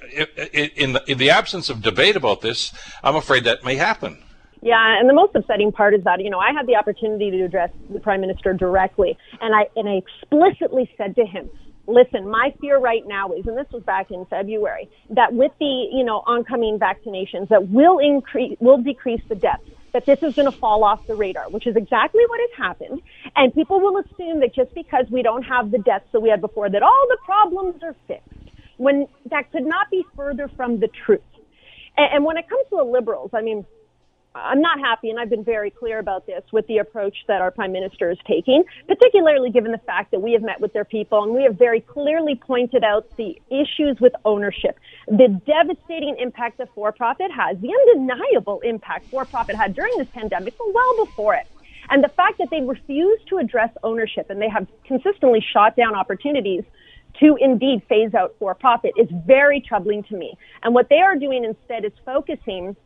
in 0.54 0.92
the, 0.92 1.02
in 1.09 1.18
the 1.18 1.30
absence 1.30 1.68
of 1.68 1.82
debate 1.82 2.14
about 2.14 2.42
this, 2.42 2.72
I'm 3.02 3.16
afraid 3.16 3.42
that 3.42 3.64
may 3.64 3.74
happen. 3.74 4.22
Yeah, 4.61 4.98
and 4.98 5.09
the 5.09 5.14
most 5.14 5.34
upsetting 5.34 5.72
part 5.72 5.94
is 5.94 6.02
that 6.04 6.22
you 6.22 6.30
know 6.30 6.38
I 6.38 6.52
had 6.52 6.66
the 6.66 6.76
opportunity 6.76 7.30
to 7.30 7.44
address 7.44 7.70
the 7.90 8.00
prime 8.00 8.20
minister 8.20 8.52
directly, 8.52 9.16
and 9.40 9.54
I 9.54 9.68
and 9.76 9.88
I 9.88 10.02
explicitly 10.02 10.90
said 10.96 11.14
to 11.16 11.24
him, 11.24 11.48
"Listen, 11.86 12.28
my 12.28 12.52
fear 12.61 12.78
right 12.78 13.06
now 13.06 13.32
is, 13.32 13.46
and 13.46 13.56
this 13.56 13.70
was 13.72 13.82
back 13.84 14.11
in 14.11 14.24
February, 14.26 14.88
that 15.11 15.32
with 15.32 15.52
the 15.61 15.88
you 15.92 16.04
know 16.04 16.22
oncoming 16.26 16.78
vaccinations, 16.78 17.48
that 17.48 17.68
will 17.68 17.98
increase, 17.98 18.56
will 18.61 18.78
decrease 18.78 19.22
the 19.28 19.36
deaths." 19.36 19.62
That 19.92 20.04
this 20.04 20.22
is 20.22 20.34
going 20.34 20.50
to 20.50 20.56
fall 20.56 20.84
off 20.84 21.06
the 21.06 21.14
radar, 21.14 21.48
which 21.48 21.66
is 21.66 21.74
exactly 21.74 22.22
what 22.28 22.40
has 22.40 22.50
happened. 22.59 23.00
And 23.36 23.54
people 23.54 23.80
will 23.80 23.96
assume 23.96 24.40
that 24.40 24.54
just 24.54 24.74
because 24.74 25.06
we 25.11 25.22
don't 25.22 25.42
have 25.44 25.70
the 25.70 25.78
deaths 25.78 26.04
that 26.12 26.20
we 26.20 26.28
had 26.28 26.42
before, 26.42 26.68
that 26.68 26.82
all 26.82 27.06
the 27.09 27.16
problems 27.24 27.82
are 27.82 27.96
fixed. 28.06 28.28
When 28.76 29.06
that 29.30 29.50
could 29.50 29.64
not 29.64 29.90
be 29.90 30.04
further 30.14 30.46
from 30.48 30.78
the 30.78 30.88
truth. 30.88 31.22
And, 31.96 32.16
and 32.16 32.24
when 32.24 32.36
it 32.36 32.48
comes 32.50 32.66
to 32.68 32.76
the 32.76 32.84
liberals, 32.84 33.30
I 33.32 33.40
mean, 33.40 33.64
I'm 34.45 34.61
not 34.61 34.78
happy, 34.78 35.11
and 35.11 35.18
I've 35.18 35.30
been 35.30 35.45
very 35.45 35.70
clear 35.70 35.99
about 35.99 36.26
this 36.26 36.43
with 36.53 36.66
the 36.66 36.78
approach 36.78 37.16
that 37.26 37.41
our 37.41 37.51
prime 37.51 37.72
minister 37.72 38.11
is 38.11 38.18
taking, 38.26 38.64
particularly 38.86 39.51
given 39.51 39.72
the 39.72 39.80
fact 39.86 40.11
that 40.12 40.20
we 40.20 40.32
have 40.32 40.43
met 40.43 40.61
with 40.61 40.72
their 40.72 40.84
people 40.84 41.22
and 41.22 41.34
we 41.34 41.43
have 41.45 41.57
very 41.57 41.80
clearly 41.80 42.34
pointed 42.34 42.84
out 42.84 43.07
the 43.16 43.41
issues 43.51 43.99
with 44.01 44.12
ownership, 44.24 44.78
the 45.07 45.41
devastating 45.47 46.16
impact 46.18 46.59
that 46.59 46.68
for 46.74 46.93
profit 46.93 47.30
has, 47.30 47.57
the 47.61 47.70
undeniable 47.89 48.61
impact 48.61 49.07
for 49.11 49.24
profit 49.24 49.57
had 49.57 49.74
during 49.74 49.93
this 49.99 50.09
pandemic, 50.14 50.55
but 50.59 50.72
well 50.72 51.07
before 51.07 51.34
it. 51.34 51.47
And 51.91 52.05
the 52.05 52.11
fact 52.16 52.39
that 52.39 52.49
they 52.51 52.61
refuse 52.61 53.18
to 53.30 53.39
address 53.39 53.70
ownership 53.82 54.30
and 54.30 54.41
they 54.41 54.49
have 54.49 54.66
consistently 54.86 55.45
shot 55.53 55.74
down 55.76 55.95
opportunities 55.95 56.64
to 57.20 57.36
indeed 57.41 57.82
phase 57.89 58.14
out 58.14 58.34
for 58.39 58.55
profit 58.55 58.93
is 58.97 59.09
very 59.26 59.61
troubling 59.66 60.03
to 60.05 60.16
me. 60.16 60.36
And 60.62 60.74
what 60.74 60.89
they 60.89 61.01
are 61.01 61.16
doing 61.16 61.45
instead 61.45 61.84
is 61.84 61.93
focusing 62.05 62.76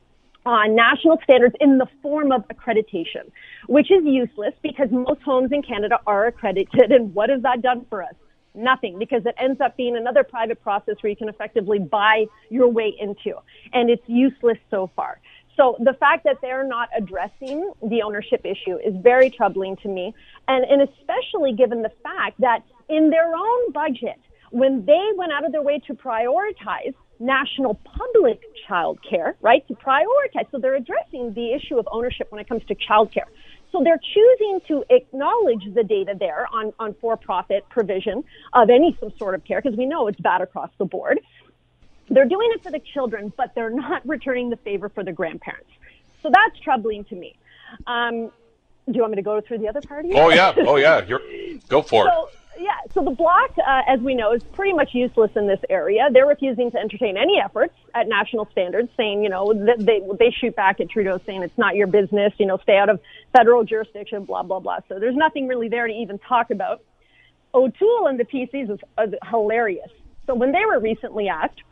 on 0.45 0.75
national 0.75 1.19
standards 1.23 1.55
in 1.61 1.79
the 1.79 1.87
form 2.03 2.33
of 2.33 2.45
accreditation, 2.49 3.31
which 3.67 3.91
is 3.91 4.05
useless 4.05 4.55
because 4.63 4.89
most 4.91 5.23
homes 5.23 5.53
in 5.53 5.63
Canada 5.63 5.99
are 6.07 6.27
accredited. 6.27 6.91
And 6.91 7.15
what 7.15 7.31
has 7.31 7.43
that 7.43 7.63
done 7.63 7.87
for 7.89 8.03
us? 8.03 8.15
Nothing, 8.55 8.99
because 8.99 9.25
it 9.25 9.35
ends 9.39 9.61
up 9.61 9.77
being 9.77 9.97
another 9.97 10.25
private 10.25 10.63
process 10.63 10.97
where 11.01 11.11
you 11.11 11.17
can 11.17 11.29
effectively 11.29 11.79
buy 11.79 12.27
your 12.51 12.69
way 12.69 12.95
into. 13.01 13.35
And 13.73 13.89
it's 13.89 14.03
useless 14.07 14.59
so 14.71 14.91
far. 14.95 15.21
So 15.57 15.77
the 15.81 15.95
fact 15.95 16.25
that 16.25 16.37
they're 16.43 16.67
not 16.67 16.89
addressing 16.97 17.73
the 17.83 18.03
ownership 18.03 18.45
issue 18.45 18.77
is 18.77 18.95
very 18.97 19.31
troubling 19.31 19.77
to 19.79 19.89
me. 19.89 20.15
And, 20.49 20.65
and 20.65 20.83
especially 20.83 21.53
given 21.53 21.83
the 21.83 21.93
fact 22.03 22.41
that 22.41 22.63
in 22.89 23.11
their 23.11 23.35
own 23.35 23.73
budget, 23.73 24.21
when 24.51 24.85
they 24.85 25.09
went 25.17 25.33
out 25.33 25.45
of 25.45 25.53
their 25.53 25.63
way 25.63 25.79
to 25.87 25.95
prioritize 25.95 26.95
national 27.23 27.75
public 27.75 28.43
child 28.67 28.99
care, 29.09 29.37
right, 29.41 29.67
to 29.69 29.75
prioritize. 29.75 30.51
So 30.51 30.59
they're 30.59 30.75
addressing 30.75 31.33
the 31.35 31.53
issue 31.53 31.79
of 31.79 31.89
ownership 31.91 32.31
when 32.31 32.41
it 32.41 32.49
comes 32.49 32.65
to 32.67 32.75
child 32.75 33.13
care. 33.13 33.29
So 33.71 33.83
they're 33.83 34.01
choosing 34.15 34.61
to 34.69 34.85
acknowledge 34.91 35.63
the 35.73 35.83
data 35.83 36.15
there 36.19 36.47
on, 36.53 36.73
on 36.79 36.95
for-profit 37.01 37.67
provision 37.71 38.23
of 38.53 38.69
any 38.69 38.97
some 39.01 39.13
sort 39.17 39.35
of 39.35 39.45
care 39.45 39.63
because 39.63 39.79
we 39.79 39.87
know 39.87 40.09
it's 40.09 40.21
bad 40.21 40.43
across 40.43 40.71
the 40.79 40.85
board. 40.85 41.21
They're 42.11 42.29
doing 42.29 42.51
it 42.55 42.63
for 42.63 42.71
the 42.71 42.81
children, 42.81 43.33
but 43.35 43.55
they're 43.55 43.71
not 43.71 44.07
returning 44.07 44.51
the 44.51 44.57
favor 44.57 44.91
for 44.91 45.03
the 45.03 45.13
grandparents. 45.13 45.71
So 46.23 46.31
that's 46.31 46.59
troubling 46.61 47.05
to 47.05 47.15
me. 47.15 47.37
Um, 47.87 48.31
do 48.87 48.95
you 48.95 49.01
want 49.01 49.13
me 49.13 49.17
to 49.17 49.23
go 49.23 49.41
through 49.41 49.59
the 49.59 49.69
other 49.69 49.81
parties? 49.81 50.13
Oh 50.17 50.29
yeah, 50.31 50.53
oh 50.59 50.77
yeah, 50.77 51.07
You're, 51.07 51.21
go 51.69 51.83
for 51.83 52.05
so, 52.05 52.27
it. 52.27 52.35
Yeah, 52.59 52.71
so 52.93 53.03
the 53.03 53.11
bloc, 53.11 53.51
uh, 53.59 53.83
as 53.89 54.01
we 54.01 54.15
know, 54.15 54.33
is 54.33 54.43
pretty 54.43 54.75
much 54.75 54.91
useless 54.93 55.31
in 55.37 55.47
this 55.47 55.61
area. 55.71 56.09
They're 56.13 56.27
refusing 56.27 56.71
to 56.73 56.79
entertain 56.79 57.17
any 57.17 57.41
efforts 57.43 57.75
at 57.95 58.09
national 58.09 58.47
standards, 58.53 58.91
saying, 58.97 59.23
you 59.23 59.31
know, 59.31 59.53
they 59.79 60.01
they 60.19 60.31
shoot 60.31 60.55
back 60.55 60.79
at 60.81 60.91
Trudeau, 60.91 61.19
saying 61.25 61.43
it's 61.43 61.57
not 61.57 61.77
your 61.77 61.87
business, 61.87 62.33
you 62.39 62.47
know, 62.47 62.59
stay 62.59 62.77
out 62.77 62.91
of 62.91 63.01
federal 63.33 63.65
jurisdiction, 63.65 64.25
blah 64.25 64.43
blah 64.43 64.61
blah. 64.61 64.81
So 64.89 64.99
there's 64.99 65.17
nothing 65.17 65.49
really 65.49 65.69
there 65.69 65.87
to 65.87 65.93
even 65.93 66.19
talk 66.19 66.51
about. 66.51 66.83
O'Toole 67.55 68.07
and 68.07 68.19
the 68.19 68.25
PCs 68.25 68.71
is, 68.71 68.81
is 69.03 69.15
hilarious. 69.31 69.91
So 70.27 70.35
when 70.35 70.53
they 70.53 70.65
were 70.65 70.79
recently 70.79 71.29
asked, 71.29 71.63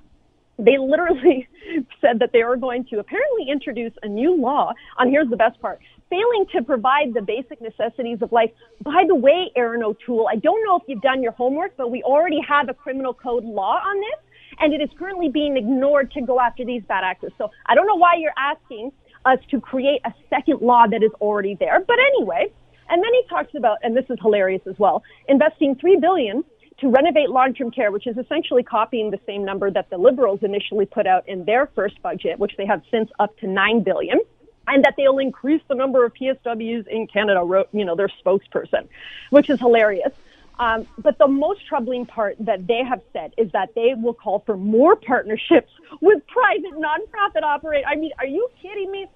they 0.65 0.79
literally 0.79 1.49
said 2.01 2.19
that 2.21 2.31
they 2.33 2.45
were 2.45 2.57
going 2.57 2.85
to 2.91 2.99
apparently 2.99 3.47
introduce 3.51 3.93
a 4.03 4.09
new 4.09 4.41
law 4.41 4.73
on 4.99 5.11
here's 5.11 5.29
the 5.31 5.37
best 5.37 5.61
part 5.61 5.81
failing 6.11 6.45
to 6.53 6.63
provide 6.63 7.15
the 7.15 7.23
basic 7.23 7.61
necessities 7.63 8.19
of 8.21 8.33
life. 8.33 8.51
By 8.85 9.05
the 9.07 9.15
way, 9.15 9.51
Erin 9.57 9.83
O'Toole, 9.83 10.29
I 10.31 10.37
don't 10.37 10.63
know 10.67 10.77
if 10.77 10.83
you've 10.89 11.01
done 11.01 11.23
your 11.23 11.33
homework, 11.33 11.77
but 11.77 11.91
we 11.91 12.03
already 12.03 12.41
have 12.47 12.69
a 12.69 12.75
criminal 12.75 13.15
code 13.15 13.45
law 13.45 13.79
on 13.79 13.97
this, 14.01 14.21
and 14.59 14.75
it 14.75 14.83
is 14.83 14.91
currently 14.99 15.29
being 15.29 15.57
ignored 15.57 16.11
to 16.13 16.21
go 16.21 16.41
after 16.41 16.65
these 16.65 16.83
bad 16.89 17.05
actors. 17.05 17.33
So 17.39 17.51
I 17.67 17.75
don't 17.77 17.87
know 17.87 17.95
why 17.95 18.17
you're 18.19 18.35
asking 18.37 18.91
us 19.25 19.39
to 19.51 19.61
create 19.61 20.01
a 20.05 20.13
second 20.29 20.61
law 20.61 20.87
that 20.91 21.03
is 21.03 21.13
already 21.21 21.57
there. 21.59 21.83
But 21.87 21.97
anyway, 22.01 22.53
and 22.89 23.03
then 23.03 23.11
he 23.15 23.23
talks 23.29 23.55
about, 23.57 23.79
and 23.83 23.97
this 23.97 24.07
is 24.11 24.19
hilarious 24.21 24.63
as 24.69 24.75
well, 24.79 25.03
investing 25.29 25.77
three 25.77 25.97
billion 25.97 26.43
to 26.81 26.89
renovate 26.89 27.31
long-term 27.31 27.71
care, 27.71 27.93
which 27.93 28.07
is 28.07 28.17
essentially 28.17 28.63
copying 28.63 29.11
the 29.11 29.21
same 29.27 29.45
number 29.45 29.71
that 29.71 29.91
the 29.91 29.99
Liberals 29.99 30.41
initially 30.43 30.87
put 30.87 31.07
out 31.07 31.29
in 31.29 31.45
their 31.45 31.67
first 31.75 32.01
budget, 32.03 32.39
which 32.39 32.53
they 32.57 32.67
have 32.67 32.83
since 32.91 33.11
up 33.19 33.37
to 33.39 33.47
nine 33.47 33.83
billion, 33.83 34.21
and 34.67 34.85
that 34.85 34.95
they'll 34.97 35.19
increase 35.19 35.63
the 35.69 35.75
number 35.75 36.05
of 36.05 36.15
PSWs 36.15 36.87
in 36.89 37.07
Canada. 37.07 37.41
Wrote, 37.41 37.69
you 37.73 37.85
know, 37.85 37.95
their 37.95 38.11
spokesperson, 38.25 38.89
which 39.31 39.51
is 39.51 39.59
hilarious. 39.59 40.13
Um, 40.59 40.87
but 40.99 41.17
the 41.17 41.27
most 41.27 41.67
troubling 41.67 42.05
part 42.05 42.37
that 42.41 42.67
they 42.67 42.85
have 42.85 43.01
said 43.15 43.33
is 43.39 43.51
that 43.53 43.75
they 43.75 43.95
will 43.97 44.13
call 44.13 44.41
for 44.45 44.59
more 44.59 44.95
partnerships 44.95 45.73
with 46.03 46.23
private 46.27 46.73
nonprofit 46.73 47.43
operators. 47.43 47.87
I 47.89 47.97
mean, 47.97 48.11
are 48.19 48.27
you 48.27 48.47
kidding 48.61 48.91
me? 48.91 49.07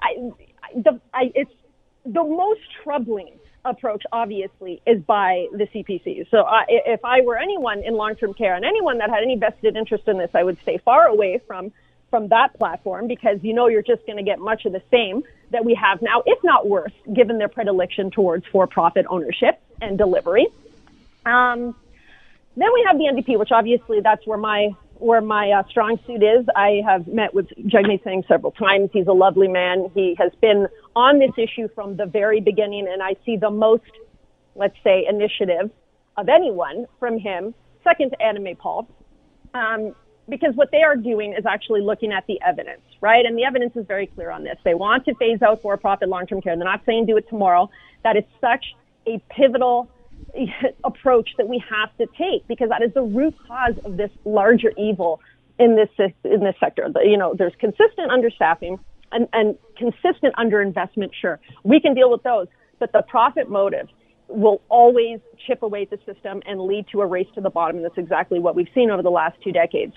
I, 0.00 0.30
the, 0.74 1.00
I, 1.14 1.32
it's 1.34 1.52
the 2.04 2.22
most 2.22 2.60
troubling 2.82 3.38
approach, 3.64 4.04
obviously, 4.12 4.80
is 4.86 5.02
by 5.02 5.46
the 5.52 5.66
CPC. 5.66 6.30
So 6.30 6.38
uh, 6.42 6.62
if 6.68 7.04
I 7.04 7.20
were 7.22 7.36
anyone 7.36 7.82
in 7.82 7.94
long-term 7.94 8.34
care 8.34 8.54
and 8.54 8.64
anyone 8.64 8.98
that 8.98 9.10
had 9.10 9.22
any 9.22 9.36
vested 9.36 9.76
interest 9.76 10.08
in 10.08 10.18
this, 10.18 10.30
I 10.34 10.42
would 10.42 10.58
stay 10.62 10.78
far 10.78 11.06
away 11.06 11.40
from 11.46 11.72
from 12.10 12.26
that 12.26 12.52
platform 12.58 13.06
because 13.06 13.38
you 13.42 13.54
know 13.54 13.68
you're 13.68 13.82
just 13.82 14.04
going 14.04 14.16
to 14.16 14.24
get 14.24 14.40
much 14.40 14.64
of 14.66 14.72
the 14.72 14.82
same 14.90 15.22
that 15.50 15.64
we 15.64 15.74
have 15.74 16.02
now, 16.02 16.24
if 16.26 16.42
not 16.42 16.68
worse, 16.68 16.92
given 17.14 17.38
their 17.38 17.48
predilection 17.48 18.10
towards 18.10 18.44
for-profit 18.46 19.06
ownership 19.08 19.60
and 19.80 19.96
delivery. 19.96 20.48
Um, 21.24 21.76
then 22.56 22.68
we 22.74 22.84
have 22.88 22.98
the 22.98 23.04
NDP, 23.04 23.38
which 23.38 23.52
obviously 23.52 24.00
that's 24.00 24.26
where 24.26 24.38
my 24.38 24.74
where 25.00 25.20
my 25.20 25.50
uh, 25.50 25.62
strong 25.68 25.98
suit 26.06 26.22
is. 26.22 26.46
I 26.54 26.82
have 26.86 27.06
met 27.06 27.34
with 27.34 27.48
Jagmeet 27.66 28.04
Singh 28.04 28.22
several 28.28 28.52
times. 28.52 28.90
He's 28.92 29.06
a 29.06 29.12
lovely 29.12 29.48
man. 29.48 29.90
He 29.94 30.14
has 30.18 30.32
been 30.40 30.68
on 30.94 31.18
this 31.18 31.32
issue 31.36 31.68
from 31.74 31.96
the 31.96 32.06
very 32.06 32.40
beginning, 32.40 32.86
and 32.90 33.02
I 33.02 33.16
see 33.24 33.36
the 33.36 33.50
most, 33.50 33.90
let's 34.54 34.76
say, 34.84 35.06
initiative 35.08 35.70
of 36.16 36.28
anyone 36.28 36.86
from 36.98 37.18
him, 37.18 37.54
second 37.82 38.10
to 38.10 38.16
Annamie 38.18 38.58
Paul. 38.58 38.86
Um, 39.54 39.94
because 40.28 40.54
what 40.54 40.70
they 40.70 40.82
are 40.82 40.96
doing 40.96 41.34
is 41.36 41.44
actually 41.44 41.80
looking 41.80 42.12
at 42.12 42.24
the 42.28 42.40
evidence, 42.46 42.82
right? 43.00 43.24
And 43.24 43.36
the 43.36 43.44
evidence 43.44 43.74
is 43.74 43.86
very 43.86 44.06
clear 44.06 44.30
on 44.30 44.44
this. 44.44 44.56
They 44.64 44.74
want 44.74 45.04
to 45.06 45.14
phase 45.14 45.42
out 45.42 45.60
for-profit 45.62 46.08
long-term 46.08 46.42
care. 46.42 46.54
They're 46.56 46.64
not 46.64 46.82
saying 46.86 47.06
do 47.06 47.16
it 47.16 47.28
tomorrow. 47.28 47.68
That 48.04 48.16
is 48.16 48.24
such 48.40 48.64
a 49.06 49.20
pivotal 49.30 49.90
approach 50.84 51.30
that 51.38 51.48
we 51.48 51.62
have 51.70 51.96
to 51.98 52.06
take 52.18 52.46
because 52.46 52.68
that 52.68 52.82
is 52.82 52.92
the 52.94 53.02
root 53.02 53.34
cause 53.46 53.74
of 53.84 53.96
this 53.96 54.10
larger 54.24 54.72
evil 54.76 55.20
in 55.58 55.76
this 55.76 56.10
in 56.24 56.40
this 56.40 56.54
sector. 56.58 56.90
You 57.02 57.16
know, 57.16 57.34
there's 57.34 57.54
consistent 57.58 58.10
understaffing 58.10 58.78
and, 59.12 59.28
and 59.32 59.56
consistent 59.76 60.34
underinvestment. 60.36 61.10
Sure, 61.20 61.38
we 61.62 61.80
can 61.80 61.94
deal 61.94 62.10
with 62.10 62.22
those, 62.22 62.46
but 62.78 62.92
the 62.92 63.02
profit 63.02 63.50
motive 63.50 63.88
will 64.28 64.62
always 64.68 65.20
chip 65.46 65.62
away 65.62 65.82
at 65.82 65.90
the 65.90 65.98
system 66.12 66.42
and 66.46 66.60
lead 66.60 66.86
to 66.88 67.00
a 67.00 67.06
race 67.06 67.26
to 67.34 67.40
the 67.40 67.50
bottom. 67.50 67.76
And 67.76 67.84
that's 67.84 67.98
exactly 67.98 68.38
what 68.38 68.54
we've 68.54 68.68
seen 68.74 68.90
over 68.90 69.02
the 69.02 69.10
last 69.10 69.40
two 69.42 69.52
decades. 69.52 69.94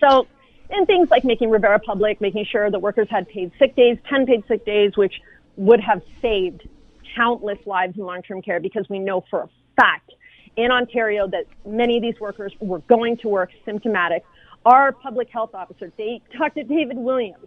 So, 0.00 0.26
in 0.70 0.84
things 0.86 1.10
like 1.10 1.24
making 1.24 1.50
Rivera 1.50 1.78
public, 1.78 2.20
making 2.20 2.46
sure 2.46 2.70
the 2.70 2.78
workers 2.78 3.08
had 3.08 3.28
paid 3.28 3.52
sick 3.58 3.76
days, 3.76 3.98
10 4.08 4.26
paid 4.26 4.42
sick 4.48 4.64
days, 4.64 4.96
which 4.96 5.20
would 5.56 5.80
have 5.80 6.02
saved 6.20 6.68
countless 7.14 7.58
lives 7.66 7.96
in 7.96 8.04
long-term 8.04 8.42
care 8.42 8.60
because 8.60 8.88
we 8.88 8.98
know 8.98 9.24
for 9.30 9.42
a 9.42 9.48
fact 9.76 10.12
in 10.56 10.70
Ontario 10.70 11.28
that 11.28 11.44
many 11.66 11.96
of 11.96 12.02
these 12.02 12.18
workers 12.20 12.52
were 12.60 12.80
going 12.80 13.16
to 13.18 13.28
work 13.28 13.50
symptomatic. 13.64 14.24
Our 14.64 14.92
public 14.92 15.28
health 15.30 15.54
officer, 15.54 15.92
they 15.96 16.20
talked 16.36 16.56
to 16.56 16.64
David 16.64 16.96
Williams, 16.96 17.46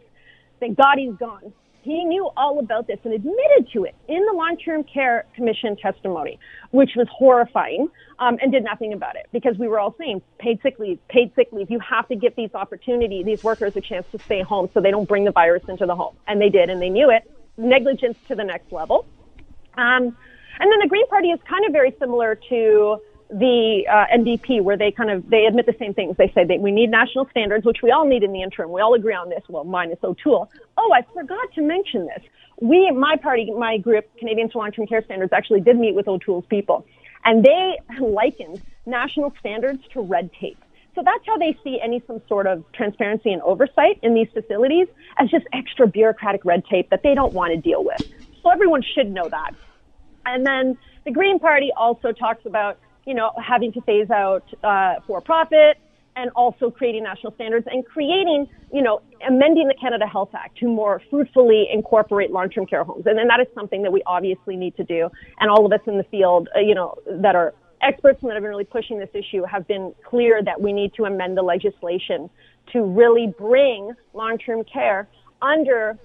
thank 0.60 0.78
God 0.78 0.98
he's 0.98 1.16
gone. 1.16 1.52
He 1.82 2.04
knew 2.04 2.30
all 2.36 2.60
about 2.60 2.88
this 2.88 3.00
and 3.04 3.14
admitted 3.14 3.70
to 3.74 3.86
it 3.86 3.96
in 4.08 4.26
the 4.26 4.34
long-term 4.34 4.84
care 4.84 5.26
commission 5.36 5.78
testimony, 5.78 6.38
which 6.72 6.92
was 6.96 7.08
horrifying, 7.10 7.88
um, 8.20 8.38
and 8.42 8.52
did 8.52 8.64
nothing 8.64 8.92
about 8.94 9.16
it 9.16 9.28
because 9.32 9.58
we 9.58 9.68
were 9.68 9.80
all 9.80 9.96
saying 9.98 10.22
paid 10.40 10.62
sick 10.62 10.78
leave, 10.78 11.00
paid 11.08 11.34
sick 11.36 11.48
leave. 11.52 11.72
You 11.72 11.80
have 11.80 12.08
to 12.10 12.16
give 12.16 12.36
these 12.36 12.54
opportunity, 12.54 13.24
these 13.24 13.44
workers 13.44 13.76
a 13.78 13.82
chance 13.82 14.06
to 14.12 14.20
stay 14.20 14.42
home 14.42 14.70
so 14.74 14.82
they 14.82 14.92
don't 14.92 15.08
bring 15.08 15.24
the 15.24 15.32
virus 15.32 15.64
into 15.70 15.86
the 15.86 15.96
home. 15.96 16.16
And 16.28 16.42
they 16.42 16.50
did, 16.50 16.70
and 16.70 16.82
they 16.82 16.90
knew 16.90 17.10
it. 17.10 17.30
Negligence 17.58 18.18
to 18.28 18.36
the 18.36 18.44
next 18.44 18.72
level. 18.72 19.06
Um, 19.78 20.18
and 20.60 20.72
then 20.72 20.80
the 20.80 20.88
Green 20.88 21.08
Party 21.08 21.30
is 21.30 21.40
kind 21.48 21.66
of 21.66 21.72
very 21.72 21.96
similar 22.00 22.36
to 22.50 22.98
the 23.30 23.86
uh, 23.90 24.18
NDP, 24.18 24.62
where 24.62 24.76
they 24.76 24.92
kind 24.92 25.12
of 25.12 25.30
they 25.30 25.46
admit 25.46 25.66
the 25.68 25.76
same 25.80 25.94
things. 25.94 26.18
They 26.18 26.32
say 26.34 26.46
that 26.46 26.60
we 26.60 26.72
need 26.72 26.90
national 26.90 27.28
standards, 27.30 27.66
which 27.66 27.78
we 27.84 27.92
all 27.92 28.06
need 28.06 28.24
in 28.24 28.32
the 28.32 28.42
interim. 28.42 28.72
We 28.72 28.82
all 28.82 28.96
agree 28.96 29.14
on 29.14 29.30
this. 29.30 29.44
Well, 29.48 29.64
minus 29.64 30.00
O'Toole. 30.04 30.52
Oh, 30.78 30.92
I 30.94 31.02
forgot 31.14 31.54
to 31.54 31.62
mention 31.62 32.08
this. 32.08 32.24
We, 32.62 32.92
my 32.92 33.16
party, 33.16 33.52
my 33.52 33.78
group, 33.78 34.06
Canadians 34.18 34.52
for 34.52 34.60
Long-Term 34.60 34.88
Care 34.88 35.04
Standards, 35.04 35.32
actually 35.32 35.62
did 35.62 35.78
meet 35.78 35.96
with 35.96 36.08
O'Toole's 36.08 36.46
people, 36.48 36.86
and 37.24 37.46
they 37.46 37.78
likened 38.02 38.62
national 38.86 39.34
standards 39.40 39.82
to 39.94 40.02
red 40.02 40.32
tape. 40.40 40.62
So 40.96 41.04
that's 41.06 41.26
how 41.26 41.38
they 41.38 41.58
see 41.64 41.80
any 41.82 42.04
some 42.08 42.22
sort 42.28 42.48
of 42.48 42.64
transparency 42.74 43.32
and 43.32 43.42
oversight 43.44 44.00
in 44.02 44.14
these 44.16 44.28
facilities 44.34 44.88
as 45.18 45.30
just 45.30 45.46
extra 45.54 45.88
bureaucratic 45.88 46.44
red 46.44 46.66
tape 46.66 46.90
that 46.90 47.04
they 47.04 47.14
don't 47.14 47.32
want 47.32 47.54
to 47.54 47.58
deal 47.58 47.84
with. 47.84 48.02
So 48.42 48.50
everyone 48.50 48.82
should 48.82 49.12
know 49.12 49.30
that. 49.30 49.52
And 50.34 50.46
then 50.46 50.78
the 51.06 51.12
Green 51.12 51.40
Party 51.40 51.72
also 51.76 52.12
talks 52.12 52.46
about, 52.46 52.78
you 53.06 53.14
know, 53.14 53.32
having 53.44 53.72
to 53.74 53.82
phase 53.82 54.10
out 54.12 54.44
uh, 54.64 54.96
for 55.08 55.22
profit 55.22 55.78
and 56.16 56.30
also 56.36 56.70
creating 56.70 57.04
national 57.04 57.34
standards 57.34 57.66
and 57.72 57.86
creating, 57.86 58.48
you 58.74 58.82
know, 58.82 59.02
amending 59.28 59.68
the 59.68 59.76
Canada 59.80 60.06
Health 60.06 60.32
Act 60.34 60.58
to 60.60 60.68
more 60.68 61.02
fruitfully 61.10 61.68
incorporate 61.72 62.32
long-term 62.32 62.66
care 62.66 62.84
homes. 62.84 63.06
And 63.06 63.18
then 63.18 63.28
that 63.28 63.40
is 63.40 63.48
something 63.56 63.82
that 63.84 63.92
we 63.92 64.04
obviously 64.06 64.56
need 64.56 64.76
to 64.78 64.84
do. 64.84 65.10
And 65.40 65.50
all 65.50 65.66
of 65.66 65.72
us 65.72 65.80
in 65.88 65.98
the 65.98 66.04
field, 66.06 66.50
uh, 66.56 66.60
you 66.60 66.76
know, 66.76 66.96
that 67.08 67.36
are 67.36 67.54
experts 67.82 68.22
and 68.22 68.30
that 68.30 68.36
have 68.36 68.44
been 68.44 68.50
really 68.50 68.66
pushing 68.66 69.00
this 69.00 69.10
issue 69.14 69.44
have 69.44 69.66
been 69.68 69.94
clear 70.04 70.44
that 70.44 70.60
we 70.60 70.74
need 70.74 70.94
to 70.96 71.06
amend 71.06 71.38
the 71.38 71.42
legislation 71.42 72.30
to 72.74 72.84
really 72.84 73.34
bring 73.38 73.94
long-term 74.14 74.64
care 74.66 75.08
under 75.42 75.98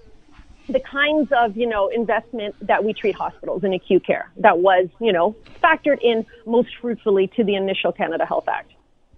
the 0.67 0.79
kinds 0.79 1.31
of, 1.31 1.55
you 1.55 1.67
know, 1.67 1.89
investment 1.89 2.55
that 2.61 2.83
we 2.83 2.93
treat 2.93 3.15
hospitals 3.15 3.63
in 3.63 3.73
acute 3.73 4.05
care 4.05 4.31
that 4.37 4.59
was, 4.59 4.87
you 4.99 5.13
know, 5.13 5.35
factored 5.63 5.99
in 6.01 6.25
most 6.45 6.69
fruitfully 6.81 7.27
to 7.35 7.43
the 7.43 7.55
initial 7.55 7.91
Canada 7.91 8.25
Health 8.25 8.47
Act. 8.47 8.71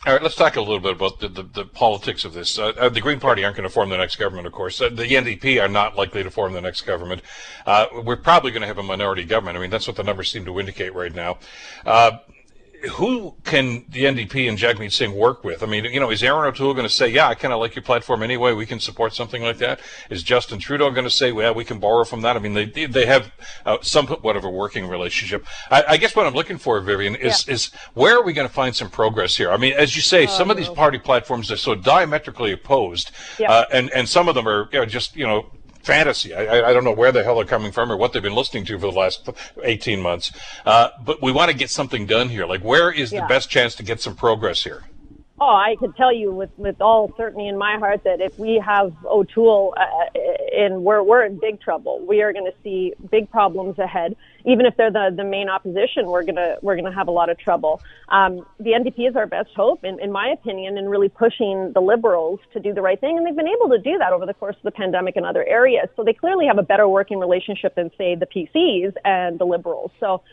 All 0.06 0.14
right, 0.14 0.22
let's 0.22 0.36
talk 0.36 0.56
a 0.56 0.62
little 0.62 0.80
bit 0.80 0.94
about 0.94 1.20
the, 1.20 1.28
the, 1.28 1.44
the 1.44 1.66
politics 1.66 2.24
of 2.24 2.34
this. 2.34 2.60
Uh, 2.60 2.68
uh 2.78 2.90
the 2.90 3.02
Green 3.02 3.20
Party 3.20 3.44
aren't 3.44 3.58
going 3.58 3.68
to 3.68 3.74
form 3.74 3.90
the 3.90 3.98
next 3.98 4.18
government, 4.18 4.46
of 4.46 4.54
course. 4.54 4.80
Uh, 4.80 4.90
the 4.90 5.06
NDP 5.06 5.62
are 5.62 5.68
not 5.68 5.98
likely 5.98 6.22
to 6.22 6.30
form 6.30 6.54
the 6.54 6.62
next 6.62 6.82
government. 6.82 7.24
Uh, 7.66 7.88
we're 8.04 8.16
probably 8.16 8.52
going 8.52 8.62
to 8.62 8.68
have 8.68 8.78
a 8.78 8.84
minority 8.84 9.24
government. 9.24 9.58
I 9.58 9.60
mean, 9.60 9.72
that's 9.72 9.88
what 9.88 9.96
the 9.96 10.04
numbers 10.04 10.32
seem 10.32 10.46
to 10.46 10.60
indicate 10.60 10.94
right 10.94 11.14
now. 11.14 11.40
Who 12.92 13.36
can 13.44 13.86
the 13.90 14.04
NDP 14.04 14.48
and 14.48 14.56
Jagmeet 14.56 14.92
Singh 14.92 15.16
work 15.16 15.44
with? 15.44 15.64
I 15.64 15.66
mean, 15.66 15.86
you 15.86 16.00
know, 16.00 16.12
is 16.12 16.22
Erin 16.22 16.46
O'Toole 16.46 16.76
going 16.76 16.88
to 16.88 16.94
say, 16.94 17.08
yeah, 17.08 17.28
I 17.28 17.34
kind 17.34 17.52
of 17.52 17.60
like 17.60 17.76
your 17.76 17.82
platform 17.82 18.22
anyway. 18.22 18.54
We 18.54 18.68
can 18.68 18.80
support 18.80 19.16
something 19.16 19.42
like 19.42 19.58
that. 19.58 19.80
Is 20.12 20.22
Justin 20.22 20.60
Trudeau 20.60 20.92
going 20.92 21.04
to 21.04 21.10
say, 21.10 21.32
well, 21.32 21.56
we 21.56 21.66
can 21.66 21.80
borrow 21.80 22.04
from 22.04 22.22
that? 22.22 22.36
I 22.36 22.40
mean, 22.40 22.54
they 22.54 22.86
they 22.86 23.08
have 23.08 23.32
uh, 23.66 23.78
somewhat 23.82 24.36
of 24.36 24.44
a 24.44 24.50
working 24.50 24.88
relationship. 24.88 25.46
I, 25.72 25.84
I, 25.90 25.98
guess 25.98 26.16
what 26.16 26.28
I'm 26.28 26.36
looking 26.36 26.60
for, 26.60 26.80
Vivian, 26.82 27.16
is 27.16 27.48
yeah. 27.48 27.56
is 27.56 27.72
where 27.96 28.18
are 28.18 28.24
we 28.24 28.34
going 28.34 28.48
to 28.48 28.54
find 28.54 28.76
some 28.76 28.92
progress 28.92 29.36
here? 29.36 29.52
I 29.52 29.58
mean, 29.58 29.74
as 29.74 29.96
you 29.96 30.04
say, 30.04 30.26
oh, 30.26 30.28
some 30.28 30.52
of 30.52 30.58
these 30.58 30.70
party 30.70 31.00
platforms 31.00 31.52
are 31.52 31.58
so 31.58 31.74
diametrically 31.74 32.52
opposed, 32.52 33.10
yeah. 33.40 33.52
uh, 33.52 33.66
and 33.72 33.90
and 33.92 34.08
some 34.08 34.30
of 34.30 34.36
them 34.36 34.48
are 34.48 34.70
you 34.72 34.80
know, 34.80 34.86
just 34.86 35.16
you 35.16 35.26
know 35.26 35.48
fantasy. 35.88 36.36
I, 36.36 36.70
I, 36.70 36.74
don't 36.74 36.84
know 36.84 36.92
where 36.92 37.12
the 37.12 37.24
hell 37.24 37.38
they're 37.38 37.46
coming 37.46 37.72
from 37.72 37.92
or 37.92 37.98
what 37.98 38.14
they've 38.14 38.22
been 38.22 38.36
listening 38.36 38.66
to 38.66 38.78
for 38.78 38.92
the 38.92 38.98
last 39.00 39.28
18 39.64 40.02
months. 40.02 40.32
Uh, 40.66 40.90
but 41.04 41.22
we 41.22 41.32
want 41.32 41.50
to 41.50 41.58
get 41.58 41.70
something 41.70 42.06
done 42.06 42.30
here. 42.30 42.46
Like, 42.46 42.62
where 42.62 42.92
is 42.92 43.12
yeah. 43.12 43.22
the 43.22 43.28
best 43.28 43.50
chance 43.50 43.74
to 43.76 43.84
get 43.84 44.02
some 44.02 44.16
progress 44.16 44.64
here? 44.64 44.84
Oh, 45.40 45.46
I 45.46 45.76
could 45.78 45.96
tell 45.96 46.12
you 46.12 46.32
with, 46.32 46.50
with 46.58 46.82
all 46.82 47.14
certainty 47.16 47.48
in 47.48 47.60
my 47.60 47.78
heart 47.78 48.04
that 48.06 48.22
if 48.22 48.40
we 48.40 48.62
have 48.66 48.92
O'Toole 49.06 49.76
uh, 49.78 50.20
in, 50.52 50.82
we're, 50.82 51.04
we're 51.04 51.24
in 51.26 51.38
big 51.40 51.62
trouble. 51.62 52.04
We 52.04 52.24
are 52.24 52.34
going 52.34 52.46
to 52.46 52.58
see 52.64 52.94
big 53.12 53.30
problems 53.30 53.78
ahead. 53.78 54.16
Even 54.46 54.66
if 54.66 54.76
they're 54.78 54.92
the, 54.92 55.14
the 55.16 55.24
main 55.24 55.48
opposition, 55.48 56.08
we're 56.08 56.24
going 56.24 56.38
to, 56.38 56.58
we're 56.64 56.76
going 56.76 56.92
to 56.92 56.98
have 56.98 57.08
a 57.08 57.12
lot 57.12 57.30
of 57.30 57.38
trouble. 57.38 57.84
Um, 58.10 58.48
the 58.60 58.72
NDP 58.72 59.10
is 59.10 59.16
our 59.16 59.28
best 59.28 59.52
hope, 59.56 59.84
in, 59.84 60.00
in 60.00 60.12
my 60.12 60.30
opinion, 60.30 60.76
in 60.76 60.90
really 60.90 61.10
pushing 61.10 61.72
the 61.72 61.82
Liberals 61.82 62.40
to 62.54 62.60
do 62.60 62.74
the 62.74 62.82
right 62.82 63.00
thing. 63.00 63.16
And 63.16 63.28
they've 63.28 63.36
been 63.36 63.48
able 63.48 63.70
to 63.70 63.80
do 63.80 64.00
that 64.00 64.14
over 64.14 64.26
the 64.26 64.34
course 64.34 64.56
of 64.56 64.64
the 64.64 64.72
pandemic 64.72 65.18
in 65.18 65.24
other 65.24 65.46
areas. 65.46 65.88
So 65.96 66.04
they 66.04 66.14
clearly 66.14 66.48
have 66.48 66.58
a 66.58 66.64
better 66.64 66.88
working 66.88 67.20
relationship 67.20 67.76
than, 67.76 67.92
say, 67.96 68.16
the 68.16 68.26
PCs 68.26 68.94
and 69.06 69.38
the 69.38 69.46
Liberals. 69.46 69.92
So 70.00 70.24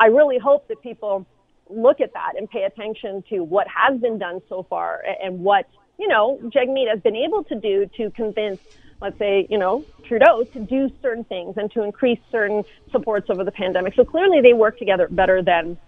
I 0.00 0.06
really 0.06 0.38
hope 0.38 0.68
that 0.68 0.80
people 0.82 1.26
look 1.68 2.00
at 2.00 2.12
that 2.12 2.32
and 2.36 2.48
pay 2.48 2.64
attention 2.64 3.22
to 3.30 3.40
what 3.40 3.66
has 3.68 4.00
been 4.00 4.18
done 4.18 4.40
so 4.48 4.66
far 4.68 5.02
and 5.22 5.40
what, 5.40 5.68
you 5.98 6.08
know, 6.08 6.38
Jagmeet 6.44 6.88
has 6.88 7.00
been 7.00 7.16
able 7.16 7.44
to 7.44 7.54
do 7.58 7.88
to 7.96 8.10
convince, 8.10 8.60
let's 9.00 9.18
say, 9.18 9.46
you 9.48 9.58
know, 9.58 9.84
Trudeau 10.06 10.44
to 10.52 10.60
do 10.60 10.90
certain 11.00 11.24
things 11.24 11.54
and 11.56 11.70
to 11.72 11.82
increase 11.82 12.18
certain 12.30 12.64
supports 12.90 13.30
over 13.30 13.44
the 13.44 13.52
pandemic. 13.52 13.94
So 13.94 14.04
clearly 14.04 14.40
they 14.42 14.52
work 14.52 14.78
together 14.78 15.08
better 15.10 15.42
than 15.42 15.78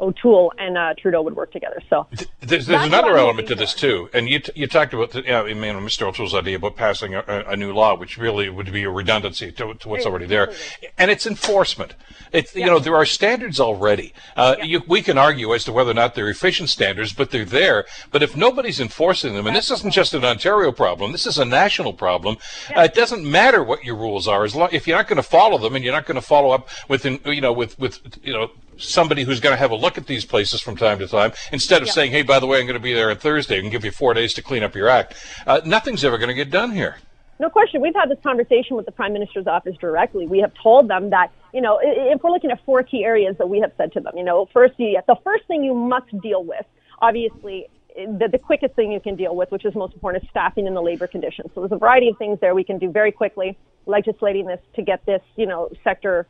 O'Toole 0.00 0.52
and 0.58 0.76
uh, 0.76 0.94
Trudeau 0.98 1.22
would 1.22 1.36
work 1.36 1.52
together. 1.52 1.82
So 1.88 2.06
there's, 2.40 2.66
there's 2.66 2.84
another 2.84 3.16
element 3.16 3.48
to 3.48 3.54
this 3.54 3.74
too, 3.74 4.08
and 4.12 4.28
you 4.28 4.40
t- 4.40 4.52
you 4.54 4.66
talked 4.66 4.92
about 4.92 5.12
the, 5.12 5.22
yeah, 5.22 5.42
I 5.42 5.54
mean, 5.54 5.74
Mr. 5.76 6.02
O'Toole's 6.02 6.34
idea 6.34 6.56
about 6.56 6.76
passing 6.76 7.14
a, 7.14 7.22
a, 7.46 7.56
new 7.56 7.72
law, 7.72 7.96
which 7.96 8.18
really 8.18 8.48
would 8.48 8.72
be 8.72 8.84
a 8.84 8.90
redundancy 8.90 9.52
to, 9.52 9.74
to 9.74 9.88
what's 9.88 10.06
already 10.06 10.26
there, 10.26 10.52
and 10.98 11.10
it's 11.10 11.26
enforcement. 11.26 11.94
It's 12.32 12.54
yeah. 12.54 12.64
you 12.64 12.70
know 12.70 12.78
there 12.78 12.96
are 12.96 13.06
standards 13.06 13.60
already. 13.60 14.12
Uh, 14.36 14.56
yeah. 14.58 14.64
you, 14.64 14.82
we 14.88 15.02
can 15.02 15.16
argue 15.16 15.54
as 15.54 15.64
to 15.64 15.72
whether 15.72 15.92
or 15.92 15.94
not 15.94 16.14
they're 16.14 16.28
efficient 16.28 16.68
standards, 16.68 17.12
but 17.12 17.30
they're 17.30 17.44
there. 17.44 17.86
But 18.10 18.22
if 18.22 18.36
nobody's 18.36 18.80
enforcing 18.80 19.34
them, 19.34 19.46
and 19.46 19.54
this 19.54 19.70
isn't 19.70 19.92
just 19.92 20.14
an 20.14 20.24
Ontario 20.24 20.72
problem, 20.72 21.12
this 21.12 21.26
is 21.26 21.38
a 21.38 21.44
national 21.44 21.92
problem. 21.92 22.36
Yeah. 22.70 22.80
Uh, 22.80 22.84
it 22.84 22.94
doesn't 22.94 23.28
matter 23.28 23.62
what 23.62 23.84
your 23.84 23.96
rules 23.96 24.26
are, 24.26 24.44
as 24.44 24.54
long 24.54 24.68
if 24.72 24.86
you're 24.86 24.96
not 24.96 25.08
going 25.08 25.16
to 25.16 25.22
follow 25.22 25.58
them, 25.58 25.74
and 25.74 25.84
you're 25.84 25.94
not 25.94 26.06
going 26.06 26.16
to 26.16 26.22
follow 26.22 26.50
up 26.50 26.68
with 26.88 27.04
you 27.04 27.40
know 27.40 27.52
with 27.52 27.78
with 27.78 28.00
you 28.22 28.32
know 28.32 28.50
somebody 28.76 29.24
who's 29.24 29.40
going 29.40 29.52
to 29.52 29.58
have 29.58 29.70
a 29.70 29.76
look 29.76 29.98
at 29.98 30.06
these 30.06 30.24
places 30.24 30.60
from 30.60 30.76
time 30.76 30.98
to 30.98 31.06
time 31.06 31.32
instead 31.52 31.82
of 31.82 31.88
saying, 31.88 32.10
hey, 32.10 32.22
by 32.22 32.38
the 32.38 32.46
way, 32.46 32.60
I'm 32.60 32.66
going 32.66 32.74
to 32.74 32.82
be 32.82 32.92
there 32.92 33.10
on 33.10 33.16
Thursday 33.16 33.58
and 33.58 33.70
give 33.70 33.84
you 33.84 33.90
four 33.90 34.14
days 34.14 34.34
to 34.34 34.42
clean 34.42 34.62
up 34.62 34.74
your 34.74 34.88
act. 34.88 35.14
Uh, 35.46 35.60
nothing's 35.64 36.04
ever 36.04 36.18
going 36.18 36.28
to 36.28 36.34
get 36.34 36.50
done 36.50 36.72
here. 36.72 36.96
No 37.40 37.50
question. 37.50 37.80
We've 37.80 37.94
had 37.94 38.08
this 38.08 38.18
conversation 38.22 38.76
with 38.76 38.86
the 38.86 38.92
Prime 38.92 39.12
Minister's 39.12 39.48
office 39.48 39.76
directly. 39.80 40.26
We 40.26 40.38
have 40.38 40.52
told 40.62 40.88
them 40.88 41.10
that, 41.10 41.32
you 41.52 41.60
know, 41.60 41.80
if 41.82 42.22
we're 42.22 42.30
looking 42.30 42.52
at 42.52 42.64
four 42.64 42.82
key 42.84 43.04
areas 43.04 43.36
that 43.38 43.48
we 43.48 43.58
have 43.60 43.72
said 43.76 43.92
to 43.92 44.00
them, 44.00 44.12
you 44.16 44.22
know, 44.22 44.48
first, 44.52 44.76
the 44.76 45.16
first 45.24 45.44
thing 45.46 45.64
you 45.64 45.74
must 45.74 46.06
deal 46.20 46.44
with, 46.44 46.64
obviously, 47.00 47.66
the, 47.96 48.28
the 48.30 48.38
quickest 48.38 48.74
thing 48.74 48.92
you 48.92 49.00
can 49.00 49.16
deal 49.16 49.34
with, 49.34 49.50
which 49.50 49.64
is 49.64 49.74
most 49.74 49.94
important, 49.94 50.22
is 50.22 50.30
staffing 50.30 50.66
and 50.66 50.76
the 50.76 50.80
labor 50.80 51.06
conditions. 51.06 51.50
So 51.54 51.60
there's 51.60 51.72
a 51.72 51.76
variety 51.76 52.08
of 52.08 52.18
things 52.18 52.38
there 52.40 52.54
we 52.54 52.64
can 52.64 52.78
do 52.78 52.90
very 52.90 53.12
quickly, 53.12 53.58
legislating 53.86 54.46
this 54.46 54.60
to 54.76 54.82
get 54.82 55.04
this, 55.06 55.22
you 55.36 55.46
know, 55.46 55.70
sector 55.82 56.26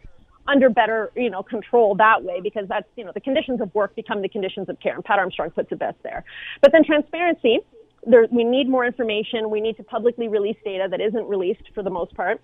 under 0.46 0.68
better, 0.68 1.10
you 1.16 1.30
know, 1.30 1.42
control 1.42 1.94
that 1.96 2.22
way 2.22 2.40
because 2.40 2.68
that's, 2.68 2.88
you 2.96 3.04
know, 3.04 3.12
the 3.12 3.20
conditions 3.20 3.60
of 3.60 3.74
work 3.74 3.94
become 3.94 4.22
the 4.22 4.28
conditions 4.28 4.68
of 4.68 4.78
care. 4.80 4.94
And 4.94 5.04
Pat 5.04 5.18
Armstrong 5.18 5.50
puts 5.50 5.72
it 5.72 5.78
best 5.78 5.96
there. 6.02 6.24
But 6.60 6.72
then 6.72 6.84
transparency, 6.84 7.60
there, 8.06 8.26
we 8.30 8.44
need 8.44 8.68
more 8.68 8.84
information. 8.84 9.50
We 9.50 9.60
need 9.60 9.76
to 9.78 9.84
publicly 9.84 10.28
release 10.28 10.56
data 10.64 10.86
that 10.90 11.00
isn't 11.00 11.26
released 11.26 11.62
for 11.74 11.82
the 11.82 11.90
most 11.90 12.14
part. 12.14 12.40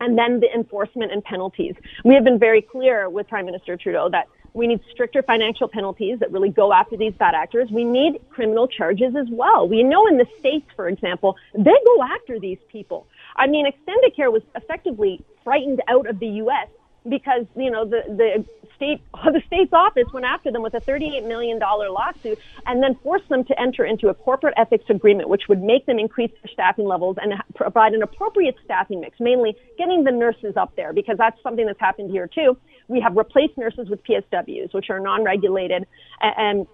And 0.00 0.18
then 0.18 0.40
the 0.40 0.52
enforcement 0.52 1.12
and 1.12 1.22
penalties. 1.22 1.74
We 2.04 2.14
have 2.14 2.24
been 2.24 2.38
very 2.38 2.62
clear 2.62 3.08
with 3.08 3.28
Prime 3.28 3.46
Minister 3.46 3.76
Trudeau 3.76 4.08
that 4.10 4.26
we 4.54 4.66
need 4.66 4.80
stricter 4.90 5.22
financial 5.22 5.66
penalties 5.66 6.18
that 6.18 6.30
really 6.30 6.50
go 6.50 6.72
after 6.72 6.96
these 6.96 7.14
bad 7.14 7.34
actors. 7.34 7.70
We 7.70 7.84
need 7.84 8.20
criminal 8.28 8.68
charges 8.68 9.14
as 9.16 9.26
well. 9.30 9.66
We 9.68 9.82
know 9.82 10.06
in 10.08 10.18
the 10.18 10.26
States, 10.40 10.66
for 10.76 10.88
example, 10.88 11.36
they 11.54 11.76
go 11.86 12.02
after 12.02 12.38
these 12.38 12.58
people. 12.68 13.06
I 13.36 13.46
mean, 13.46 13.66
Extendicare 13.66 14.30
was 14.30 14.42
effectively 14.54 15.24
frightened 15.42 15.80
out 15.88 16.06
of 16.06 16.18
the 16.18 16.26
U.S 16.26 16.68
because 17.08 17.46
you 17.56 17.70
know 17.70 17.84
the 17.84 18.02
the 18.08 18.44
state 18.76 19.00
the 19.24 19.42
state's 19.46 19.72
office 19.72 20.06
went 20.12 20.26
after 20.26 20.50
them 20.50 20.62
with 20.62 20.74
a 20.74 20.80
38 20.80 21.24
million 21.24 21.58
dollar 21.58 21.90
lawsuit 21.90 22.38
and 22.66 22.82
then 22.82 22.94
forced 23.02 23.28
them 23.28 23.44
to 23.44 23.60
enter 23.60 23.84
into 23.84 24.08
a 24.08 24.14
corporate 24.14 24.54
ethics 24.56 24.84
agreement 24.88 25.28
which 25.28 25.42
would 25.48 25.62
make 25.62 25.86
them 25.86 25.98
increase 25.98 26.30
their 26.42 26.52
staffing 26.52 26.86
levels 26.86 27.16
and 27.20 27.32
provide 27.54 27.92
an 27.92 28.02
appropriate 28.02 28.56
staffing 28.64 29.00
mix 29.00 29.18
mainly 29.20 29.56
getting 29.78 30.04
the 30.04 30.12
nurses 30.12 30.56
up 30.56 30.74
there 30.76 30.92
because 30.92 31.16
that's 31.18 31.40
something 31.42 31.66
that's 31.66 31.80
happened 31.80 32.10
here 32.10 32.28
too. 32.28 32.56
We 32.88 33.00
have 33.00 33.16
replaced 33.16 33.56
nurses 33.56 33.88
with 33.88 34.00
PSWs 34.04 34.74
which 34.74 34.90
are 34.90 35.00
non-regulated 35.00 35.86
and 36.20 36.66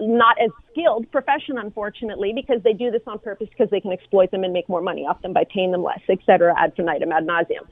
not 0.00 0.36
as 0.42 0.50
skilled 0.70 1.10
profession, 1.10 1.58
unfortunately, 1.58 2.32
because 2.34 2.62
they 2.62 2.72
do 2.72 2.90
this 2.90 3.02
on 3.06 3.18
purpose 3.18 3.48
because 3.50 3.68
they 3.70 3.80
can 3.80 3.92
exploit 3.92 4.30
them 4.30 4.44
and 4.44 4.52
make 4.52 4.68
more 4.68 4.80
money 4.80 5.02
off 5.02 5.20
them 5.22 5.32
by 5.32 5.44
paying 5.52 5.72
them 5.72 5.82
less, 5.82 6.00
et 6.08 6.18
cetera, 6.24 6.54
ad 6.56 6.70
infinitum, 6.70 7.10
ad 7.12 7.26
nauseum. 7.26 7.66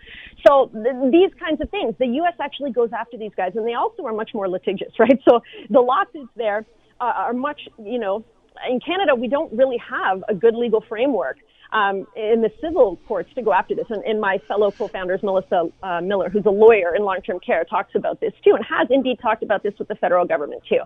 So 0.46 0.70
th- 0.72 1.12
these 1.12 1.30
kinds 1.38 1.60
of 1.60 1.70
things, 1.70 1.94
the 1.98 2.06
U.S. 2.06 2.34
actually 2.40 2.72
goes 2.72 2.90
after 2.92 3.16
these 3.16 3.32
guys, 3.36 3.52
and 3.54 3.66
they 3.66 3.74
also 3.74 4.04
are 4.04 4.12
much 4.12 4.30
more 4.34 4.48
litigious, 4.48 4.92
right? 4.98 5.18
So 5.28 5.40
the 5.70 5.80
lawsuits 5.80 6.30
there 6.36 6.66
uh, 7.00 7.04
are 7.04 7.32
much, 7.32 7.60
you 7.78 7.98
know, 7.98 8.24
in 8.68 8.80
Canada, 8.80 9.14
we 9.14 9.28
don't 9.28 9.52
really 9.52 9.78
have 9.78 10.22
a 10.28 10.34
good 10.34 10.54
legal 10.54 10.84
framework 10.88 11.38
um, 11.72 12.06
in 12.16 12.42
the 12.42 12.50
civil 12.60 12.98
courts 13.06 13.30
to 13.34 13.42
go 13.42 13.52
after 13.52 13.74
this. 13.74 13.86
And, 13.90 14.02
and 14.04 14.20
my 14.20 14.38
fellow 14.48 14.70
co-founders, 14.70 15.22
Melissa 15.22 15.68
uh, 15.82 16.00
Miller, 16.00 16.28
who's 16.28 16.46
a 16.46 16.50
lawyer 16.50 16.94
in 16.94 17.02
long-term 17.02 17.40
care, 17.40 17.64
talks 17.64 17.94
about 17.94 18.20
this 18.20 18.32
too, 18.44 18.54
and 18.54 18.64
has 18.64 18.88
indeed 18.90 19.18
talked 19.20 19.42
about 19.42 19.62
this 19.62 19.74
with 19.78 19.88
the 19.88 19.94
federal 19.96 20.24
government 20.24 20.62
too. 20.68 20.80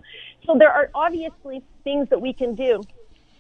So 0.47 0.57
there 0.59 0.70
are 0.70 0.91
obviously 0.95 1.62
things 1.85 2.09
that 2.11 2.20
we 2.20 2.32
can 2.32 2.55
do 2.55 2.82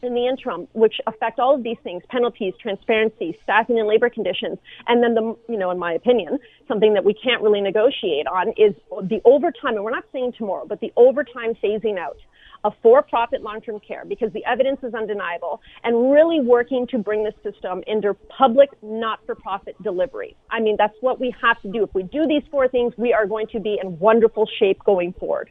in 0.02 0.14
the 0.14 0.26
interim, 0.26 0.68
which 0.74 0.96
affect 1.06 1.38
all 1.38 1.54
of 1.54 1.62
these 1.62 1.78
things, 1.82 2.02
penalties, 2.10 2.52
transparency, 2.60 3.38
staffing 3.42 3.78
and 3.78 3.88
labor 3.88 4.10
conditions. 4.10 4.58
And 4.86 5.02
then 5.02 5.14
the, 5.14 5.36
you 5.48 5.58
know, 5.58 5.70
in 5.70 5.78
my 5.78 5.92
opinion, 5.94 6.38
something 6.68 6.94
that 6.94 7.04
we 7.04 7.14
can't 7.14 7.42
really 7.42 7.60
negotiate 7.60 8.26
on 8.26 8.48
is 8.50 8.74
the 8.90 9.20
overtime. 9.24 9.74
And 9.76 9.84
we're 9.84 9.90
not 9.90 10.04
saying 10.12 10.34
tomorrow, 10.36 10.66
but 10.66 10.80
the 10.80 10.92
overtime 10.96 11.54
phasing 11.62 11.98
out 11.98 12.18
of 12.64 12.74
for-profit 12.82 13.42
long-term 13.42 13.78
care 13.80 14.04
because 14.06 14.32
the 14.32 14.44
evidence 14.46 14.82
is 14.82 14.94
undeniable 14.94 15.60
and 15.84 16.10
really 16.10 16.40
working 16.40 16.86
to 16.88 16.98
bring 16.98 17.22
the 17.22 17.32
system 17.42 17.82
into 17.86 18.14
public 18.28 18.70
not-for-profit 18.82 19.80
delivery. 19.82 20.36
I 20.50 20.60
mean, 20.60 20.76
that's 20.78 20.96
what 21.00 21.20
we 21.20 21.34
have 21.42 21.60
to 21.62 21.68
do. 21.70 21.84
If 21.84 21.94
we 21.94 22.02
do 22.02 22.26
these 22.26 22.42
four 22.50 22.66
things, 22.68 22.94
we 22.96 23.12
are 23.12 23.26
going 23.26 23.46
to 23.48 23.60
be 23.60 23.78
in 23.80 23.98
wonderful 23.98 24.48
shape 24.58 24.82
going 24.84 25.12
forward. 25.12 25.50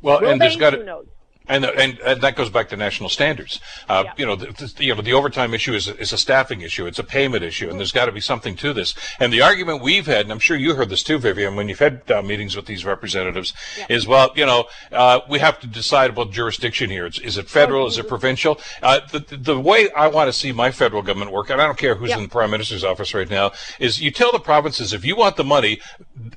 Well, 0.00 0.20
Will 0.20 0.30
and 0.30 0.40
there's 0.40 0.56
got 0.56 0.70
to 0.70 1.06
and, 1.46 1.64
and, 1.64 1.98
and 1.98 2.22
that 2.22 2.36
goes 2.36 2.50
back 2.50 2.68
to 2.70 2.76
national 2.76 3.10
standards. 3.10 3.60
Uh, 3.88 4.04
yeah. 4.06 4.12
You 4.16 4.26
know, 4.26 4.36
the, 4.36 4.46
the, 4.46 4.84
you 4.84 4.94
know, 4.94 5.02
the 5.02 5.12
overtime 5.12 5.52
issue 5.52 5.74
is 5.74 5.88
a, 5.88 5.98
is 5.98 6.12
a 6.12 6.18
staffing 6.18 6.62
issue. 6.62 6.86
It's 6.86 6.98
a 6.98 7.04
payment 7.04 7.42
issue, 7.44 7.68
and 7.68 7.78
there's 7.78 7.92
got 7.92 8.06
to 8.06 8.12
be 8.12 8.20
something 8.20 8.56
to 8.56 8.72
this. 8.72 8.94
And 9.20 9.32
the 9.32 9.42
argument 9.42 9.82
we've 9.82 10.06
had, 10.06 10.22
and 10.22 10.32
I'm 10.32 10.38
sure 10.38 10.56
you 10.56 10.74
heard 10.74 10.88
this 10.88 11.02
too, 11.02 11.18
Vivian, 11.18 11.56
when 11.56 11.68
you've 11.68 11.80
had 11.80 12.10
uh, 12.10 12.22
meetings 12.22 12.56
with 12.56 12.66
these 12.66 12.84
representatives, 12.84 13.52
yeah. 13.76 13.86
is 13.88 14.06
well, 14.06 14.32
you 14.36 14.46
know, 14.46 14.66
uh, 14.90 15.20
we 15.28 15.38
have 15.38 15.60
to 15.60 15.66
decide 15.66 16.10
about 16.10 16.32
jurisdiction 16.32 16.88
here. 16.88 17.06
It's, 17.06 17.18
is 17.18 17.36
it 17.36 17.48
federal? 17.48 17.86
Is 17.86 17.98
it 17.98 18.08
provincial? 18.08 18.58
Uh, 18.82 19.00
the, 19.12 19.20
the 19.36 19.60
way 19.60 19.90
I 19.90 20.08
want 20.08 20.28
to 20.28 20.32
see 20.32 20.52
my 20.52 20.70
federal 20.70 21.02
government 21.02 21.30
work, 21.30 21.50
and 21.50 21.60
I 21.60 21.66
don't 21.66 21.78
care 21.78 21.94
who's 21.94 22.10
yeah. 22.10 22.16
in 22.16 22.22
the 22.22 22.28
prime 22.28 22.50
minister's 22.50 22.84
office 22.84 23.12
right 23.12 23.28
now, 23.28 23.52
is 23.78 24.00
you 24.00 24.10
tell 24.10 24.32
the 24.32 24.38
provinces 24.38 24.92
if 24.92 25.04
you 25.04 25.16
want 25.16 25.36
the 25.36 25.44
money, 25.44 25.80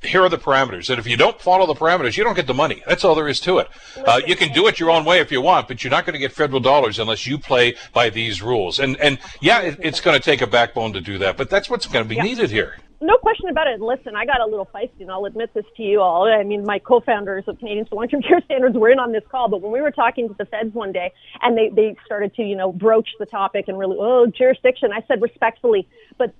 here 0.02 0.22
are 0.22 0.28
the 0.28 0.38
parameters, 0.38 0.90
and 0.90 0.98
if 0.98 1.06
you 1.06 1.16
don't 1.16 1.40
follow 1.40 1.66
the 1.66 1.74
parameters, 1.74 2.16
you 2.16 2.24
don't 2.24 2.36
get 2.36 2.46
the 2.46 2.54
money. 2.54 2.82
That's 2.86 3.04
all 3.04 3.14
there 3.14 3.28
is 3.28 3.40
to 3.40 3.58
it. 3.58 3.68
Uh, 3.96 4.20
you 4.26 4.36
can 4.36 4.52
do 4.52 4.66
it 4.66 4.78
your 4.78 4.90
own 4.90 4.97
way 5.04 5.20
if 5.20 5.30
you 5.32 5.40
want, 5.40 5.68
but 5.68 5.82
you're 5.82 5.90
not 5.90 6.04
going 6.04 6.14
to 6.14 6.18
get 6.18 6.32
federal 6.32 6.60
dollars 6.60 6.98
unless 6.98 7.26
you 7.26 7.38
play 7.38 7.74
by 7.92 8.10
these 8.10 8.42
rules. 8.42 8.78
And 8.78 8.96
and 8.98 9.18
yeah, 9.40 9.60
it, 9.60 9.78
it's 9.80 10.00
going 10.00 10.16
to 10.18 10.22
take 10.22 10.42
a 10.42 10.46
backbone 10.46 10.92
to 10.94 11.00
do 11.00 11.18
that, 11.18 11.36
but 11.36 11.50
that's 11.50 11.68
what's 11.70 11.86
going 11.86 12.04
to 12.04 12.08
be 12.08 12.16
yeah. 12.16 12.22
needed 12.22 12.50
here. 12.50 12.76
No 13.00 13.16
question 13.16 13.48
about 13.48 13.68
it. 13.68 13.80
Listen, 13.80 14.16
I 14.16 14.24
got 14.26 14.40
a 14.40 14.46
little 14.46 14.66
feisty, 14.74 15.02
and 15.02 15.10
I'll 15.10 15.24
admit 15.24 15.54
this 15.54 15.64
to 15.76 15.82
you 15.84 16.00
all. 16.00 16.24
I 16.24 16.42
mean, 16.42 16.64
my 16.64 16.80
co-founders 16.80 17.44
of 17.46 17.56
Canadians 17.60 17.88
for 17.88 17.94
Long-Term 17.94 18.22
Care 18.22 18.40
Standards 18.44 18.76
were 18.76 18.90
in 18.90 18.98
on 18.98 19.12
this 19.12 19.22
call, 19.30 19.48
but 19.48 19.62
when 19.62 19.70
we 19.70 19.80
were 19.80 19.92
talking 19.92 20.26
to 20.28 20.34
the 20.36 20.46
feds 20.46 20.74
one 20.74 20.90
day, 20.90 21.12
and 21.40 21.56
they 21.56 21.68
they 21.68 21.96
started 22.04 22.34
to 22.34 22.42
you 22.42 22.56
know 22.56 22.72
broach 22.72 23.08
the 23.20 23.26
topic 23.26 23.66
and 23.68 23.78
really 23.78 23.96
oh 24.00 24.26
jurisdiction, 24.26 24.90
I 24.92 25.02
said 25.06 25.22
respectfully, 25.22 25.88
but 26.16 26.34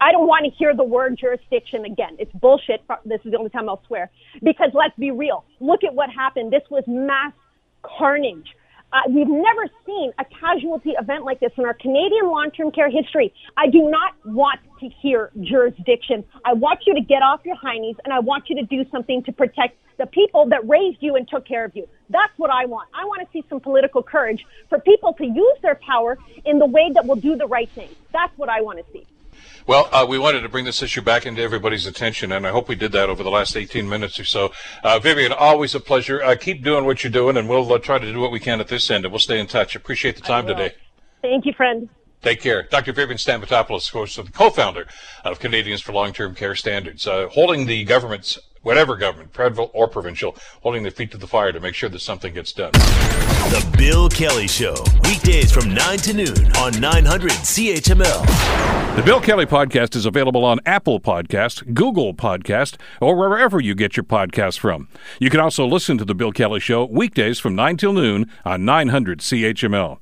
I 0.00 0.12
don't 0.12 0.26
want 0.26 0.44
to 0.44 0.50
hear 0.50 0.74
the 0.76 0.84
word 0.84 1.16
jurisdiction 1.18 1.86
again. 1.86 2.16
It's 2.18 2.32
bullshit. 2.32 2.82
This 3.06 3.20
is 3.24 3.30
the 3.30 3.38
only 3.38 3.48
time 3.48 3.68
I'll 3.70 3.82
swear. 3.86 4.10
Because 4.42 4.70
let's 4.74 4.94
be 4.98 5.10
real. 5.10 5.44
Look 5.60 5.82
at 5.82 5.94
what 5.94 6.10
happened. 6.10 6.52
This 6.52 6.62
was 6.68 6.84
mass 6.86 7.32
carnage. 7.82 8.54
Uh, 8.92 9.00
we've 9.08 9.28
never 9.28 9.66
seen 9.86 10.12
a 10.18 10.24
casualty 10.24 10.90
event 10.90 11.24
like 11.24 11.40
this 11.40 11.52
in 11.56 11.64
our 11.64 11.72
Canadian 11.74 12.26
long-term 12.26 12.70
care 12.72 12.90
history. 12.90 13.32
I 13.56 13.68
do 13.68 13.90
not 13.90 14.14
want 14.26 14.60
to 14.80 14.88
hear 15.00 15.30
jurisdiction. 15.40 16.24
I 16.44 16.52
want 16.52 16.80
you 16.86 16.94
to 16.94 17.00
get 17.00 17.22
off 17.22 17.40
your 17.44 17.56
high 17.56 17.76
heinies 17.76 17.96
and 18.04 18.12
I 18.12 18.18
want 18.18 18.50
you 18.50 18.56
to 18.56 18.66
do 18.66 18.84
something 18.90 19.22
to 19.24 19.32
protect 19.32 19.78
the 19.98 20.06
people 20.06 20.46
that 20.48 20.68
raised 20.68 20.98
you 21.00 21.16
and 21.16 21.26
took 21.26 21.46
care 21.46 21.64
of 21.64 21.74
you. 21.74 21.88
That's 22.10 22.32
what 22.36 22.50
I 22.50 22.66
want. 22.66 22.88
I 22.94 23.04
want 23.04 23.22
to 23.22 23.28
see 23.32 23.44
some 23.48 23.60
political 23.60 24.02
courage 24.02 24.44
for 24.68 24.78
people 24.78 25.14
to 25.14 25.24
use 25.24 25.58
their 25.62 25.76
power 25.76 26.18
in 26.44 26.58
the 26.58 26.66
way 26.66 26.90
that 26.94 27.06
will 27.06 27.16
do 27.16 27.36
the 27.36 27.46
right 27.46 27.70
thing. 27.70 27.88
That's 28.12 28.36
what 28.36 28.48
I 28.48 28.60
want 28.60 28.78
to 28.78 28.84
see. 28.92 29.06
Well, 29.66 29.88
uh, 29.92 30.04
we 30.08 30.18
wanted 30.18 30.40
to 30.40 30.48
bring 30.48 30.64
this 30.64 30.82
issue 30.82 31.02
back 31.02 31.24
into 31.24 31.40
everybody's 31.40 31.86
attention, 31.86 32.32
and 32.32 32.46
I 32.46 32.50
hope 32.50 32.68
we 32.68 32.74
did 32.74 32.92
that 32.92 33.08
over 33.08 33.22
the 33.22 33.30
last 33.30 33.56
18 33.56 33.88
minutes 33.88 34.18
or 34.18 34.24
so. 34.24 34.52
Uh, 34.82 34.98
Vivian, 34.98 35.32
always 35.32 35.74
a 35.74 35.80
pleasure. 35.80 36.22
Uh, 36.22 36.34
keep 36.34 36.64
doing 36.64 36.84
what 36.84 37.04
you're 37.04 37.12
doing, 37.12 37.36
and 37.36 37.48
we'll 37.48 37.72
uh, 37.72 37.78
try 37.78 37.98
to 37.98 38.12
do 38.12 38.20
what 38.20 38.32
we 38.32 38.40
can 38.40 38.60
at 38.60 38.68
this 38.68 38.90
end, 38.90 39.04
and 39.04 39.12
we'll 39.12 39.20
stay 39.20 39.38
in 39.38 39.46
touch. 39.46 39.76
Appreciate 39.76 40.16
the 40.16 40.22
time 40.22 40.46
today. 40.46 40.74
Thank 41.22 41.46
you, 41.46 41.52
friend. 41.52 41.88
Take 42.22 42.40
care. 42.40 42.62
Dr. 42.62 42.92
Vivian 42.92 43.18
Stamatopoulos, 43.18 43.86
of 43.86 43.92
course, 43.92 44.16
the 44.16 44.22
co-founder 44.22 44.86
of 45.24 45.40
Canadians 45.40 45.80
for 45.80 45.92
Long-Term 45.92 46.34
Care 46.34 46.54
Standards, 46.54 47.06
uh, 47.06 47.28
holding 47.28 47.66
the 47.66 47.84
government's 47.84 48.38
whatever 48.62 48.96
government, 48.96 49.34
federal 49.34 49.70
or 49.74 49.88
provincial, 49.88 50.36
holding 50.62 50.82
their 50.82 50.92
feet 50.92 51.10
to 51.12 51.18
the 51.18 51.26
fire 51.26 51.52
to 51.52 51.60
make 51.60 51.74
sure 51.74 51.88
that 51.88 52.00
something 52.00 52.32
gets 52.34 52.52
done. 52.52 52.72
The 52.72 53.74
Bill 53.76 54.08
Kelly 54.08 54.46
Show, 54.46 54.74
weekdays 55.04 55.52
from 55.52 55.74
9 55.74 55.98
to 55.98 56.14
noon 56.14 56.56
on 56.56 56.80
900 56.80 57.30
CHML. 57.30 58.96
The 58.96 59.02
Bill 59.02 59.20
Kelly 59.20 59.46
Podcast 59.46 59.96
is 59.96 60.06
available 60.06 60.44
on 60.44 60.60
Apple 60.66 61.00
Podcast, 61.00 61.74
Google 61.74 62.14
Podcast, 62.14 62.76
or 63.00 63.16
wherever 63.16 63.60
you 63.60 63.74
get 63.74 63.96
your 63.96 64.04
podcasts 64.04 64.58
from. 64.58 64.88
You 65.18 65.30
can 65.30 65.40
also 65.40 65.66
listen 65.66 65.98
to 65.98 66.04
The 66.04 66.14
Bill 66.14 66.32
Kelly 66.32 66.60
Show 66.60 66.84
weekdays 66.84 67.38
from 67.38 67.54
9 67.54 67.76
till 67.78 67.92
noon 67.92 68.30
on 68.44 68.64
900 68.64 69.20
CHML. 69.20 70.01